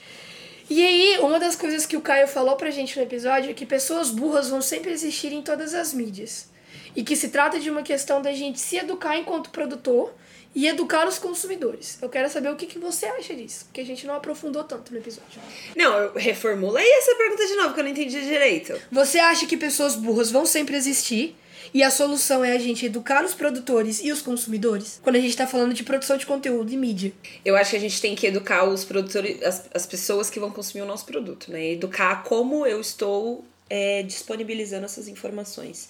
E 0.69 0.83
aí, 0.83 1.17
uma 1.19 1.39
das 1.39 1.55
coisas 1.55 1.85
que 1.85 1.95
o 1.95 2.01
Caio 2.01 2.27
falou 2.27 2.55
pra 2.55 2.71
gente 2.71 2.97
no 2.97 3.03
episódio 3.03 3.51
é 3.51 3.53
que 3.53 3.65
pessoas 3.65 4.09
burras 4.09 4.49
vão 4.49 4.61
sempre 4.61 4.91
existir 4.91 5.31
em 5.31 5.41
todas 5.41 5.73
as 5.73 5.93
mídias. 5.93 6.49
E 6.95 7.03
que 7.03 7.15
se 7.15 7.29
trata 7.29 7.59
de 7.59 7.69
uma 7.69 7.83
questão 7.83 8.21
da 8.21 8.33
gente 8.33 8.59
se 8.59 8.77
educar 8.77 9.17
enquanto 9.17 9.49
produtor 9.49 10.13
e 10.55 10.67
educar 10.67 11.05
os 11.07 11.19
consumidores. 11.19 11.99
Eu 12.01 12.09
quero 12.09 12.29
saber 12.29 12.49
o 12.49 12.55
que, 12.55 12.65
que 12.65 12.79
você 12.79 13.05
acha 13.05 13.35
disso, 13.35 13.65
porque 13.65 13.81
a 13.81 13.85
gente 13.85 14.07
não 14.07 14.15
aprofundou 14.15 14.63
tanto 14.63 14.93
no 14.93 14.97
episódio. 14.97 15.41
Não, 15.75 16.13
reformula 16.13 16.79
aí 16.79 16.89
essa 16.97 17.13
pergunta 17.15 17.45
de 17.45 17.55
novo, 17.55 17.73
que 17.73 17.79
eu 17.81 17.83
não 17.83 17.91
entendi 17.91 18.21
direito. 18.21 18.81
Você 18.89 19.19
acha 19.19 19.45
que 19.45 19.57
pessoas 19.57 19.95
burras 19.95 20.31
vão 20.31 20.45
sempre 20.45 20.77
existir 20.77 21.35
e 21.73 21.83
a 21.83 21.89
solução 21.89 22.43
é 22.43 22.53
a 22.53 22.59
gente 22.59 22.85
educar 22.85 23.23
os 23.23 23.33
produtores 23.33 24.01
e 24.03 24.11
os 24.11 24.21
consumidores? 24.21 24.99
Quando 25.03 25.15
a 25.15 25.19
gente 25.19 25.35
tá 25.35 25.47
falando 25.47 25.73
de 25.73 25.83
produção 25.83 26.17
de 26.17 26.25
conteúdo 26.25 26.71
e 26.71 26.77
mídia. 26.77 27.13
Eu 27.43 27.55
acho 27.55 27.71
que 27.71 27.77
a 27.77 27.79
gente 27.79 27.99
tem 28.01 28.15
que 28.15 28.27
educar 28.27 28.63
os 28.65 28.83
produtores, 28.83 29.41
as, 29.43 29.65
as 29.73 29.85
pessoas 29.85 30.29
que 30.29 30.39
vão 30.39 30.51
consumir 30.51 30.83
o 30.83 30.87
nosso 30.87 31.05
produto, 31.05 31.51
né? 31.51 31.71
Educar 31.71 32.23
como 32.23 32.65
eu 32.65 32.79
estou 32.79 33.43
é, 33.69 34.03
disponibilizando 34.03 34.85
essas 34.85 35.07
informações. 35.07 35.89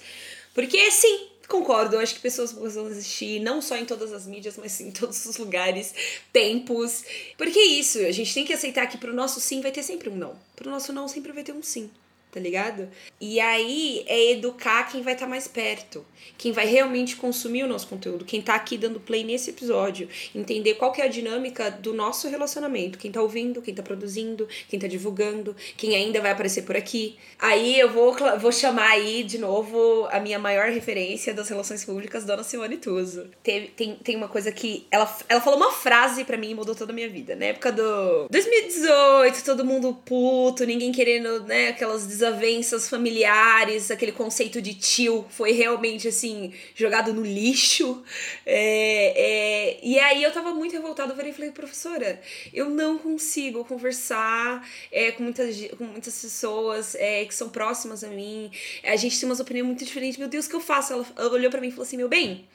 Porque, 0.53 0.89
sim, 0.91 1.27
Concordo, 1.47 1.95
eu 1.95 1.99
acho 1.99 2.15
que 2.15 2.21
pessoas 2.21 2.51
vão 2.53 2.87
existir 2.87 3.39
não 3.39 3.61
só 3.61 3.77
em 3.77 3.85
todas 3.85 4.11
as 4.11 4.25
mídias, 4.25 4.57
mas 4.57 4.81
em 4.81 4.89
todos 4.89 5.25
os 5.27 5.37
lugares, 5.37 5.93
tempos. 6.33 7.03
Porque 7.37 7.59
é 7.59 7.65
isso, 7.65 7.99
a 7.99 8.11
gente 8.11 8.33
tem 8.33 8.43
que 8.43 8.53
aceitar 8.53 8.87
que 8.87 8.97
pro 8.97 9.13
nosso 9.13 9.39
sim 9.39 9.61
vai 9.61 9.71
ter 9.71 9.83
sempre 9.83 10.09
um 10.09 10.15
não. 10.15 10.35
Pro 10.55 10.71
nosso 10.71 10.91
não 10.91 11.07
sempre 11.07 11.31
vai 11.31 11.43
ter 11.43 11.53
um 11.53 11.61
sim 11.61 11.89
tá 12.35 12.41
ligado? 12.41 12.89
E 13.19 13.39
aí 13.39 14.03
é 14.07 14.31
educar 14.31 14.83
quem 14.91 15.01
vai 15.01 15.13
estar 15.13 15.25
tá 15.25 15.29
mais 15.29 15.47
perto, 15.47 16.05
quem 16.37 16.51
vai 16.51 16.65
realmente 16.65 17.15
consumir 17.15 17.63
o 17.63 17.67
nosso 17.67 17.87
conteúdo, 17.87 18.25
quem 18.25 18.41
tá 18.41 18.55
aqui 18.55 18.77
dando 18.77 18.99
play 18.99 19.23
nesse 19.23 19.51
episódio, 19.51 20.09
entender 20.35 20.73
qual 20.73 20.91
que 20.91 21.01
é 21.01 21.05
a 21.05 21.07
dinâmica 21.07 21.71
do 21.71 21.93
nosso 21.93 22.27
relacionamento, 22.27 22.97
quem 22.97 23.09
tá 23.09 23.21
ouvindo, 23.21 23.61
quem 23.61 23.73
tá 23.73 23.81
produzindo, 23.81 24.49
quem 24.67 24.77
tá 24.77 24.85
divulgando, 24.85 25.55
quem 25.77 25.95
ainda 25.95 26.19
vai 26.19 26.31
aparecer 26.31 26.63
por 26.63 26.75
aqui. 26.75 27.15
Aí 27.39 27.79
eu 27.79 27.89
vou, 27.89 28.13
vou 28.37 28.51
chamar 28.51 28.89
aí 28.89 29.23
de 29.23 29.37
novo 29.37 30.05
a 30.11 30.19
minha 30.19 30.37
maior 30.37 30.69
referência 30.69 31.33
das 31.33 31.47
relações 31.47 31.85
públicas, 31.85 32.25
Dona 32.25 32.43
Simone 32.43 32.75
Tuso. 32.75 33.29
Tem, 33.41 33.67
tem, 33.67 33.95
tem 33.95 34.15
uma 34.17 34.27
coisa 34.27 34.51
que 34.51 34.85
ela, 34.91 35.17
ela 35.29 35.39
falou 35.39 35.57
uma 35.57 35.71
frase 35.71 36.25
para 36.25 36.35
mim 36.35 36.51
e 36.51 36.55
mudou 36.55 36.75
toda 36.75 36.91
a 36.91 36.95
minha 36.95 37.07
vida. 37.07 37.33
Na 37.33 37.45
época 37.45 37.71
do 37.71 38.27
2018, 38.29 39.41
todo 39.45 39.63
mundo 39.63 39.97
puto, 40.05 40.65
ninguém 40.65 40.91
querendo, 40.91 41.45
né, 41.45 41.69
aquelas 41.69 42.05
desavenças 42.25 42.89
familiares, 42.89 43.91
aquele 43.91 44.11
conceito 44.11 44.61
de 44.61 44.73
tio 44.73 45.25
foi 45.29 45.51
realmente 45.51 46.07
assim, 46.07 46.53
jogado 46.73 47.13
no 47.13 47.21
lixo. 47.21 48.03
É, 48.45 49.13
é, 49.15 49.79
e 49.83 49.99
aí 49.99 50.23
eu 50.23 50.31
tava 50.31 50.53
muito 50.53 50.73
revoltada, 50.73 51.13
eu 51.13 51.33
falei, 51.33 51.51
professora, 51.51 52.19
eu 52.53 52.69
não 52.69 52.97
consigo 52.97 53.63
conversar 53.65 54.67
é, 54.91 55.11
com, 55.11 55.23
muitas, 55.23 55.55
com 55.77 55.83
muitas 55.83 56.19
pessoas 56.19 56.95
é, 56.95 57.25
que 57.25 57.35
são 57.35 57.49
próximas 57.49 58.03
a 58.03 58.07
mim. 58.07 58.51
A 58.83 58.95
gente 58.95 59.19
tem 59.19 59.29
umas 59.29 59.39
opiniões 59.39 59.67
muito 59.67 59.85
diferentes. 59.85 60.17
Meu 60.17 60.27
Deus, 60.27 60.45
o 60.47 60.49
que 60.49 60.55
eu 60.55 60.61
faço? 60.61 60.93
Ela, 60.93 61.05
ela 61.15 61.31
olhou 61.31 61.51
para 61.51 61.61
mim 61.61 61.67
e 61.67 61.71
falou 61.71 61.85
assim: 61.85 61.97
meu 61.97 62.09
bem, 62.09 62.47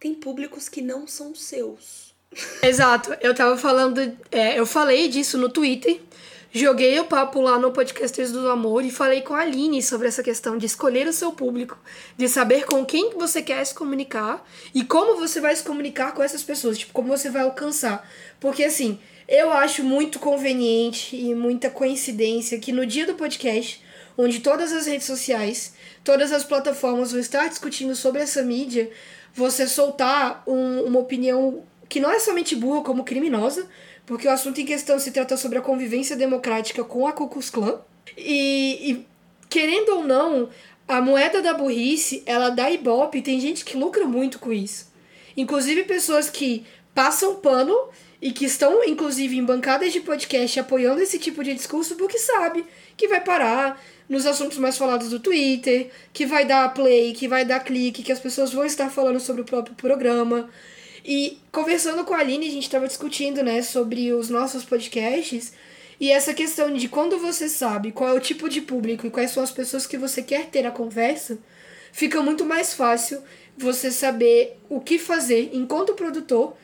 tem 0.00 0.14
públicos 0.14 0.68
que 0.68 0.82
não 0.82 1.06
são 1.06 1.34
seus. 1.34 2.14
Exato. 2.62 3.16
Eu 3.20 3.34
tava 3.34 3.56
falando. 3.56 4.00
É, 4.30 4.58
eu 4.58 4.66
falei 4.66 5.08
disso 5.08 5.38
no 5.38 5.48
Twitter. 5.48 6.00
Joguei 6.50 6.98
o 6.98 7.04
papo 7.04 7.42
lá 7.42 7.58
no 7.58 7.72
Podcasters 7.72 8.32
do 8.32 8.48
Amor 8.48 8.82
e 8.82 8.90
falei 8.90 9.20
com 9.20 9.34
a 9.34 9.40
Aline 9.40 9.82
sobre 9.82 10.08
essa 10.08 10.22
questão 10.22 10.56
de 10.56 10.64
escolher 10.64 11.06
o 11.06 11.12
seu 11.12 11.30
público, 11.30 11.78
de 12.16 12.26
saber 12.26 12.64
com 12.64 12.86
quem 12.86 13.10
você 13.10 13.42
quer 13.42 13.62
se 13.66 13.74
comunicar 13.74 14.42
e 14.74 14.82
como 14.82 15.20
você 15.20 15.42
vai 15.42 15.54
se 15.54 15.62
comunicar 15.62 16.14
com 16.14 16.22
essas 16.22 16.42
pessoas, 16.42 16.78
tipo, 16.78 16.94
como 16.94 17.08
você 17.08 17.28
vai 17.28 17.42
alcançar. 17.42 18.08
Porque 18.40 18.64
assim, 18.64 18.98
eu 19.28 19.52
acho 19.52 19.84
muito 19.84 20.18
conveniente 20.18 21.14
e 21.14 21.34
muita 21.34 21.68
coincidência 21.68 22.58
que 22.58 22.72
no 22.72 22.86
dia 22.86 23.04
do 23.04 23.12
podcast, 23.12 23.84
onde 24.16 24.40
todas 24.40 24.72
as 24.72 24.86
redes 24.86 25.06
sociais, 25.06 25.74
todas 26.02 26.32
as 26.32 26.44
plataformas 26.44 27.12
vão 27.12 27.20
estar 27.20 27.46
discutindo 27.46 27.94
sobre 27.94 28.22
essa 28.22 28.42
mídia, 28.42 28.90
você 29.34 29.68
soltar 29.68 30.42
um, 30.46 30.80
uma 30.80 30.98
opinião 30.98 31.62
que 31.90 32.00
não 32.00 32.10
é 32.10 32.18
somente 32.18 32.56
burra, 32.56 32.82
como 32.82 33.04
criminosa, 33.04 33.68
porque 34.08 34.26
o 34.26 34.30
assunto 34.30 34.58
em 34.58 34.64
questão 34.64 34.98
se 34.98 35.10
trata 35.10 35.36
sobre 35.36 35.58
a 35.58 35.60
convivência 35.60 36.16
democrática 36.16 36.82
com 36.82 37.06
a 37.06 37.12
Ku 37.12 37.28
Klux 37.28 37.50
Klan. 37.50 37.78
E, 38.16 38.90
e 38.90 39.06
querendo 39.50 39.96
ou 39.96 40.04
não, 40.04 40.48
a 40.88 40.98
moeda 41.02 41.42
da 41.42 41.52
burrice, 41.52 42.22
ela 42.24 42.48
dá 42.48 42.70
ibope 42.70 43.20
tem 43.20 43.38
gente 43.38 43.66
que 43.66 43.76
lucra 43.76 44.06
muito 44.06 44.38
com 44.38 44.50
isso. 44.50 44.90
Inclusive 45.36 45.84
pessoas 45.84 46.30
que 46.30 46.64
passam 46.94 47.34
pano 47.34 47.76
e 48.20 48.32
que 48.32 48.46
estão, 48.46 48.82
inclusive, 48.82 49.36
em 49.36 49.44
bancadas 49.44 49.92
de 49.92 50.00
podcast 50.00 50.58
apoiando 50.58 51.02
esse 51.02 51.18
tipo 51.18 51.44
de 51.44 51.52
discurso 51.52 51.94
porque 51.94 52.18
sabe 52.18 52.64
que 52.96 53.08
vai 53.08 53.20
parar 53.20 53.78
nos 54.08 54.24
assuntos 54.24 54.56
mais 54.56 54.78
falados 54.78 55.10
do 55.10 55.20
Twitter, 55.20 55.90
que 56.14 56.24
vai 56.24 56.46
dar 56.46 56.72
play, 56.72 57.12
que 57.12 57.28
vai 57.28 57.44
dar 57.44 57.60
clique, 57.60 58.02
que 58.02 58.10
as 58.10 58.18
pessoas 58.18 58.54
vão 58.54 58.64
estar 58.64 58.88
falando 58.88 59.20
sobre 59.20 59.42
o 59.42 59.44
próprio 59.44 59.76
programa. 59.76 60.48
E 61.08 61.38
conversando 61.50 62.04
com 62.04 62.12
a 62.12 62.18
Aline, 62.18 62.48
a 62.48 62.50
gente 62.50 62.64
estava 62.64 62.86
discutindo, 62.86 63.42
né, 63.42 63.62
sobre 63.62 64.12
os 64.12 64.28
nossos 64.28 64.62
podcasts. 64.62 65.54
E 65.98 66.10
essa 66.10 66.34
questão 66.34 66.70
de 66.74 66.86
quando 66.86 67.18
você 67.18 67.48
sabe 67.48 67.92
qual 67.92 68.10
é 68.10 68.12
o 68.12 68.20
tipo 68.20 68.46
de 68.46 68.60
público 68.60 69.06
e 69.06 69.10
quais 69.10 69.30
são 69.30 69.42
as 69.42 69.50
pessoas 69.50 69.86
que 69.86 69.96
você 69.96 70.22
quer 70.22 70.50
ter 70.50 70.66
a 70.66 70.70
conversa, 70.70 71.38
fica 71.92 72.20
muito 72.20 72.44
mais 72.44 72.74
fácil 72.74 73.22
você 73.56 73.90
saber 73.90 74.58
o 74.68 74.82
que 74.82 74.98
fazer 74.98 75.48
enquanto 75.54 75.94
produtor 75.94 76.54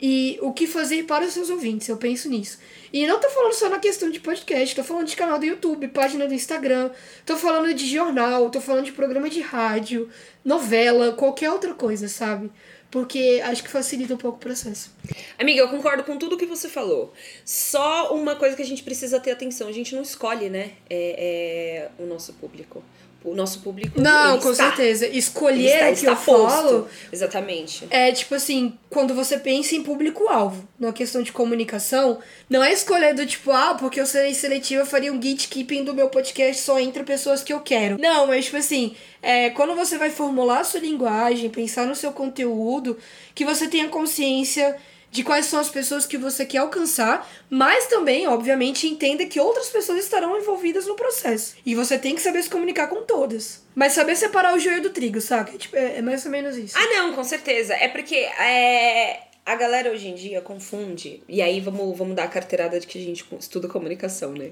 e 0.00 0.38
o 0.42 0.52
que 0.52 0.68
fazer 0.68 1.02
para 1.04 1.24
os 1.24 1.32
seus 1.32 1.50
ouvintes. 1.50 1.88
Eu 1.88 1.96
penso 1.96 2.28
nisso. 2.28 2.60
E 2.92 3.04
não 3.04 3.18
tô 3.18 3.28
falando 3.28 3.52
só 3.52 3.68
na 3.68 3.80
questão 3.80 4.08
de 4.08 4.20
podcast, 4.20 4.76
tô 4.76 4.84
falando 4.84 5.08
de 5.08 5.16
canal 5.16 5.40
do 5.40 5.44
YouTube, 5.44 5.88
página 5.88 6.26
do 6.28 6.32
Instagram, 6.32 6.90
tô 7.26 7.36
falando 7.36 7.74
de 7.74 7.84
jornal, 7.84 8.48
tô 8.48 8.60
falando 8.60 8.84
de 8.84 8.92
programa 8.92 9.28
de 9.28 9.40
rádio, 9.40 10.08
novela, 10.44 11.12
qualquer 11.12 11.50
outra 11.50 11.74
coisa, 11.74 12.06
sabe? 12.06 12.48
Porque 12.90 13.40
acho 13.44 13.62
que 13.62 13.70
facilita 13.70 14.14
um 14.14 14.18
pouco 14.18 14.38
o 14.38 14.40
processo. 14.40 14.90
Amiga, 15.38 15.60
eu 15.60 15.68
concordo 15.68 16.04
com 16.04 16.16
tudo 16.16 16.36
que 16.36 16.46
você 16.46 16.68
falou. 16.68 17.12
Só 17.44 18.14
uma 18.14 18.36
coisa 18.36 18.56
que 18.56 18.62
a 18.62 18.66
gente 18.66 18.82
precisa 18.82 19.20
ter 19.20 19.30
atenção: 19.30 19.68
a 19.68 19.72
gente 19.72 19.94
não 19.94 20.02
escolhe, 20.02 20.48
né, 20.48 20.72
é, 20.88 21.90
é 21.98 22.02
o 22.02 22.06
nosso 22.06 22.32
público. 22.34 22.82
O 23.24 23.34
nosso 23.34 23.60
público. 23.60 24.00
Não, 24.00 24.34
ele 24.34 24.42
com 24.42 24.52
está. 24.52 24.68
certeza. 24.68 25.06
Ele 25.06 25.18
Escolher 25.18 25.66
está, 25.74 25.84
o 25.84 25.88
ele 25.88 25.96
que 25.96 26.06
eu 26.06 26.16
posto. 26.16 26.48
falo 26.48 26.88
Exatamente. 27.12 27.86
é 27.90 28.12
tipo 28.12 28.34
assim, 28.34 28.78
quando 28.88 29.12
você 29.12 29.38
pensa 29.38 29.74
em 29.74 29.82
público-alvo, 29.82 30.66
na 30.78 30.92
questão 30.92 31.20
de 31.20 31.32
comunicação, 31.32 32.20
não 32.48 32.62
é 32.62 32.72
escolher 32.72 33.14
do 33.14 33.26
tipo, 33.26 33.50
ah, 33.50 33.74
porque 33.74 34.00
eu 34.00 34.06
serei 34.06 34.32
seletiva, 34.34 34.82
eu 34.82 34.86
faria 34.86 35.12
um 35.12 35.16
gatekeeping 35.18 35.82
do 35.82 35.92
meu 35.92 36.08
podcast 36.08 36.62
só 36.62 36.78
entre 36.78 37.02
pessoas 37.02 37.42
que 37.42 37.52
eu 37.52 37.60
quero. 37.60 37.98
Não, 37.98 38.28
mas 38.28 38.44
tipo 38.44 38.56
assim, 38.56 38.94
é, 39.20 39.50
quando 39.50 39.74
você 39.74 39.98
vai 39.98 40.10
formular 40.10 40.60
a 40.60 40.64
sua 40.64 40.80
linguagem, 40.80 41.50
pensar 41.50 41.86
no 41.86 41.96
seu 41.96 42.12
conteúdo, 42.12 42.96
que 43.34 43.44
você 43.44 43.66
tenha 43.66 43.88
consciência 43.88 44.76
de 45.10 45.22
quais 45.22 45.46
são 45.46 45.58
as 45.58 45.70
pessoas 45.70 46.06
que 46.06 46.18
você 46.18 46.44
quer 46.44 46.58
alcançar, 46.58 47.28
mas 47.48 47.86
também, 47.86 48.26
obviamente, 48.26 48.86
entenda 48.86 49.24
que 49.24 49.40
outras 49.40 49.68
pessoas 49.68 50.04
estarão 50.04 50.36
envolvidas 50.36 50.86
no 50.86 50.94
processo. 50.94 51.54
E 51.64 51.74
você 51.74 51.98
tem 51.98 52.14
que 52.14 52.20
saber 52.20 52.42
se 52.42 52.50
comunicar 52.50 52.88
com 52.88 53.02
todas. 53.02 53.62
Mas 53.74 53.92
saber 53.92 54.16
separar 54.16 54.54
o 54.54 54.58
joio 54.58 54.82
do 54.82 54.90
trigo, 54.90 55.20
saca? 55.20 55.56
Tipo, 55.56 55.76
é, 55.76 55.98
é 55.98 56.02
mais 56.02 56.24
ou 56.24 56.30
menos 56.30 56.56
isso. 56.56 56.76
Ah, 56.76 56.86
não, 56.86 57.14
com 57.14 57.24
certeza. 57.24 57.74
É 57.74 57.88
porque 57.88 58.16
é, 58.16 59.27
a 59.48 59.54
galera 59.54 59.90
hoje 59.90 60.08
em 60.08 60.14
dia 60.14 60.42
confunde. 60.42 61.22
E 61.26 61.40
aí 61.40 61.58
vamos, 61.58 61.96
vamos 61.96 62.14
dar 62.14 62.24
a 62.24 62.28
carteirada 62.28 62.78
de 62.78 62.86
que 62.86 62.98
a 62.98 63.02
gente 63.02 63.24
estuda 63.40 63.66
comunicação, 63.66 64.32
né? 64.32 64.50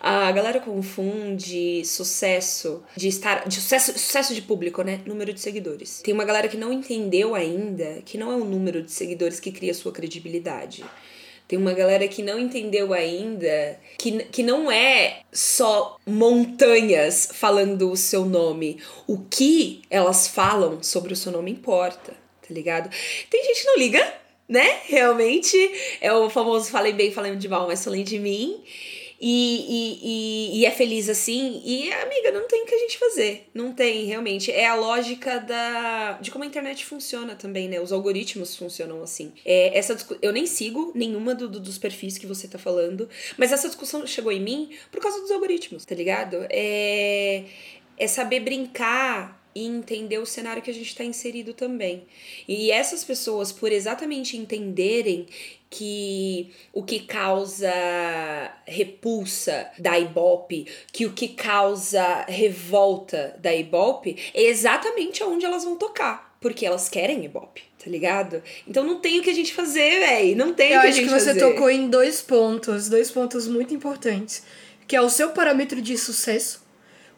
A 0.00 0.32
galera 0.32 0.58
confunde 0.58 1.84
sucesso 1.84 2.82
de 2.96 3.08
estar. 3.08 3.46
De 3.46 3.56
sucesso, 3.56 3.92
sucesso 3.92 4.34
de 4.34 4.40
público, 4.40 4.80
né? 4.80 5.02
Número 5.04 5.34
de 5.34 5.40
seguidores. 5.40 6.00
Tem 6.00 6.14
uma 6.14 6.24
galera 6.24 6.48
que 6.48 6.56
não 6.56 6.72
entendeu 6.72 7.34
ainda 7.34 8.00
que 8.06 8.16
não 8.16 8.32
é 8.32 8.36
o 8.36 8.44
número 8.44 8.82
de 8.82 8.90
seguidores 8.90 9.38
que 9.38 9.52
cria 9.52 9.74
sua 9.74 9.92
credibilidade. 9.92 10.82
Tem 11.46 11.58
uma 11.58 11.74
galera 11.74 12.08
que 12.08 12.22
não 12.22 12.38
entendeu 12.38 12.94
ainda 12.94 13.78
que, 13.98 14.24
que 14.24 14.42
não 14.42 14.72
é 14.72 15.24
só 15.30 15.98
montanhas 16.06 17.28
falando 17.34 17.90
o 17.90 17.96
seu 17.98 18.24
nome. 18.24 18.80
O 19.06 19.18
que 19.18 19.82
elas 19.90 20.26
falam 20.26 20.82
sobre 20.82 21.12
o 21.12 21.16
seu 21.16 21.32
nome 21.32 21.50
importa, 21.50 22.12
tá 22.12 22.54
ligado? 22.54 22.88
Tem 23.28 23.44
gente 23.44 23.60
que 23.60 23.66
não 23.66 23.78
liga, 23.78 24.14
né? 24.48 24.80
Realmente. 24.86 25.56
É 26.00 26.12
o 26.12 26.30
famoso 26.30 26.70
falei 26.70 26.92
bem, 26.92 27.12
falei 27.12 27.34
de 27.36 27.48
mal, 27.48 27.66
mas 27.66 27.84
falei 27.84 28.02
de 28.02 28.18
mim. 28.18 28.62
E, 29.20 29.32
e, 29.68 30.58
e, 30.58 30.60
e 30.60 30.66
é 30.66 30.70
feliz 30.70 31.08
assim. 31.08 31.60
E, 31.64 31.92
amiga, 31.92 32.30
não 32.30 32.46
tem 32.46 32.62
o 32.62 32.66
que 32.66 32.74
a 32.74 32.78
gente 32.78 32.96
fazer. 32.98 33.48
Não 33.52 33.72
tem, 33.72 34.04
realmente. 34.04 34.52
É 34.52 34.66
a 34.66 34.76
lógica 34.76 35.40
da 35.40 36.12
de 36.20 36.30
como 36.30 36.44
a 36.44 36.46
internet 36.46 36.84
funciona 36.84 37.34
também, 37.34 37.68
né? 37.68 37.80
Os 37.80 37.92
algoritmos 37.92 38.54
funcionam 38.56 39.02
assim. 39.02 39.32
É, 39.44 39.76
essa 39.76 39.96
Eu 40.22 40.32
nem 40.32 40.46
sigo 40.46 40.92
nenhuma 40.94 41.34
do, 41.34 41.48
do- 41.48 41.58
dos 41.58 41.78
perfis 41.78 42.16
que 42.16 42.26
você 42.28 42.46
tá 42.46 42.58
falando. 42.58 43.08
Mas 43.36 43.50
essa 43.50 43.66
discussão 43.66 44.06
chegou 44.06 44.30
em 44.30 44.40
mim 44.40 44.70
por 44.92 45.00
causa 45.00 45.20
dos 45.20 45.32
algoritmos, 45.32 45.84
tá 45.84 45.96
ligado? 45.96 46.46
É, 46.48 47.42
é 47.96 48.06
saber 48.06 48.38
brincar 48.40 49.37
e 49.54 49.66
entender 49.66 50.18
o 50.18 50.26
cenário 50.26 50.62
que 50.62 50.70
a 50.70 50.74
gente 50.74 50.88
está 50.88 51.04
inserido 51.04 51.52
também. 51.52 52.04
E 52.46 52.70
essas 52.70 53.04
pessoas, 53.04 53.50
por 53.52 53.72
exatamente 53.72 54.36
entenderem 54.36 55.26
que 55.70 56.50
o 56.72 56.82
que 56.82 57.00
causa 57.00 57.72
repulsa 58.66 59.68
da 59.78 59.98
Ibope, 59.98 60.66
que 60.92 61.06
o 61.06 61.12
que 61.12 61.28
causa 61.28 62.24
revolta 62.28 63.36
da 63.38 63.54
Ibope, 63.54 64.16
é 64.34 64.44
exatamente 64.44 65.22
aonde 65.22 65.44
elas 65.44 65.64
vão 65.64 65.76
tocar. 65.76 66.28
Porque 66.40 66.64
elas 66.64 66.88
querem 66.88 67.24
Ibope, 67.24 67.62
tá 67.82 67.90
ligado? 67.90 68.40
Então 68.66 68.84
não 68.84 69.00
tem 69.00 69.18
o 69.18 69.22
que 69.22 69.30
a 69.30 69.34
gente 69.34 69.52
fazer, 69.52 69.98
véi. 69.98 70.34
Não 70.36 70.54
tem 70.54 70.70
Eu 70.70 70.78
o 70.78 70.80
que 70.80 70.86
a 70.86 70.90
acho 70.90 70.98
gente 71.00 71.08
que 71.08 71.14
você 71.18 71.34
fazer. 71.34 71.40
tocou 71.40 71.68
em 71.68 71.88
dois 71.88 72.22
pontos, 72.22 72.88
dois 72.88 73.10
pontos 73.10 73.48
muito 73.48 73.74
importantes, 73.74 74.44
que 74.86 74.94
é 74.94 75.00
o 75.00 75.10
seu 75.10 75.30
parâmetro 75.30 75.82
de 75.82 75.98
sucesso. 75.98 76.64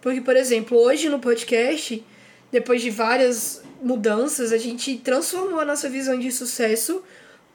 Porque, 0.01 0.23
por 0.23 0.37
exemplo, 0.37 0.79
hoje 0.79 1.11
no 1.11 1.19
podcast, 1.19 2.03
depois 2.51 2.83
de 2.83 2.91
várias 2.91 3.63
mudanças, 3.83 4.53
a 4.53 4.59
gente 4.59 4.97
transformou 4.99 5.61
a 5.61 5.65
nossa 5.65 5.89
visão 5.89 6.19
de 6.19 6.31
sucesso 6.31 7.03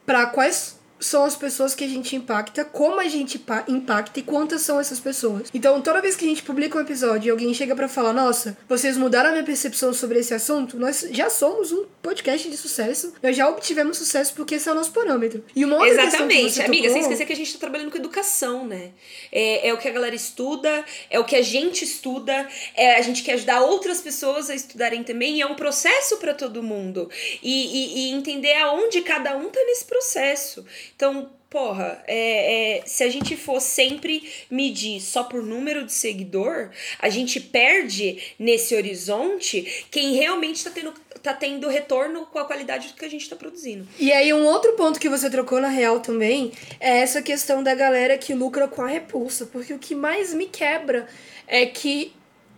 para 0.05 0.25
quais 0.27 0.79
são 0.99 1.23
as 1.25 1.35
pessoas 1.35 1.75
que 1.75 1.83
a 1.83 1.87
gente 1.87 2.15
impacta, 2.15 2.63
como 2.63 2.99
a 2.99 3.07
gente 3.07 3.37
pa- 3.37 3.65
impacta 3.67 4.19
e 4.19 4.23
quantas 4.23 4.61
são 4.61 4.79
essas 4.79 4.99
pessoas. 4.99 5.49
Então, 5.53 5.81
toda 5.81 6.01
vez 6.01 6.15
que 6.15 6.25
a 6.25 6.27
gente 6.27 6.41
publica 6.43 6.77
um 6.77 6.81
episódio 6.81 7.27
e 7.27 7.31
alguém 7.31 7.53
chega 7.53 7.75
pra 7.75 7.87
falar, 7.87 8.13
nossa, 8.13 8.57
vocês 8.67 8.95
mudaram 8.97 9.29
a 9.29 9.31
minha 9.33 9.43
percepção 9.43 9.93
sobre 9.93 10.19
esse 10.19 10.33
assunto, 10.33 10.77
nós 10.79 11.07
já 11.11 11.29
somos 11.29 11.71
um 11.71 11.85
podcast 12.01 12.49
de 12.49 12.55
sucesso, 12.57 13.13
nós 13.21 13.35
já 13.35 13.47
obtivemos 13.49 13.97
sucesso 13.97 14.33
porque 14.35 14.55
esse 14.55 14.69
é 14.69 14.71
o 14.71 14.75
nosso 14.75 14.91
parâmetro. 14.91 15.43
E 15.55 15.65
uma 15.65 15.75
outra 15.77 16.03
Exatamente, 16.03 16.53
você 16.53 16.61
amiga, 16.63 16.89
sem 16.89 17.01
esquecer 17.01 17.25
que 17.25 17.33
a 17.33 17.35
gente 17.35 17.53
tá 17.53 17.59
trabalhando 17.59 17.91
com 17.91 17.97
educação, 17.97 18.65
né? 18.65 18.91
É, 19.31 19.67
é 19.69 19.73
o 19.73 19.77
que 19.77 19.87
a 19.87 19.91
galera 19.91 20.15
estuda, 20.15 20.83
é 21.09 21.19
o 21.19 21.25
que 21.25 21.35
a 21.35 21.41
gente 21.41 21.83
estuda, 21.83 22.47
é, 22.75 22.95
a 22.95 23.01
gente 23.01 23.21
quer 23.23 23.33
ajudar 23.33 23.61
outras 23.61 24.01
pessoas 24.01 24.49
a 24.49 24.55
estudarem 24.55 25.03
também, 25.03 25.37
e 25.37 25.41
é 25.41 25.45
um 25.45 25.55
processo 25.55 26.17
para 26.17 26.33
todo 26.33 26.63
mundo. 26.63 27.09
E, 27.43 27.49
e, 27.51 27.99
e 27.99 28.11
entender 28.11 28.55
aonde 28.57 29.01
cada 29.01 29.35
um 29.35 29.49
tá 29.49 29.59
nesse 29.65 29.85
processo. 29.85 30.65
Então, 30.95 31.29
porra, 31.49 32.03
é, 32.05 32.79
é, 32.79 32.83
se 32.85 33.01
a 33.03 33.09
gente 33.09 33.37
for 33.37 33.61
sempre 33.61 34.29
medir 34.51 34.99
só 34.99 35.23
por 35.23 35.41
número 35.41 35.85
de 35.85 35.93
seguidor, 35.93 36.69
a 36.99 37.07
gente 37.09 37.39
perde 37.39 38.35
nesse 38.37 38.75
horizonte 38.75 39.85
quem 39.89 40.15
realmente 40.15 40.63
tá 40.63 40.69
tendo, 40.69 40.93
tá 41.23 41.33
tendo 41.33 41.69
retorno 41.69 42.25
com 42.25 42.39
a 42.39 42.45
qualidade 42.45 42.89
do 42.89 42.95
que 42.95 43.05
a 43.05 43.09
gente 43.09 43.29
tá 43.29 43.37
produzindo. 43.37 43.87
E 43.97 44.11
aí, 44.11 44.33
um 44.33 44.45
outro 44.45 44.73
ponto 44.73 44.99
que 44.99 45.07
você 45.07 45.29
trocou 45.29 45.61
na 45.61 45.69
real 45.69 46.01
também 46.01 46.51
é 46.79 46.99
essa 46.99 47.21
questão 47.21 47.63
da 47.63 47.73
galera 47.73 48.17
que 48.17 48.33
lucra 48.33 48.67
com 48.67 48.81
a 48.81 48.87
repulsa. 48.87 49.45
Porque 49.45 49.73
o 49.73 49.79
que 49.79 49.95
mais 49.95 50.33
me 50.33 50.47
quebra 50.47 51.07
é 51.47 51.65
que 51.65 52.11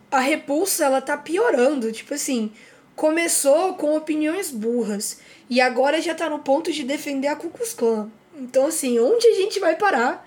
a 0.10 0.20
repulsa, 0.20 0.86
ela 0.86 1.02
tá 1.02 1.16
piorando. 1.16 1.92
Tipo 1.92 2.14
assim, 2.14 2.52
começou 2.96 3.76
com 3.76 3.96
opiniões 3.96 4.50
burras 4.50 5.20
e 5.50 5.62
agora 5.62 6.02
já 6.02 6.16
tá 6.16 6.30
no 6.30 6.40
ponto 6.40 6.72
de 6.72 6.84
defender 6.84 7.28
a 7.28 7.36
Ku. 7.36 7.52
Então, 8.38 8.68
assim, 8.68 9.00
onde 9.00 9.28
a 9.28 9.34
gente 9.34 9.60
vai 9.60 9.76
parar? 9.76 10.27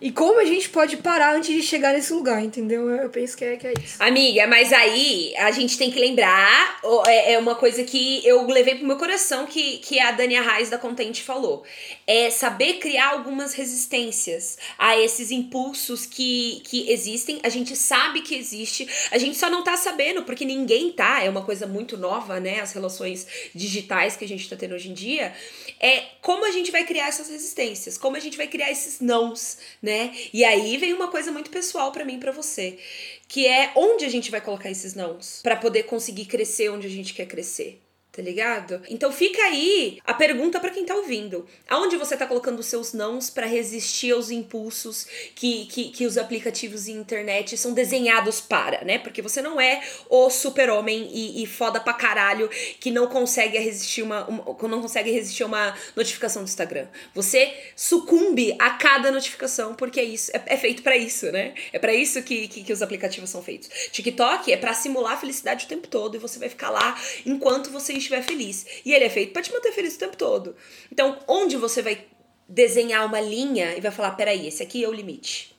E 0.00 0.12
como 0.12 0.38
a 0.38 0.44
gente 0.44 0.68
pode 0.68 0.96
parar 0.98 1.34
antes 1.34 1.52
de 1.52 1.60
chegar 1.60 1.92
nesse 1.92 2.12
lugar, 2.12 2.42
entendeu? 2.42 2.88
Eu 2.88 3.10
penso 3.10 3.36
que 3.36 3.44
é, 3.44 3.56
que 3.56 3.66
é 3.66 3.72
isso. 3.82 3.96
Amiga, 3.98 4.46
mas 4.46 4.72
aí 4.72 5.34
a 5.36 5.50
gente 5.50 5.76
tem 5.76 5.90
que 5.90 5.98
lembrar, 5.98 6.80
é, 7.06 7.32
é 7.32 7.38
uma 7.38 7.56
coisa 7.56 7.82
que 7.82 8.24
eu 8.24 8.46
levei 8.46 8.76
pro 8.76 8.86
meu 8.86 8.96
coração 8.96 9.44
que, 9.44 9.78
que 9.78 9.98
a 9.98 10.12
Dania 10.12 10.40
Reis 10.40 10.70
da 10.70 10.78
Contente 10.78 11.22
falou. 11.24 11.64
É 12.06 12.30
saber 12.30 12.74
criar 12.74 13.08
algumas 13.08 13.54
resistências 13.54 14.56
a 14.78 14.96
esses 14.96 15.32
impulsos 15.32 16.06
que, 16.06 16.62
que 16.64 16.88
existem. 16.92 17.40
A 17.42 17.48
gente 17.48 17.74
sabe 17.74 18.22
que 18.22 18.36
existe, 18.36 18.88
a 19.10 19.18
gente 19.18 19.36
só 19.36 19.50
não 19.50 19.64
tá 19.64 19.76
sabendo, 19.76 20.22
porque 20.22 20.44
ninguém 20.44 20.92
tá. 20.92 21.24
É 21.24 21.28
uma 21.28 21.42
coisa 21.42 21.66
muito 21.66 21.96
nova, 21.96 22.38
né? 22.38 22.60
As 22.60 22.72
relações 22.72 23.26
digitais 23.52 24.16
que 24.16 24.24
a 24.24 24.28
gente 24.28 24.48
tá 24.48 24.54
tendo 24.54 24.76
hoje 24.76 24.90
em 24.90 24.94
dia. 24.94 25.34
É 25.80 26.04
como 26.22 26.44
a 26.44 26.52
gente 26.52 26.70
vai 26.70 26.84
criar 26.84 27.08
essas 27.08 27.28
resistências, 27.28 27.98
como 27.98 28.16
a 28.16 28.20
gente 28.20 28.36
vai 28.36 28.46
criar 28.46 28.70
esses 28.70 29.00
nãos, 29.00 29.58
né? 29.82 29.87
E 30.32 30.44
aí 30.44 30.76
vem 30.76 30.92
uma 30.92 31.08
coisa 31.08 31.32
muito 31.32 31.50
pessoal 31.50 31.90
pra 31.92 32.04
mim 32.04 32.18
pra 32.18 32.32
você, 32.32 32.78
que 33.26 33.46
é 33.46 33.72
onde 33.74 34.04
a 34.04 34.08
gente 34.08 34.30
vai 34.30 34.40
colocar 34.40 34.70
esses 34.70 34.94
nãos 34.94 35.40
Pra 35.42 35.56
poder 35.56 35.84
conseguir 35.84 36.26
crescer 36.26 36.70
onde 36.70 36.86
a 36.86 36.90
gente 36.90 37.14
quer 37.14 37.26
crescer. 37.26 37.80
Tá 38.10 38.22
ligado? 38.22 38.82
Então 38.88 39.12
fica 39.12 39.40
aí 39.42 40.00
a 40.04 40.12
pergunta 40.12 40.58
pra 40.58 40.70
quem 40.70 40.84
tá 40.84 40.94
ouvindo. 40.94 41.46
Aonde 41.68 41.96
você 41.96 42.16
tá 42.16 42.26
colocando 42.26 42.58
os 42.58 42.66
seus 42.66 42.92
nãos 42.92 43.30
pra 43.30 43.46
resistir 43.46 44.12
aos 44.12 44.30
impulsos 44.30 45.06
que, 45.36 45.66
que, 45.66 45.90
que 45.90 46.04
os 46.04 46.18
aplicativos 46.18 46.88
e 46.88 46.92
internet 46.92 47.56
são 47.56 47.72
desenhados 47.72 48.40
para, 48.40 48.84
né? 48.84 48.98
Porque 48.98 49.22
você 49.22 49.40
não 49.40 49.60
é 49.60 49.82
o 50.08 50.30
super-homem 50.30 51.08
e, 51.12 51.44
e 51.44 51.46
foda 51.46 51.78
pra 51.78 51.92
caralho 51.92 52.48
que 52.80 52.90
não 52.90 53.06
consegue 53.06 53.56
resistir 53.58 54.02
uma, 54.02 54.26
uma 54.26 54.68
não 54.68 54.82
consegue 54.82 55.12
resistir 55.12 55.44
uma 55.44 55.76
notificação 55.94 56.42
do 56.42 56.48
Instagram. 56.48 56.88
Você 57.14 57.54
sucumbe 57.76 58.56
a 58.58 58.70
cada 58.70 59.12
notificação 59.12 59.74
porque 59.74 60.00
é 60.00 60.04
isso 60.04 60.32
é, 60.34 60.42
é 60.46 60.56
feito 60.56 60.82
pra 60.82 60.96
isso, 60.96 61.30
né? 61.30 61.54
É 61.72 61.78
pra 61.78 61.94
isso 61.94 62.20
que, 62.22 62.48
que, 62.48 62.64
que 62.64 62.72
os 62.72 62.82
aplicativos 62.82 63.30
são 63.30 63.42
feitos. 63.42 63.68
TikTok 63.92 64.50
é 64.50 64.56
pra 64.56 64.74
simular 64.74 65.12
a 65.12 65.16
felicidade 65.18 65.66
o 65.66 65.68
tempo 65.68 65.86
todo 65.86 66.16
e 66.16 66.18
você 66.18 66.38
vai 66.38 66.48
ficar 66.48 66.70
lá 66.70 66.98
enquanto 67.24 67.70
você 67.70 67.92
estiver 68.08 68.22
feliz. 68.22 68.66
E 68.84 68.92
ele 68.92 69.04
é 69.04 69.10
feito 69.10 69.32
pra 69.32 69.42
te 69.42 69.52
manter 69.52 69.72
feliz 69.72 69.96
o 69.96 69.98
tempo 69.98 70.16
todo. 70.16 70.56
Então, 70.90 71.18
onde 71.26 71.56
você 71.56 71.82
vai 71.82 72.04
desenhar 72.48 73.06
uma 73.06 73.20
linha 73.20 73.76
e 73.76 73.80
vai 73.80 73.90
falar, 73.90 74.12
peraí, 74.12 74.46
esse 74.46 74.62
aqui 74.62 74.82
é 74.82 74.88
o 74.88 74.92
limite. 74.92 75.57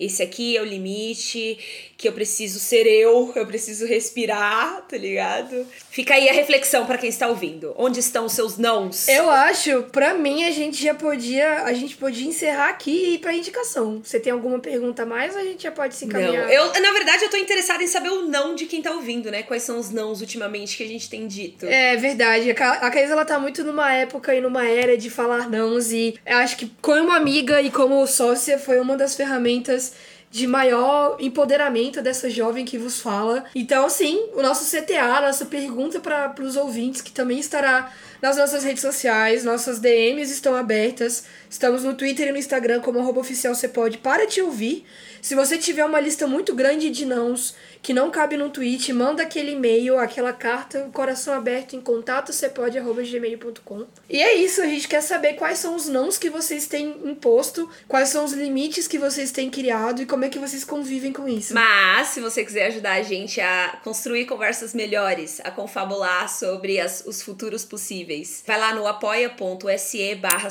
Esse 0.00 0.22
aqui 0.22 0.56
é 0.56 0.62
o 0.62 0.64
limite, 0.64 1.58
que 1.96 2.08
eu 2.08 2.12
preciso 2.12 2.58
ser 2.58 2.86
eu, 2.86 3.30
eu 3.36 3.46
preciso 3.46 3.84
respirar, 3.86 4.82
tá 4.88 4.96
ligado? 4.96 5.66
Fica 5.90 6.14
aí 6.14 6.28
a 6.28 6.32
reflexão 6.32 6.86
pra 6.86 6.96
quem 6.96 7.10
está 7.10 7.28
ouvindo. 7.28 7.74
Onde 7.76 8.00
estão 8.00 8.24
os 8.24 8.32
seus 8.32 8.56
nãos? 8.56 9.06
Eu 9.08 9.28
acho, 9.28 9.82
pra 9.92 10.14
mim, 10.14 10.44
a 10.44 10.50
gente 10.50 10.82
já 10.82 10.94
podia. 10.94 11.64
A 11.64 11.72
gente 11.74 11.96
podia 11.96 12.26
encerrar 12.26 12.68
aqui 12.70 12.90
e 12.90 13.14
ir 13.14 13.18
pra 13.18 13.34
indicação. 13.34 14.00
Você 14.02 14.18
tem 14.18 14.32
alguma 14.32 14.58
pergunta 14.58 15.02
a 15.02 15.06
mais 15.06 15.34
ou 15.34 15.40
a 15.40 15.44
gente 15.44 15.62
já 15.64 15.70
pode 15.70 15.94
se 15.94 16.06
Não, 16.06 16.18
encaminhar? 16.20 16.50
eu, 16.50 16.66
na 16.80 16.92
verdade, 16.92 17.24
eu 17.24 17.28
tô 17.30 17.36
interessada 17.36 17.82
em 17.82 17.86
saber 17.86 18.08
o 18.10 18.22
não 18.26 18.54
de 18.54 18.64
quem 18.66 18.80
tá 18.80 18.92
ouvindo, 18.92 19.30
né? 19.30 19.42
Quais 19.42 19.62
são 19.62 19.78
os 19.78 19.90
nãos 19.90 20.20
ultimamente 20.22 20.76
que 20.76 20.82
a 20.84 20.88
gente 20.88 21.10
tem 21.10 21.26
dito. 21.26 21.66
É 21.66 21.96
verdade. 21.96 22.50
A 22.50 22.54
Ca- 22.54 22.78
A 22.80 22.90
Caís, 22.90 23.10
ela 23.10 23.24
tá 23.24 23.38
muito 23.38 23.62
numa 23.64 23.92
época 23.92 24.34
e 24.34 24.40
numa 24.40 24.66
era 24.66 24.96
de 24.96 25.10
falar 25.10 25.50
nãos. 25.50 25.92
E 25.92 26.14
eu 26.24 26.38
acho 26.38 26.56
que 26.56 26.70
como 26.80 27.10
amiga 27.12 27.60
e 27.60 27.70
como 27.70 28.06
sócia 28.06 28.58
foi 28.58 28.80
uma 28.80 28.96
das 28.96 29.14
ferramentas 29.14 29.89
de 30.30 30.46
maior 30.46 31.16
empoderamento 31.18 32.00
dessa 32.00 32.30
jovem 32.30 32.64
que 32.64 32.78
vos 32.78 33.00
fala. 33.00 33.44
Então, 33.54 33.84
assim, 33.84 34.28
o 34.34 34.42
nosso 34.42 34.64
CTA, 34.64 35.20
nossa 35.20 35.44
pergunta 35.46 35.98
para 35.98 36.34
os 36.40 36.56
ouvintes, 36.56 37.00
que 37.00 37.10
também 37.10 37.40
estará 37.40 37.92
nas 38.20 38.36
nossas 38.36 38.64
redes 38.64 38.82
sociais, 38.82 39.44
nossas 39.44 39.78
DMs 39.78 40.32
estão 40.32 40.54
abertas. 40.54 41.24
Estamos 41.48 41.82
no 41.82 41.94
Twitter 41.94 42.28
e 42.28 42.32
no 42.32 42.38
Instagram 42.38 42.80
como 42.80 42.98
arroba 42.98 43.20
oficial 43.20 43.54
você 43.54 43.68
pode 43.68 43.98
para 43.98 44.26
te 44.26 44.40
ouvir. 44.40 44.84
Se 45.22 45.34
você 45.34 45.58
tiver 45.58 45.84
uma 45.84 46.00
lista 46.00 46.26
muito 46.26 46.54
grande 46.54 46.90
de 46.90 47.04
nãos 47.04 47.54
que 47.82 47.92
não 47.92 48.10
cabe 48.10 48.36
no 48.36 48.50
tweet, 48.50 48.92
manda 48.92 49.22
aquele 49.22 49.52
e-mail, 49.52 49.98
aquela 49.98 50.32
carta, 50.32 50.88
coração 50.92 51.34
aberto 51.34 51.74
em 51.74 51.80
contato 51.80 52.30
gmail.com. 52.30 53.86
E 54.08 54.20
é 54.20 54.34
isso, 54.34 54.60
a 54.60 54.66
gente 54.66 54.86
quer 54.86 55.02
saber 55.02 55.34
quais 55.34 55.58
são 55.58 55.74
os 55.74 55.88
nãos 55.88 56.18
que 56.18 56.28
vocês 56.28 56.66
têm 56.66 56.94
imposto, 57.04 57.70
quais 57.88 58.08
são 58.10 58.24
os 58.24 58.32
limites 58.32 58.86
que 58.86 58.98
vocês 58.98 59.30
têm 59.30 59.50
criado 59.50 60.02
e 60.02 60.06
como 60.06 60.24
é 60.24 60.28
que 60.28 60.38
vocês 60.38 60.64
convivem 60.64 61.12
com 61.12 61.28
isso. 61.28 61.54
Mas, 61.54 62.08
se 62.08 62.20
você 62.20 62.44
quiser 62.44 62.66
ajudar 62.66 62.94
a 62.94 63.02
gente 63.02 63.40
a 63.40 63.78
construir 63.82 64.26
conversas 64.26 64.74
melhores, 64.74 65.40
a 65.42 65.50
confabular 65.50 66.28
sobre 66.28 66.80
as, 66.80 67.02
os 67.06 67.22
futuros 67.22 67.64
possíveis, 67.64 68.09
vai 68.46 68.58
lá 68.58 68.74
no 68.74 68.86
apoia.se 68.86 70.14
barra 70.16 70.48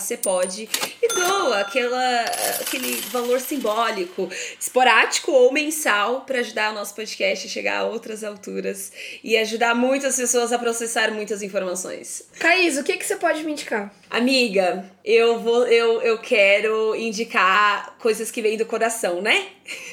e 1.02 1.08
doa 1.14 1.60
aquela, 1.60 2.24
aquele 2.62 2.96
valor 3.12 3.40
simbólico, 3.42 4.30
esporádico 4.60 5.32
ou 5.32 5.52
mensal 5.52 6.22
para 6.22 6.40
ajudar 6.40 6.72
o 6.72 6.76
nosso 6.76 6.96
podcast 6.96 7.48
a 7.48 7.50
chegar 7.50 7.80
a 7.80 7.84
outras 7.84 8.24
alturas 8.24 8.92
e 9.24 9.38
ajudar 9.38 9.76
muitas 9.76 10.16
pessoas 10.16 10.54
a 10.54 10.60
processar 10.60 11.12
muitas 11.12 11.42
informações. 11.42 12.24
Caís, 12.40 12.78
o 12.78 12.84
que, 12.84 12.96
que 12.96 13.06
você 13.06 13.18
pode 13.18 13.44
me 13.44 13.52
indicar? 13.52 13.94
Amiga, 14.10 14.90
eu 15.04 15.40
vou 15.40 15.68
eu, 15.68 16.02
eu 16.02 16.18
quero 16.18 16.96
indicar 16.96 17.98
coisas 18.00 18.32
que 18.32 18.42
vêm 18.42 18.58
do 18.58 18.66
coração, 18.66 19.22
né? 19.22 19.48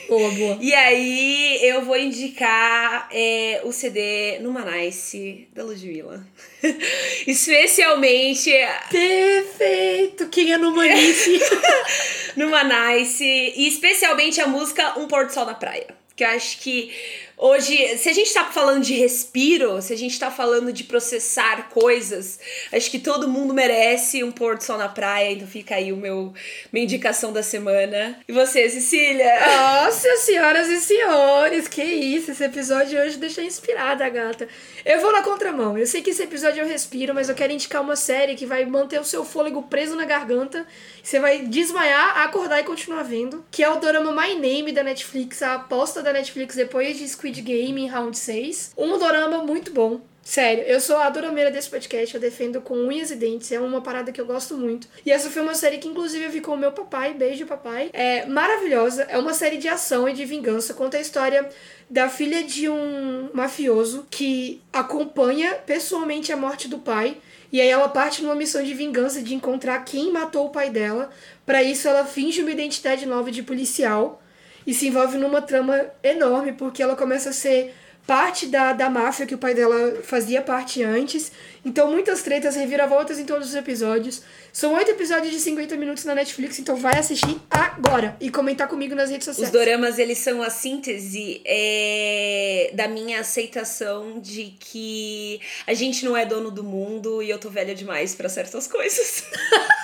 Boa, 0.08 0.30
boa. 0.30 0.58
E 0.60 0.72
aí 0.74 1.58
eu 1.62 1.84
vou 1.84 1.96
indicar 1.96 3.08
é, 3.12 3.60
o 3.64 3.72
CD 3.72 4.38
Numanice 4.40 5.48
da 5.52 5.64
Ludmilla. 5.64 6.26
Especialmente. 7.26 8.50
Perfeito! 8.90 10.28
Quem 10.28 10.52
é 10.52 10.58
Numanice? 10.58 11.40
Numanice. 12.36 13.24
E 13.24 13.68
especialmente 13.68 14.40
a 14.40 14.46
música 14.46 14.98
Um 14.98 15.06
Pôr 15.06 15.26
do 15.26 15.32
Sol 15.32 15.46
na 15.46 15.54
Praia. 15.54 15.88
Que 16.14 16.24
eu 16.24 16.28
acho 16.28 16.58
que 16.60 16.90
Hoje, 17.38 17.98
se 17.98 18.08
a 18.08 18.14
gente 18.14 18.32
tá 18.32 18.46
falando 18.46 18.82
de 18.82 18.94
respiro, 18.94 19.82
se 19.82 19.92
a 19.92 19.96
gente 19.96 20.18
tá 20.18 20.30
falando 20.30 20.72
de 20.72 20.84
processar 20.84 21.68
coisas, 21.68 22.40
acho 22.72 22.90
que 22.90 22.98
todo 22.98 23.28
mundo 23.28 23.52
merece 23.52 24.24
um 24.24 24.32
pôr 24.32 24.56
do 24.56 24.64
sol 24.64 24.78
na 24.78 24.88
praia, 24.88 25.32
então 25.32 25.46
fica 25.46 25.74
aí 25.74 25.92
o 25.92 25.98
meu 25.98 26.32
minha 26.72 26.84
indicação 26.84 27.34
da 27.34 27.42
semana. 27.42 28.18
E 28.26 28.32
você, 28.32 28.70
Cecília? 28.70 29.34
Nossa, 29.38 30.16
senhoras 30.16 30.68
e 30.68 30.80
senhores, 30.80 31.68
que 31.68 31.82
isso, 31.82 32.30
esse 32.30 32.42
episódio 32.42 32.98
hoje 32.98 33.18
deixa 33.18 33.42
inspirada, 33.42 34.08
gata. 34.08 34.48
Eu 34.82 35.02
vou 35.02 35.12
na 35.12 35.22
contramão. 35.22 35.76
Eu 35.76 35.86
sei 35.86 36.00
que 36.00 36.10
esse 36.10 36.22
episódio 36.22 36.62
eu 36.62 36.66
respiro, 36.66 37.14
mas 37.14 37.28
eu 37.28 37.34
quero 37.34 37.52
indicar 37.52 37.82
uma 37.82 37.96
série 37.96 38.34
que 38.34 38.46
vai 38.46 38.64
manter 38.64 38.98
o 38.98 39.04
seu 39.04 39.24
fôlego 39.24 39.62
preso 39.64 39.94
na 39.94 40.06
garganta. 40.06 40.66
Você 41.02 41.20
vai 41.20 41.40
desmaiar, 41.40 42.22
acordar 42.22 42.60
e 42.60 42.64
continuar 42.64 43.02
vendo, 43.02 43.44
que 43.50 43.62
é 43.62 43.68
o 43.68 43.76
drama 43.76 44.10
My 44.10 44.34
Name 44.34 44.72
da 44.72 44.82
Netflix, 44.82 45.42
a 45.42 45.54
aposta 45.54 46.02
da 46.02 46.12
Netflix 46.14 46.56
depois 46.56 46.96
de 46.96 47.06
Squid 47.06 47.25
Game 47.30 47.80
em 47.80 47.86
Round 47.86 48.16
6. 48.16 48.72
Um 48.76 48.98
dorama 48.98 49.38
muito 49.44 49.72
bom. 49.72 50.00
Sério, 50.26 50.64
eu 50.64 50.80
sou 50.80 50.96
a 50.96 51.08
dorameira 51.08 51.52
desse 51.52 51.70
podcast, 51.70 52.12
eu 52.12 52.20
defendo 52.20 52.60
com 52.60 52.74
unhas 52.74 53.12
e 53.12 53.14
dentes, 53.14 53.52
é 53.52 53.60
uma 53.60 53.80
parada 53.80 54.10
que 54.10 54.20
eu 54.20 54.26
gosto 54.26 54.56
muito. 54.56 54.88
E 55.06 55.12
essa 55.12 55.30
foi 55.30 55.40
uma 55.40 55.54
série 55.54 55.78
que, 55.78 55.86
inclusive, 55.86 56.24
eu 56.24 56.30
vi 56.32 56.40
com 56.40 56.50
o 56.50 56.56
meu 56.56 56.72
papai, 56.72 57.14
beijo 57.14 57.46
papai. 57.46 57.90
É 57.92 58.26
maravilhosa, 58.26 59.04
é 59.04 59.16
uma 59.18 59.32
série 59.32 59.56
de 59.56 59.68
ação 59.68 60.08
e 60.08 60.12
de 60.12 60.24
vingança, 60.24 60.74
conta 60.74 60.96
a 60.96 61.00
história 61.00 61.48
da 61.88 62.08
filha 62.08 62.42
de 62.42 62.68
um 62.68 63.30
mafioso 63.32 64.04
que 64.10 64.60
acompanha 64.72 65.54
pessoalmente 65.64 66.32
a 66.32 66.36
morte 66.36 66.66
do 66.66 66.78
pai. 66.78 67.18
E 67.52 67.60
aí 67.60 67.68
ela 67.68 67.88
parte 67.88 68.20
numa 68.20 68.34
missão 68.34 68.64
de 68.64 68.74
vingança 68.74 69.22
de 69.22 69.32
encontrar 69.32 69.84
quem 69.84 70.10
matou 70.10 70.46
o 70.46 70.50
pai 70.50 70.70
dela. 70.70 71.08
Para 71.46 71.62
isso, 71.62 71.86
ela 71.86 72.04
finge 72.04 72.42
uma 72.42 72.50
identidade 72.50 73.06
nova 73.06 73.30
de 73.30 73.44
policial 73.44 74.20
e 74.66 74.74
se 74.74 74.88
envolve 74.88 75.16
numa 75.16 75.40
trama 75.40 75.86
enorme, 76.02 76.52
porque 76.52 76.82
ela 76.82 76.96
começa 76.96 77.30
a 77.30 77.32
ser 77.32 77.72
parte 78.06 78.46
da, 78.46 78.72
da 78.72 78.88
máfia 78.88 79.26
que 79.26 79.34
o 79.34 79.38
pai 79.38 79.52
dela 79.52 80.00
fazia 80.04 80.40
parte 80.40 80.82
antes. 80.82 81.32
Então, 81.64 81.90
muitas 81.90 82.22
tretas, 82.22 82.54
reviravoltas 82.54 83.18
em 83.18 83.24
todos 83.24 83.48
os 83.48 83.54
episódios. 83.54 84.22
São 84.52 84.74
oito 84.74 84.92
episódios 84.92 85.32
de 85.32 85.40
50 85.40 85.76
minutos 85.76 86.04
na 86.04 86.14
Netflix, 86.14 86.58
então 86.58 86.76
vai 86.76 86.96
assistir 86.96 87.36
agora 87.50 88.16
e 88.20 88.30
comentar 88.30 88.68
comigo 88.68 88.94
nas 88.94 89.10
redes 89.10 89.24
sociais. 89.24 89.48
Os 89.48 89.52
doramas, 89.52 89.98
eles 89.98 90.18
são 90.18 90.40
a 90.40 90.48
síntese 90.48 91.42
é, 91.44 92.70
da 92.72 92.86
minha 92.86 93.20
aceitação 93.20 94.20
de 94.20 94.54
que 94.60 95.40
a 95.66 95.74
gente 95.74 96.04
não 96.04 96.16
é 96.16 96.24
dono 96.24 96.50
do 96.50 96.62
mundo 96.62 97.22
e 97.22 97.28
eu 97.28 97.38
tô 97.38 97.50
velha 97.50 97.74
demais 97.74 98.14
para 98.14 98.28
certas 98.28 98.68
coisas. 98.68 99.24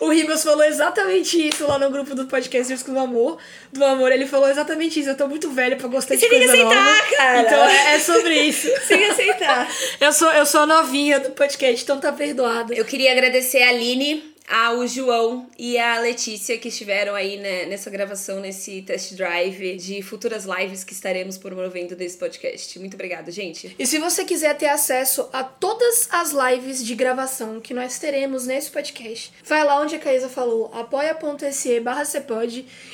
O 0.00 0.08
Ribas 0.08 0.42
falou 0.42 0.64
exatamente 0.64 1.48
isso 1.48 1.66
lá 1.66 1.78
no 1.78 1.90
grupo 1.90 2.14
do 2.14 2.26
podcast 2.26 2.74
do 2.84 2.98
Amor. 2.98 3.38
Do 3.72 3.84
Amor, 3.84 4.12
ele 4.12 4.26
falou 4.26 4.48
exatamente 4.48 5.00
isso. 5.00 5.08
Eu 5.10 5.16
tô 5.16 5.26
muito 5.28 5.50
velha 5.50 5.76
pra 5.76 5.88
gostar 5.88 6.16
Você 6.16 6.28
de 6.28 6.28
coisa 6.28 6.52
tem 6.52 6.60
que 6.60 6.66
aceitar, 6.74 6.84
nova. 6.84 7.16
cara. 7.16 7.40
Então 7.42 7.64
é, 7.64 7.94
é 7.94 7.98
sobre 7.98 8.34
isso. 8.42 8.68
Você 8.68 8.80
tem 8.88 8.98
que 8.98 9.04
aceitar. 9.04 9.68
eu, 10.00 10.12
sou, 10.12 10.30
eu 10.32 10.46
sou 10.46 10.60
a 10.62 10.66
novinha 10.66 11.20
do 11.20 11.30
podcast, 11.30 11.82
então 11.82 11.98
tá 11.98 12.12
perdoada. 12.12 12.74
Eu 12.74 12.84
queria 12.84 13.12
agradecer 13.12 13.62
a 13.62 13.68
Aline 13.70 14.31
ao 14.48 14.86
João 14.86 15.48
e 15.58 15.78
a 15.78 15.98
Letícia 15.98 16.58
que 16.58 16.68
estiveram 16.68 17.14
aí 17.14 17.36
né, 17.38 17.66
nessa 17.66 17.90
gravação, 17.90 18.40
nesse 18.40 18.82
test 18.82 19.14
drive 19.14 19.76
de 19.76 20.02
futuras 20.02 20.44
lives 20.44 20.84
que 20.84 20.92
estaremos 20.92 21.38
promovendo 21.38 21.94
desse 21.94 22.16
podcast. 22.16 22.78
Muito 22.78 22.94
obrigada, 22.94 23.30
gente. 23.30 23.74
E 23.78 23.86
se 23.86 23.98
você 23.98 24.24
quiser 24.24 24.56
ter 24.56 24.68
acesso 24.68 25.28
a 25.32 25.42
todas 25.44 26.08
as 26.10 26.32
lives 26.32 26.84
de 26.84 26.94
gravação 26.94 27.60
que 27.60 27.72
nós 27.72 27.98
teremos 27.98 28.46
nesse 28.46 28.70
podcast, 28.70 29.32
vai 29.44 29.64
lá 29.64 29.80
onde 29.80 29.96
a 29.96 29.98
Caísa 29.98 30.28
falou, 30.28 30.70
apoia.se 30.74 31.80
barra 31.80 32.02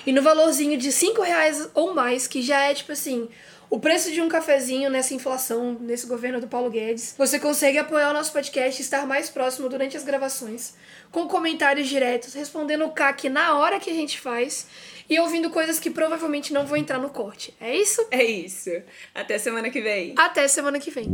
e 0.07 0.13
no 0.13 0.23
valorzinho 0.23 0.77
de 0.77 0.93
5 0.93 1.23
reais 1.23 1.69
ou 1.75 1.95
mais, 1.95 2.27
que 2.27 2.43
já 2.43 2.65
é 2.65 2.75
tipo 2.75 2.93
assim 2.93 3.29
o 3.71 3.79
preço 3.79 4.11
de 4.11 4.21
um 4.21 4.29
cafezinho 4.29 4.91
nessa 4.91 5.15
inflação, 5.15 5.77
nesse 5.81 6.07
governo 6.07 6.41
do 6.41 6.49
Paulo 6.49 6.71
Guedes. 6.71 7.15
Você 7.19 7.39
consegue 7.39 7.79
apoiar 7.79 8.11
o 8.11 8.13
nosso 8.13 8.33
podcast 8.33 8.81
e 8.81 8.85
estar 8.85 9.07
mais 9.07 9.29
próximo 9.29 9.69
durante 9.69 9.97
as 9.97 10.05
gravações, 10.05 10.75
com 11.11 11.27
comentários 11.27 11.89
diretos, 11.89 12.35
respondendo 12.35 12.85
o 12.85 12.93
CAC 12.93 13.29
na 13.29 13.59
hora 13.59 13.79
que 13.79 13.91
a 13.91 13.95
gente 13.95 14.21
faz 14.21 14.67
e 15.09 15.19
ouvindo 15.21 15.51
coisas 15.51 15.79
que 15.79 15.91
provavelmente 15.91 16.53
não 16.53 16.67
vão 16.67 16.77
entrar 16.77 16.99
no 16.99 17.11
corte. 17.11 17.55
É 17.61 17.75
isso? 17.77 18.07
É 18.11 18.25
isso. 18.25 18.71
Até 19.15 19.39
semana 19.39 19.71
que 19.71 19.81
vem. 19.81 20.15
Até 20.17 20.49
semana 20.49 20.79
que 20.79 20.91
vem. 20.91 21.07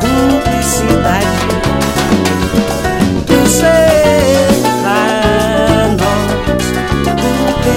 Publicidade. 0.00 1.26
Sei. 3.48 3.95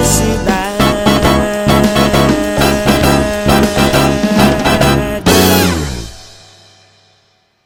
see 0.04 0.49